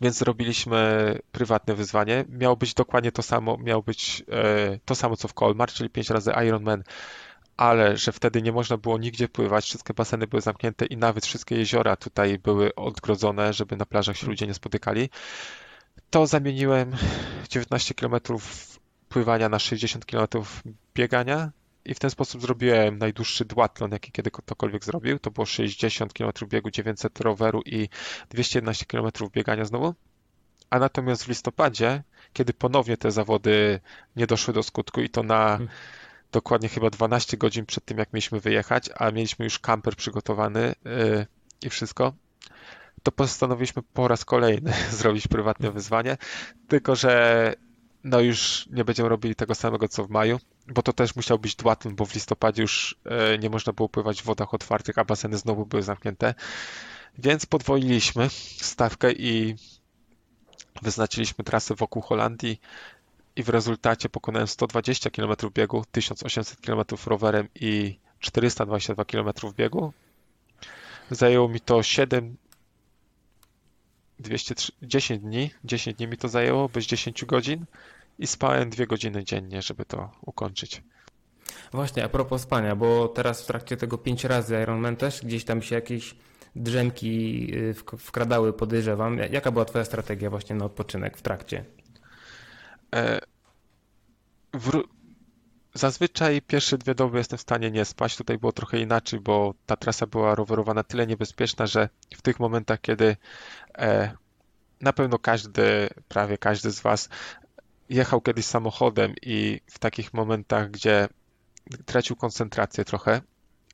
[0.00, 2.24] Więc zrobiliśmy prywatne wyzwanie.
[2.28, 6.10] Miało być dokładnie to samo, miało być e, to samo co w Colmar, czyli 5
[6.10, 6.82] razy Ironman
[7.56, 11.56] ale że wtedy nie można było nigdzie pływać, wszystkie baseny były zamknięte i nawet wszystkie
[11.56, 15.10] jeziora tutaj były odgrodzone, żeby na plażach się ludzie nie spotykali,
[16.10, 16.92] to zamieniłem
[17.50, 18.14] 19 km
[19.08, 20.28] pływania na 60 km
[20.94, 21.50] biegania
[21.84, 25.18] i w ten sposób zrobiłem najdłuższy duatlon, jaki kiedy ktokolwiek zrobił.
[25.18, 27.88] To było 60 km biegu, 900 roweru i
[28.30, 29.94] 211 km biegania znowu.
[30.70, 32.02] A natomiast w listopadzie
[32.34, 33.80] kiedy ponownie te zawody
[34.16, 35.68] nie doszły do skutku i to na Hmm.
[36.32, 41.26] dokładnie chyba 12 godzin przed tym, jak mieliśmy wyjechać, a mieliśmy już kamper przygotowany yy,
[41.62, 42.12] i wszystko,
[43.02, 46.16] to postanowiliśmy po raz kolejny zrobić prywatne wyzwanie,
[46.68, 47.54] tylko że
[48.04, 51.56] no już nie będziemy robili tego samego co w maju, bo to też musiał być
[51.56, 55.38] dłatym, bo w listopadzie już e, nie można było pływać w wodach otwartych, a baseny
[55.38, 56.34] znowu były zamknięte.
[57.18, 59.54] Więc podwoiliśmy stawkę i
[60.82, 62.60] wyznaczyliśmy trasę wokół Holandii
[63.36, 69.92] i w rezultacie pokonałem 120 km biegu, 1800 km rowerem i 422 km biegu.
[71.10, 72.36] Zajęło mi to 7
[74.18, 77.64] 203, 10 dni, 10 dni mi to zajęło, bez 10 godzin
[78.18, 80.82] i spałem 2 godziny dziennie, żeby to ukończyć.
[81.72, 85.62] Właśnie, a propos spania, bo teraz w trakcie tego 5 razy Ironman też gdzieś tam
[85.62, 86.14] się jakieś
[86.56, 89.18] drzemki y, wk- wkradały, podejrzewam.
[89.18, 91.64] Jaka była twoja strategia właśnie na odpoczynek w trakcie?
[92.94, 93.20] E,
[95.74, 98.16] Zazwyczaj pierwsze dwie doby jestem w stanie nie spać.
[98.16, 102.40] Tutaj było trochę inaczej, bo ta trasa była rowerowa na tyle niebezpieczna, że w tych
[102.40, 103.16] momentach, kiedy
[103.78, 104.16] e,
[104.80, 107.08] na pewno każdy, prawie każdy z Was
[107.88, 111.08] jechał kiedyś samochodem i w takich momentach, gdzie
[111.86, 113.20] tracił koncentrację trochę,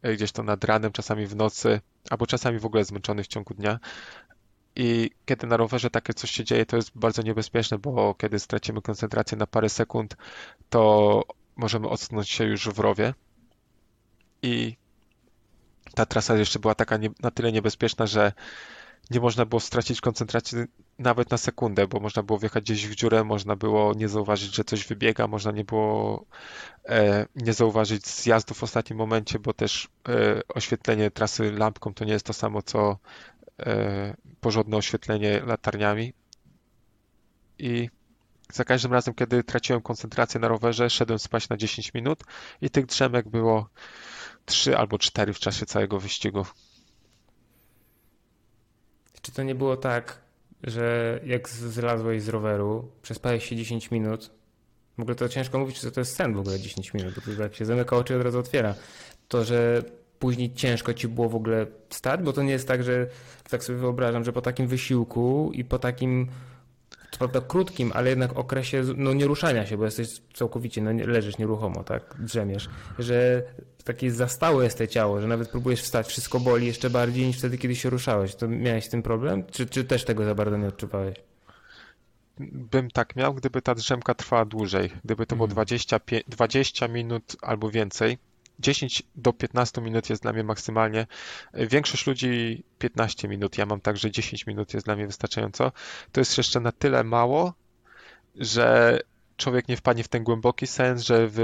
[0.03, 1.81] e, gdzieś to nad ranem, czasami w nocy,
[2.11, 3.79] albo czasami w ogóle zmęczony w ciągu dnia.
[4.77, 8.83] I kiedy na rowerze takie coś się dzieje, to jest bardzo niebezpieczne, bo kiedy stracimy
[8.83, 10.17] koncentrację na parę sekund,
[10.71, 11.23] to
[11.57, 13.15] możemy ocknąć się już w rowie.
[14.43, 14.77] I
[15.95, 18.33] ta trasa jeszcze była taka nie, na tyle niebezpieczna, że
[19.11, 20.59] nie można było stracić koncentracji
[20.99, 24.65] nawet na sekundę, bo można było wjechać gdzieś w dziurę, można było nie zauważyć, że
[24.65, 26.25] coś wybiega, można nie było
[26.89, 32.13] e, nie zauważyć zjazdu w ostatnim momencie, bo też e, oświetlenie trasy lampką to nie
[32.13, 32.99] jest to samo, co
[33.61, 36.13] e, porządne oświetlenie latarniami.
[37.59, 37.91] I
[38.53, 42.25] za każdym razem, kiedy traciłem koncentrację na rowerze, szedłem spać na 10 minut
[42.61, 43.69] i tych drzemek było
[44.45, 46.47] 3 albo 4 w czasie całego wyścigu.
[49.23, 50.19] Czy to nie było tak,
[50.63, 54.31] że jak zlazłeś z roweru, przespałeś się 10 minut,
[54.99, 57.43] w ogóle to ciężko mówić, że to jest sen w ogóle 10 minut, bo to
[57.43, 58.75] jak się zamyka oczy od razu otwiera,
[59.29, 59.83] to że
[60.19, 63.07] później ciężko ci było w ogóle wstać, bo to nie jest tak, że
[63.51, 66.29] tak sobie wyobrażam, że po takim wysiłku i po takim
[67.11, 71.85] co prawda krótkim, ale jednak okresie no, nieruszania się, bo jesteś całkowicie, no, leżysz nieruchomo,
[71.85, 72.69] tak, drzemiesz,
[72.99, 73.43] że
[73.85, 77.59] takie zastałe jest te ciało, że nawet próbujesz wstać, wszystko boli jeszcze bardziej niż wtedy,
[77.59, 78.35] kiedy się ruszałeś.
[78.35, 79.45] To miałeś z tym problem?
[79.51, 81.17] Czy, czy też tego za bardzo nie odczuwałeś?
[82.41, 85.55] Bym tak miał, gdyby ta drzemka trwała dłużej, gdyby to było Mhm.
[85.55, 88.19] 25, 20 minut albo więcej.
[88.61, 91.07] 10 do 15 minut jest dla mnie maksymalnie.
[91.55, 95.73] Większość ludzi 15 minut, ja mam także 10 minut jest dla mnie wystarczająco.
[96.13, 97.55] To jest jeszcze na tyle mało,
[98.37, 98.99] że
[99.37, 101.39] człowiek nie wpadnie w ten głęboki sens, że w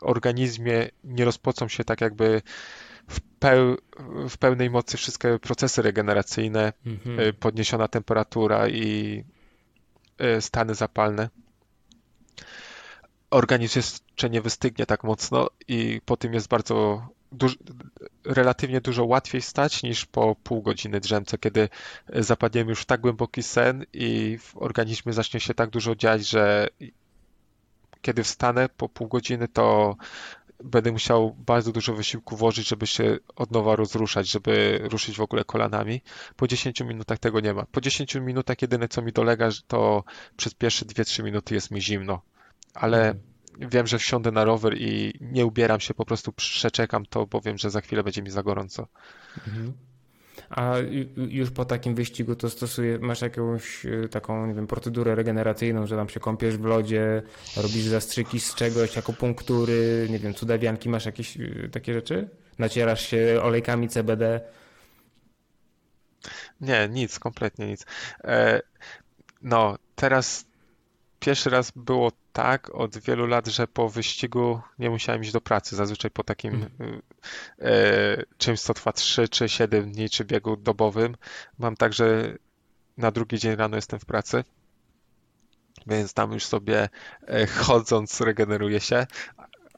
[0.00, 2.42] organizmie nie rozpocą się tak jakby
[3.08, 3.76] w, peł,
[4.28, 7.20] w pełnej mocy wszystkie procesy regeneracyjne, Mhm.
[7.20, 9.24] y, podniesiona temperatura i
[10.36, 11.28] y, stany zapalne.
[13.30, 17.58] Organizm jeszcze nie wystygnie tak mocno i po tym jest bardzo duż,
[18.24, 21.68] relatywnie dużo łatwiej stać niż po pół godziny drzemce, kiedy
[22.12, 26.68] zapadniemy już w tak głęboki sen i w organizmie zacznie się tak dużo dziać, że
[28.02, 29.96] kiedy wstanę po pół godziny, to
[30.64, 35.44] będę musiał bardzo dużo wysiłku włożyć, żeby się od nowa rozruszać, żeby ruszyć w ogóle
[35.44, 36.00] kolanami.
[36.36, 37.66] Po 10 minutach tego nie ma.
[37.72, 40.04] Po 10 minutach jedyne co mi dolega, to
[40.36, 42.22] przez pierwsze 2-3 minuty jest mi zimno.
[42.80, 43.70] Ale Mhm.
[43.70, 47.58] wiem, że wsiądę na rower i nie ubieram się, po prostu przeczekam to, bo wiem,
[47.58, 48.86] że za chwilę będzie mi za gorąco.
[49.46, 49.72] Mhm.
[50.50, 55.14] A ju- już po takim wyścigu to stosuje, masz jakąś y, taką, nie wiem, procedurę
[55.14, 57.22] regeneracyjną, że tam się kąpiesz w lodzie,
[57.56, 62.28] robisz zastrzyki z czegoś, akupunktury, nie wiem, cudawianki, masz jakieś y, takie rzeczy?
[62.58, 64.40] Nacierasz się olejkami CBD?
[66.60, 67.86] Nie, nic, kompletnie nic.
[68.24, 68.60] E,
[69.42, 70.47] no, teraz
[71.20, 75.76] pierwszy raz było tak od wielu lat, że po wyścigu nie musiałem iść do pracy.
[75.76, 76.66] Zazwyczaj po takim
[77.58, 81.16] e, czymś, co trwa 3 czy 7 dni, czy biegu dobowym,
[81.58, 82.36] mam tak, że
[82.96, 84.44] na drugi dzień rano jestem w pracy,
[85.86, 86.88] więc tam już sobie
[87.28, 89.06] e, chodząc regeneruje się,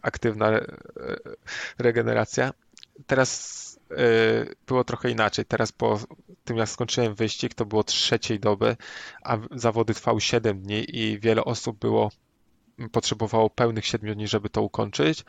[0.02, 0.66] aktywna e,
[1.78, 2.52] regeneracja.
[3.06, 3.69] Teraz
[4.66, 5.44] było trochę inaczej.
[5.44, 5.98] Teraz po
[6.44, 8.76] tym, jak skończyłem wyścig, to było trzeciej doby,
[9.22, 12.10] a zawody trwały 7 dni i wiele osób było,
[12.92, 15.24] potrzebowało pełnych 7 dni, żeby to ukończyć.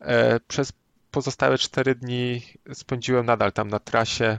[0.00, 0.72] E, Przez
[1.10, 2.42] pozostałe 4 dni
[2.72, 4.38] spędziłem nadal tam na trasie,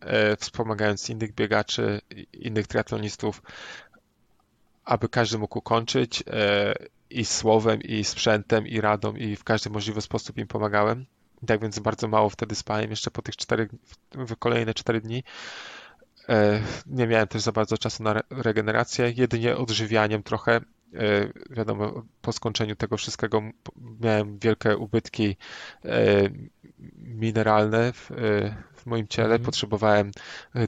[0.00, 2.00] e, wspomagając innych biegaczy,
[2.32, 3.42] innych triatlonistów,
[4.84, 6.24] aby każdy mógł ukończyć
[7.10, 11.06] i słowem, i sprzętem, i radą, i w każdy możliwy sposób im pomagałem.
[11.46, 13.68] Tak więc bardzo mało wtedy spałem, jeszcze po tych czterech,
[14.38, 15.24] kolejne cztery dni.
[16.28, 20.56] E, nie miałem też za bardzo czasu na regenerację, jedynie odżywianiem trochę.
[20.56, 20.62] E,
[21.50, 23.42] wiadomo, po skończeniu tego wszystkiego
[24.00, 25.36] miałem wielkie ubytki
[26.96, 28.10] mineralne w,
[28.74, 29.26] w moim ciele.
[29.34, 29.44] Mhm.
[29.44, 30.10] Potrzebowałem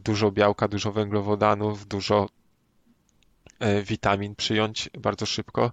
[0.05, 2.29] dużo białka, dużo węglowodanów, dużo
[3.85, 5.73] witamin przyjąć bardzo szybko.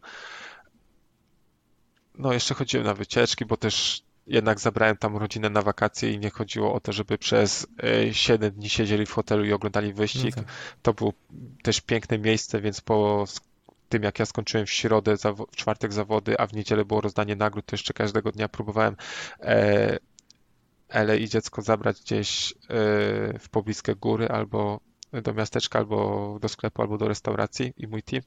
[2.18, 6.30] No, jeszcze chodziłem na wycieczki, bo też jednak zabrałem tam rodzinę na wakacje i nie
[6.30, 7.68] chodziło o to, żeby przez
[8.12, 10.38] 7 dni siedzieli w hotelu i oglądali wyścig.
[10.38, 10.52] No tak.
[10.82, 11.14] To było
[11.64, 13.26] też piękne miejsce, więc po
[13.90, 17.66] tym jak ja skończyłem w środę, w czwartek zawody, a w niedzielę było rozdanie nagród,
[17.66, 18.96] to jeszcze każdego dnia próbowałem
[19.40, 19.98] e,
[20.90, 22.56] Ele i dziecko zabrać gdzieś e,
[23.40, 24.80] w pobliskie góry albo
[25.12, 28.24] do miasteczka, albo do sklepu, albo do restauracji i mój team.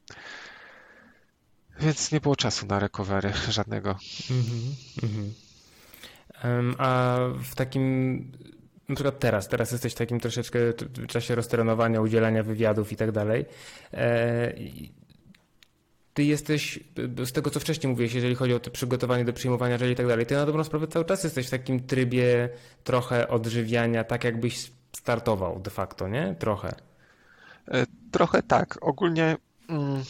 [1.81, 3.93] Więc nie było czasu na recovery żadnego.
[3.93, 5.46] Mm-hmm, mm-hmm.
[6.79, 8.17] A w takim,
[8.89, 13.13] na przykład teraz, teraz jesteś w takim troszeczkę w czasie roztrenowania, udzielania wywiadów i tak
[13.13, 13.45] dalej.
[13.93, 14.53] E,
[16.15, 16.81] ty jesteś,
[17.25, 20.07] z tego co wcześniej mówiłeś, jeżeli chodzi o to przygotowanie do przyjmowania żeli i tak
[20.07, 22.49] dalej, ty na dobrą sprawę cały czas jesteś w takim trybie
[22.85, 26.35] trochę odżywiania, tak jakbyś startował de facto, nie?
[26.39, 26.75] Trochę.
[27.69, 28.79] E, trochę tak.
[28.81, 29.37] Ogólnie
[29.69, 30.03] mm,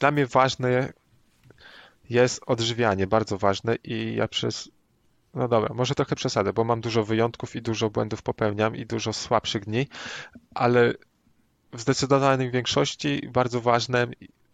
[0.00, 0.92] dla mnie ważne
[2.10, 4.68] jest odżywianie, bardzo ważne i ja przez
[5.34, 9.12] no dobra, może trochę przesadę, bo mam dużo wyjątków i dużo błędów popełniam i dużo
[9.12, 9.88] słabszych dni,
[10.54, 10.94] ale
[11.72, 14.12] w zdecydowanej większości bardzo ważnym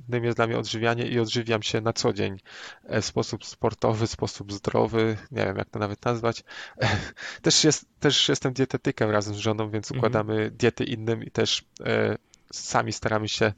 [0.09, 2.40] jest dla mnie odżywianie i odżywiam się na co dzień
[2.85, 6.44] e, w sposób sportowy, w sposób zdrowy, nie wiem jak to nawet nazwać.
[7.43, 9.98] Też, jest, też jestem dietetykiem razem z żoną, więc mhm.
[9.98, 12.16] układamy diety innym i też e,
[12.53, 13.53] sami staramy się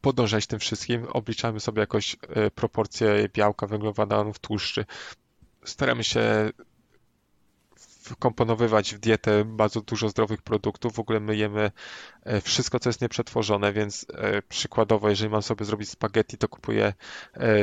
[0.00, 1.06] podążać tym wszystkim.
[1.06, 4.84] Obliczamy sobie jakoś e, proporcje białka, węglowodanów, tłuszczy.
[5.64, 6.50] Staramy się
[8.02, 10.94] wkomponowywać w dietę bardzo dużo zdrowych produktów.
[10.94, 11.70] W ogóle my jemy
[12.24, 16.94] e, wszystko, co jest nieprzetworzone, więc e, przykładowo, jeżeli mam sobie zrobić spaghetti, to kupuję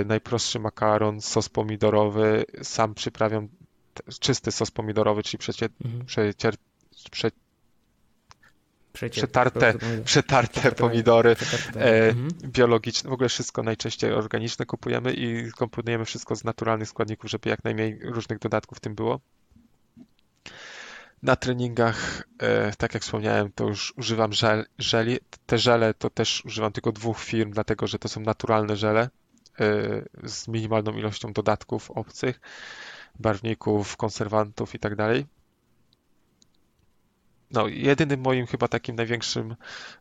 [0.05, 3.47] najprostszy makaron, sos pomidorowy, sam przyprawiam
[4.19, 6.05] czysty sos pomidorowy, czyli przecier, mhm.
[6.05, 6.55] przecier,
[8.97, 9.73] prze, przetarte,
[10.05, 12.27] przetarte pomidory przetarte, e, mhm.
[12.43, 17.63] biologiczne, w ogóle wszystko najczęściej organiczne kupujemy i komponujemy wszystko z naturalnych składników, żeby jak
[17.63, 19.19] najmniej różnych dodatków w tym było.
[21.23, 25.19] Na treningach, e, tak jak wspomniałem, to już używam żel, żeli.
[25.45, 29.09] Te żele to też używam tylko dwóch firm, dlatego że to są naturalne żele e,
[30.23, 32.39] z minimalną ilością dodatków obcych,
[33.19, 35.25] barwników, konserwantów i tak dalej
[37.51, 39.55] no, jedynym moim chyba takim największym,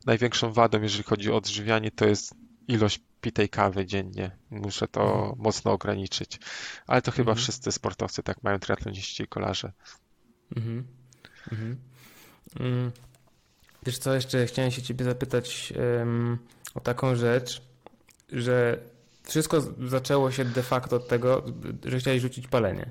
[0.07, 2.35] największą wadą, jeżeli chodzi o odżywianie, to jest
[2.69, 4.31] ilość pitej kawy dziennie.
[4.51, 5.35] Muszę to mhm.
[5.39, 6.39] mocno ograniczyć.
[6.87, 7.43] Ale to chyba mhm.
[7.43, 9.73] wszyscy sportowcy tak mają, triatloniści i kolarze.
[10.57, 10.87] Mhm.
[11.53, 11.77] Mhm.
[12.61, 12.93] Mm.
[13.87, 16.39] Wiesz co, jeszcze chciałem się ciebie zapytać um,
[16.75, 17.63] o taką rzecz,
[18.33, 18.79] że
[19.23, 21.45] wszystko zaczęło się de facto od tego,
[21.85, 22.91] że chciałeś rzucić palenie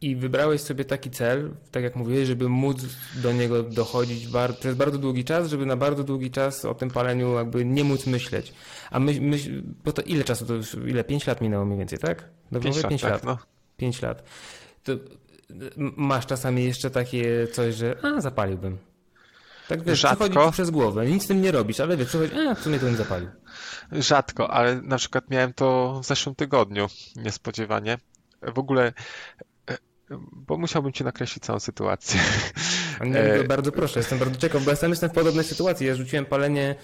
[0.00, 2.76] i wybrałeś sobie taki cel, tak jak mówiłeś, żeby móc
[3.22, 6.90] do niego dochodzić bar przez bardzo długi czas, żeby na bardzo długi czas o tym
[6.90, 8.52] paleniu jakby nie móc myśleć.
[8.90, 9.36] A my, my
[9.84, 11.04] bo to ile czasu, to już ile?
[11.04, 12.28] 5 lat minęło mniej więcej, tak?
[12.52, 13.24] Dobrze 5 lat, 5 tak, lat.
[13.24, 13.38] No.
[13.76, 14.22] 5 lat.
[14.84, 14.92] To
[15.96, 18.78] masz czasami jeszcze takie coś, że a, zapaliłbym.
[19.68, 20.24] Tak wiesz, Rzadko.
[20.24, 22.86] przechodzi przez głowę, nic z tym nie robisz, ale wiesz, przechodzi, a, w sumie to
[22.86, 23.28] bym zapalił.
[23.92, 27.98] Rzadko, ale na przykład miałem to w zeszłym tygodniu, niespodziewanie.
[28.54, 28.92] W ogóle
[30.32, 32.20] bo musiałbym ci nakreślić całą sytuację.
[33.00, 35.86] Nie, e, bardzo proszę, jestem bardzo ciekaw, bo ja sam jestem w podobnej sytuacji.
[35.86, 36.74] Ja rzuciłem palenie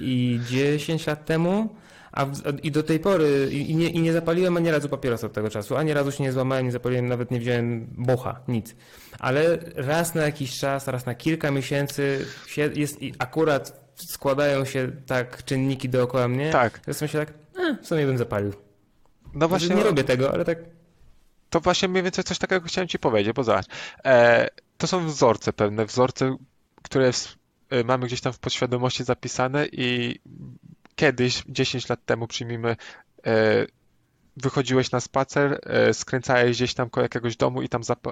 [0.00, 1.76] i 10 lat temu,
[2.12, 2.32] a w,
[2.62, 5.76] i do tej pory i nie, i nie zapaliłem ani razu papierosa od tego czasu.
[5.76, 8.76] Ani razu się nie złamałem, nie zapaliłem, nawet nie wziąłem bocha, nic.
[9.18, 15.44] Ale raz na jakiś czas, raz na kilka miesięcy się, jest akurat składają się tak
[15.44, 16.50] czynniki dookoła mnie.
[16.50, 16.80] Tak.
[16.86, 18.52] Ja sobie tak, a, w sumie bym zapalił.
[19.34, 19.74] No właśnie.
[19.74, 20.58] nie robię tego, ale tak
[21.50, 23.66] to właśnie mniej więcej coś takiego chciałem ci powiedzieć, bo zobacz,
[24.04, 24.48] e,
[24.78, 26.36] to są wzorce pewne, wzorce,
[26.82, 27.10] które
[27.70, 30.18] e, mamy gdzieś tam w podświadomości zapisane i
[30.96, 32.76] kiedyś, 10 lat temu przyjmijmy,
[33.26, 33.66] e,
[34.36, 38.08] wychodziłeś na spacer, e, skręcałeś gdzieś tam koło jakiegoś domu i tam zap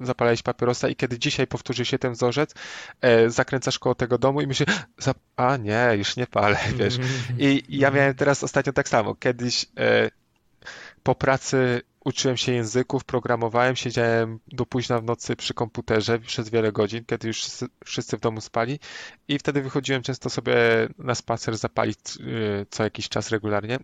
[0.00, 2.54] zapalałeś papierosa i kiedy dzisiaj powtórzy się ten wzorzec,
[3.00, 4.68] e, zakręcasz koło tego domu i myślisz,
[5.36, 6.98] a nie, już nie palę, wiesz.
[7.38, 9.14] I, I ja miałem teraz ostatnio tak samo.
[9.14, 10.10] Kiedyś e,
[11.02, 16.72] po pracy uczyłem się języków, programowałem, siedziałem do późna w nocy przy komputerze przez wiele
[16.72, 17.42] godzin, kiedy już
[17.84, 18.78] wszyscy, w domu spali
[19.28, 20.54] i wtedy wychodziłem często sobie
[20.98, 23.78] na spacer zapalić y, co jakiś czas regularnie.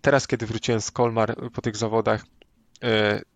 [0.00, 2.24] Teraz, kiedy wróciłem z Kolmar po tych zawodach,
[2.84, 2.86] y,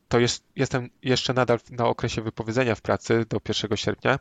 [0.09, 4.19] to jest, jestem jeszcze nadal na okresie wypowiedzenia w pracy do 1 sierpnia,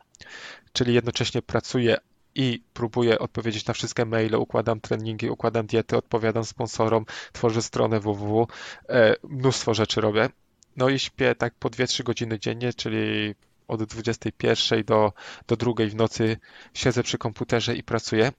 [0.72, 1.96] czyli jednocześnie pracuję
[2.38, 8.46] i próbuję odpowiedzieć na wszystkie maile, układam treningi, układam diety, odpowiadam sponsorom, tworzę stronę www,
[8.88, 10.28] e, mnóstwo rzeczy robię.
[10.76, 13.34] No i śpię tak po 2-3 godziny dziennie, czyli
[13.68, 15.12] od 21 do,
[15.48, 16.36] do 2 w nocy
[16.74, 18.32] siedzę przy komputerze i pracuję.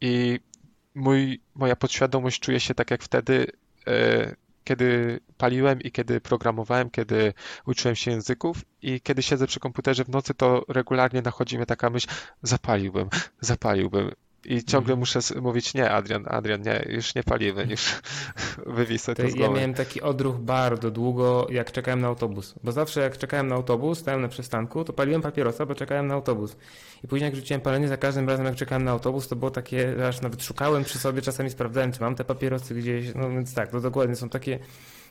[0.00, 0.40] I
[0.94, 3.46] mój, moja podświadomość czuje się tak jak wtedy,
[3.86, 4.34] e,
[4.64, 7.32] kiedy paliłem i kiedy programowałem, kiedy
[7.66, 11.90] uczyłem się języków i kiedy siedzę przy komputerze w nocy, to regularnie nachodzi mnie taka
[11.90, 12.08] myśl,
[12.42, 13.08] zapaliłbym,
[13.40, 14.10] zapaliłbym.
[14.46, 14.98] I ciągle mm.
[14.98, 18.00] muszę mówić, nie, Adrian, Adrian, nie, już nie palimy, już
[18.66, 22.54] wywisę to, to z Ja miałem taki odruch bardzo długo, jak czekałem na autobus.
[22.64, 26.14] Bo zawsze jak czekałem na autobus, stałem na przystanku, to paliłem papierosa, bo czekałem na
[26.14, 26.56] autobus.
[27.04, 29.94] I później jak rzuciłem palenie, za każdym razem jak czekałem na autobus, to było takie,
[29.96, 33.14] że aż nawet szukałem przy sobie, czasami sprawdzałem, czy mam te papierosy gdzieś.
[33.14, 34.58] No więc tak, to dokładnie są takie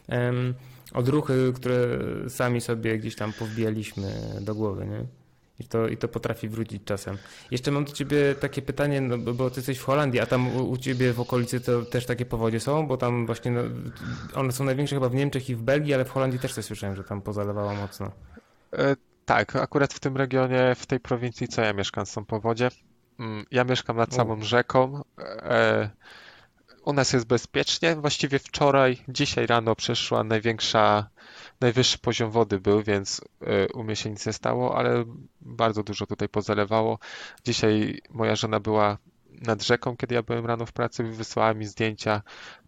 [0.10, 0.54] um,
[0.94, 2.00] odruchy, które
[2.30, 5.23] sami sobie gdzieś tam powbijaliśmy do głowy, nie?
[5.60, 7.18] I to, I to potrafi wrócić czasem.
[7.52, 10.70] Jeszcze mam do ciebie takie pytanie, no, bo ty jesteś w Holandii, a tam u,
[10.70, 13.62] u ciebie w okolicy to też takie powodzie są, bo tam właśnie no,
[14.36, 16.96] one są największe chyba w Niemczech i w Belgii, ale w Holandii też coś słyszałem,
[16.96, 18.12] że tam pozalewało mocno.
[18.74, 22.70] E, tak, akurat w tym regionie, w tej prowincji, co ja mieszkam, są powodzie.
[23.20, 25.02] Mm, ja mieszkam nad samą rzeką.
[25.20, 25.90] E,
[26.86, 27.96] u nas jest bezpiecznie.
[27.96, 31.10] Właściwie wczoraj, dzisiaj rano przyszła największa
[31.62, 35.06] najwyższy poziom wody był, więc e, u mnie się nic nie stało, ale
[35.42, 37.00] bardzo dużo tutaj pozalewało.
[37.44, 38.98] Dzisiaj moja żona była
[39.42, 42.22] nad rzeką, kiedy ja byłem rano w pracy, wysłała mi zdjęcia,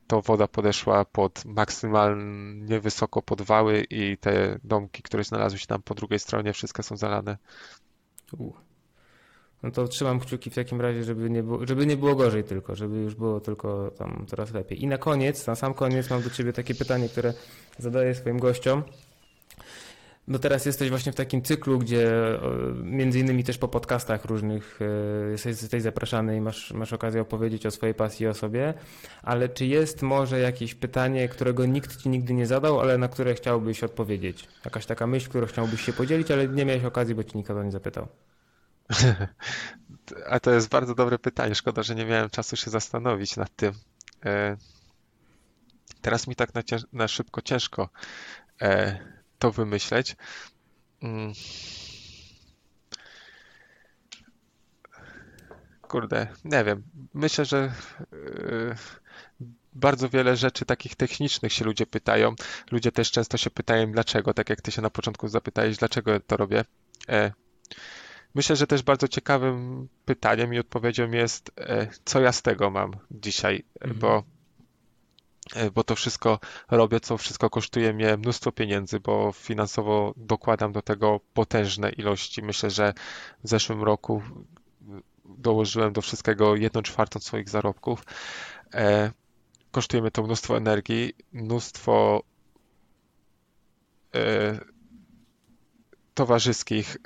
[0.08, 5.96] to woda podeszła pod maksymalnie wysoko podwały i te domki, które znalazły się tam po
[5.96, 7.38] drugiej stronie, wszystkie są zalane.
[9.66, 12.76] No to trzymam kciuki w takim razie, żeby nie, było, żeby nie było gorzej tylko,
[12.76, 14.84] żeby już było tylko tam coraz lepiej.
[14.84, 17.34] I na koniec, na sam koniec mam do Ciebie takie pytanie, które
[17.78, 18.84] zadaję swoim gościom.
[20.28, 22.12] No teraz jesteś właśnie w takim cyklu, gdzie
[22.84, 27.66] między innymi też po podcastach różnych e, jesteś, jesteś zapraszany i masz, masz okazję opowiedzieć
[27.66, 28.74] o swojej pasji i o sobie,
[29.24, 33.36] ale czy jest może jakieś pytanie, którego nikt ci nigdy nie zadał, ale na które
[33.36, 34.48] chciałbyś odpowiedzieć?
[34.66, 37.64] Jakaś taka myśl, którą chciałbyś się podzielić, ale nie miałeś okazji, bo ci nikt o
[37.64, 38.08] nie zapytał.
[40.30, 41.56] A to jest bardzo dobre pytanie.
[41.56, 43.74] Szkoda, że nie miałem czasu się zastanowić nad tym.
[44.26, 44.58] E,
[46.02, 46.62] teraz mi tak na,
[46.94, 47.90] na szybko ciężko
[48.62, 49.00] e,
[49.40, 50.16] to wymyśleć.
[51.02, 51.34] Mm.
[55.82, 56.84] Kurde, nie wiem.
[57.14, 57.74] Myślę, że e,
[59.74, 62.36] bardzo wiele rzeczy takich technicznych się ludzie pytają.
[62.72, 66.38] Ludzie też często się pytają, dlaczego, tak jak ty się na początku zapytałeś, dlaczego to
[66.38, 66.66] robię.
[68.36, 72.92] Myślę, że też bardzo ciekawym pytaniem i odpowiedzią jest, e, co ja z tego mam
[73.12, 74.00] dzisiaj, e, mhm.
[74.00, 74.24] bo,
[75.56, 76.40] e, bo to wszystko
[76.72, 82.42] robię, co wszystko kosztuje mnie mnóstwo pieniędzy, bo finansowo dokładam do tego potężne ilości.
[82.42, 82.94] Myślę, że
[83.44, 84.22] w zeszłym roku
[85.26, 88.04] dołożyłem do wszystkiego jedną czwartą swoich zarobków.
[89.72, 92.24] Kosztuje mnie to mnóstwo energii, mnóstwo
[96.14, 96.98] towarzyskich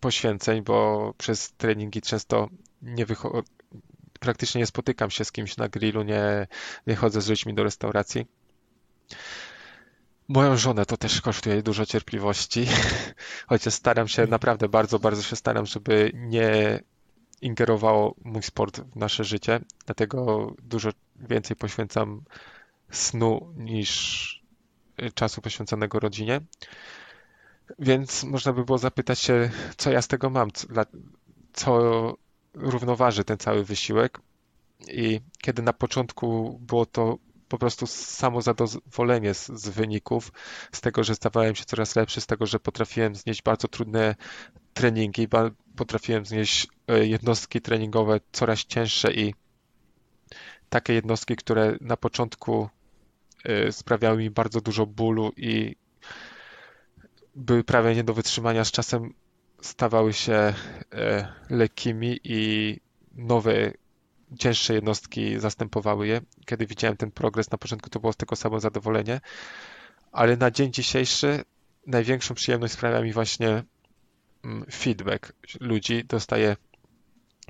[0.00, 2.48] poświęceń, bo przez treningi często
[2.82, 3.42] nie wychodzę,
[4.20, 6.46] praktycznie nie spotykam się z kimś na grillu, nie,
[6.86, 8.26] nie chodzę z ludźmi do restauracji.
[10.28, 12.66] Moją żonę to też kosztuje dużo cierpliwości,
[13.48, 16.80] chociaż staram się, naprawdę bardzo, bardzo się staram, żeby nie
[17.40, 22.22] ingerowało mój sport w nasze życie, dlatego dużo więcej poświęcam
[22.90, 24.42] snu niż
[25.14, 26.40] czasu poświęconego rodzinie.
[27.78, 30.48] Więc można by było zapytać się, co ja z tego mam,
[31.52, 32.14] co
[32.54, 34.20] równoważy ten cały wysiłek.
[34.88, 37.18] I kiedy na początku było to
[37.48, 40.32] po prostu samo zadowolenie z, z, wyników,
[40.72, 44.14] z tego, że stawałem się coraz lepszy, z tego, że potrafiłem znieść bardzo trudne
[44.74, 45.28] treningi,
[45.76, 49.34] potrafiłem znieść e, jednostki treningowe coraz cięższe i
[50.68, 52.68] takie jednostki, które na początku
[53.44, 55.76] e, sprawiały mi bardzo dużo bólu i
[57.38, 59.14] były prawie nie do wytrzymania, z czasem
[59.62, 60.54] stawały się
[60.92, 62.76] e, lekkimi i
[63.14, 63.72] nowe,
[64.38, 66.20] cięższe jednostki zastępowały je.
[66.46, 69.20] Kiedy widziałem ten progres, na początku to było z tego samo zadowolenie,
[70.12, 71.44] ale na dzień dzisiejszy
[71.86, 73.62] największą przyjemność sprawia mi właśnie
[74.44, 76.04] mm, feedback ludzi.
[76.04, 76.56] Dostaję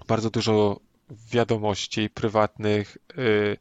[0.08, 2.96] bardzo dużo wiadomości prywatnych.
[3.18, 3.56] Y,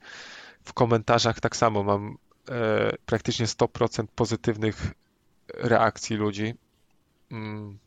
[0.63, 2.17] w komentarzach tak samo mam
[2.49, 4.93] e, praktycznie 100% pozytywnych
[5.53, 6.53] reakcji ludzi.
[7.31, 7.77] Mm.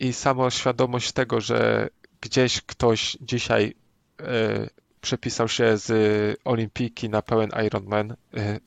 [0.00, 1.88] I sama świadomość tego, że
[2.20, 3.74] gdzieś ktoś dzisiaj
[4.20, 4.68] e,
[5.00, 5.90] przepisał się z
[6.44, 8.60] olimpijki na pełen Ironman, e,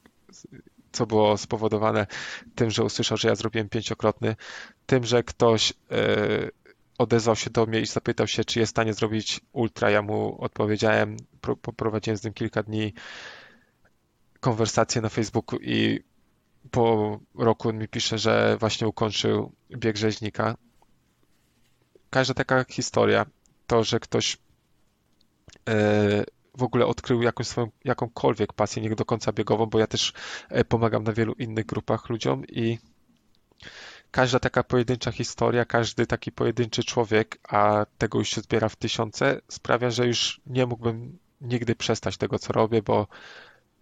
[0.92, 2.08] co było spowodowane
[2.56, 4.36] tym, że usłyszał, że ja zrobiłem pięciokrotny,
[4.86, 5.74] tym, że ktoś
[6.98, 9.90] odezwał się do mnie i zapytał się, czy jest w stanie zrobić ultra.
[9.90, 11.18] Ja mu odpowiedziałem,
[11.62, 12.94] poprowadziłem z nim kilka dni
[14.40, 16.04] konwersację na Facebooku i
[16.72, 20.56] po roku on mi pisze, że właśnie ukończył bieg rzeźnika.
[22.10, 23.26] Każda taka historia,
[23.68, 24.38] to, że ktoś
[25.70, 26.24] e,
[26.58, 30.14] w ogóle odkrył jakąś swoją, jakąkolwiek pasję, nie do końca biegową, bo ja też
[30.50, 32.80] e, pomagam na wielu innych grupach ludziom i
[34.12, 39.42] każda taka pojedyncza historia, każdy taki pojedynczy człowiek, a tego już się zbiera w tysiące,
[39.48, 43.08] sprawia, że już nie mógłbym nigdy przestać tego, co robię, bo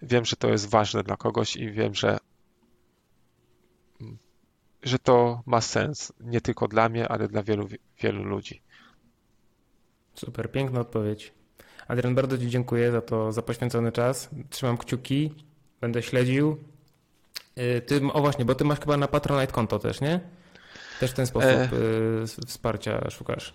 [0.02, 2.18] wiem, że to jest ważne dla kogoś i wiem, że,
[4.84, 7.68] że to ma sens nie tylko dla mnie, ale dla wielu,
[8.02, 8.62] wielu ludzi.
[10.16, 11.34] Super, piękna odpowiedź.
[11.88, 14.30] Adrian, bardzo Ci dziękuję za to, za poświęcony czas.
[14.49, 15.34] Trzymam kciuki,
[15.82, 16.58] będę śledził.
[17.58, 20.20] Y, ty, o właśnie, bo ty masz chyba na Patronite konto też, nie?
[20.99, 21.70] Też w ten sposób e...
[22.48, 23.53] wsparcia szukasz.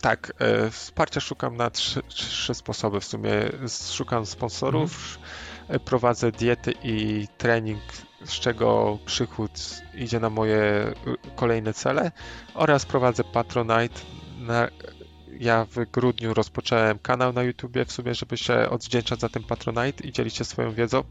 [0.00, 3.32] Tak, e, wsparcia szukam na trzy, trzy, sposoby w sumie.
[3.92, 5.18] Szukam sponsorów,
[5.62, 5.80] mhm.
[5.80, 7.82] prowadzę diety i trening,
[8.26, 9.50] z czego przychód
[9.94, 10.92] idzie na moje
[11.36, 12.12] kolejne cele
[12.54, 14.00] oraz prowadzę Patronite.
[14.38, 14.68] Na,
[15.40, 20.04] ja w grudniu rozpocząłem kanał na YouTubie w sumie, żeby się odwdzięczać za ten Patronite
[20.04, 21.04] i dzielić się swoją wiedzą.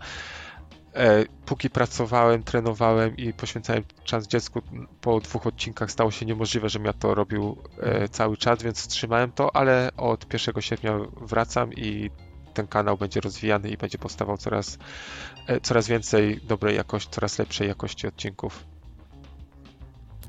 [0.96, 4.62] E, póki pracowałem, trenowałem i poświęcałem czas dziecku,
[5.02, 9.32] po dwóch odcinkach stało się niemożliwe, żebym ja to robił e, cały czas, więc wstrzymałem
[9.32, 12.12] to, ale od 1 sierpnia wracam i
[12.56, 14.78] ten kanał będzie rozwijany i będzie powstawał coraz,
[15.48, 18.64] e, coraz więcej dobrej jakości, coraz lepszej jakości odcinków.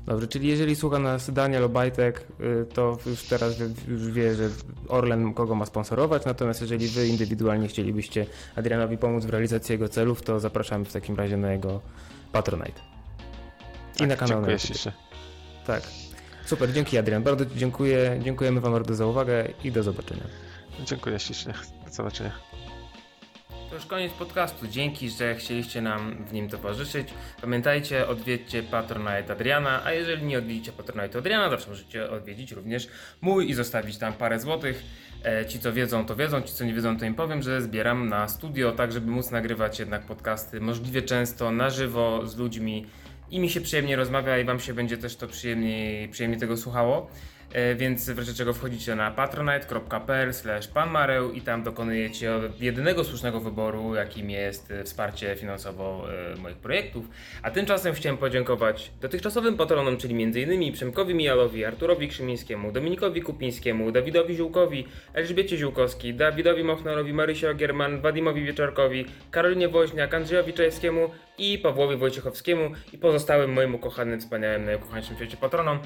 [0.07, 3.55] Dobrze, czyli jeżeli słucha nas Daniel Obajtek, y, to już teraz
[3.87, 4.49] już wie, że
[4.87, 8.25] Orlen kogo ma sponsorować, natomiast jeżeli wy indywidualnie chcielibyście
[8.55, 11.81] Adrianowi pomóc w realizacji jego celów, to zapraszamy w takim razie na jego
[12.31, 12.81] Patronite.
[13.95, 14.37] I tak, na kanał.
[14.37, 14.91] Dziękuję ślicznie.
[15.67, 15.83] Tak.
[16.45, 17.23] Super, dzięki Adrian.
[17.23, 18.19] Bardzo dziękuję.
[18.23, 20.23] Dziękujemy Wam bardzo za uwagę i do zobaczenia.
[20.85, 21.53] Dziękuję ślicznie.
[21.97, 22.31] Do zobaczenia.
[23.69, 24.67] To już koniec podcastu.
[24.67, 27.07] Dzięki, że chcieliście nam w nim towarzyszyć.
[27.41, 32.87] Pamiętajcie, odwiedźcie Patronite Adriana, a jeżeli nie odwiedzicie Patronite Adriana, zawsze możecie odwiedzić również
[33.21, 34.83] mój i zostawić tam parę złotych.
[35.25, 38.09] E, ci co wiedzą, to wiedzą, ci co nie wiedzą, to im powiem, że zbieram
[38.09, 42.85] na studio, tak żeby móc nagrywać jednak podcasty możliwie często na żywo z ludźmi
[43.31, 47.09] i mi się przyjemnie rozmawia i Wam się będzie też to przyjemniej, przyjemnie tego słuchało.
[47.57, 50.31] E, więc w razie czego wchodzicie na patronite.pl
[50.73, 57.05] panmareł i tam dokonujecie jedynego słusznego wyboru, jakim jest e, wsparcie finansowo e, moich projektów.
[57.41, 60.73] A tymczasem chciałem podziękować dotychczasowym patronom, czyli m.in.
[60.73, 68.43] Przemkowi Mijalowi, Arturowi Krzymińskiemu, Dominikowi Kupińskiemu, Dawidowi Ziółkowi, Elżbiecie Ziółkowskiej, Dawidowi Mochnarowi, Marysi Ogierman, Wadimowi
[68.43, 75.37] Wieczorkowi, Karolinie Woźniak, Andrzejowi Czajskiemu i Pawłowi Wojciechowskiemu i pozostałym moim ukochanym, wspaniałym, najukochańszym świecie
[75.37, 75.79] patronom.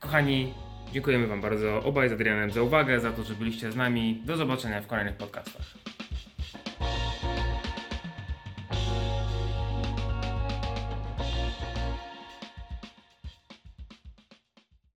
[0.00, 0.54] Kochani,
[0.92, 4.22] Dziękujemy Wam bardzo obaj z Adrianem za uwagę, za to, że byliście z nami.
[4.24, 5.93] Do zobaczenia w kolejnych podcastach.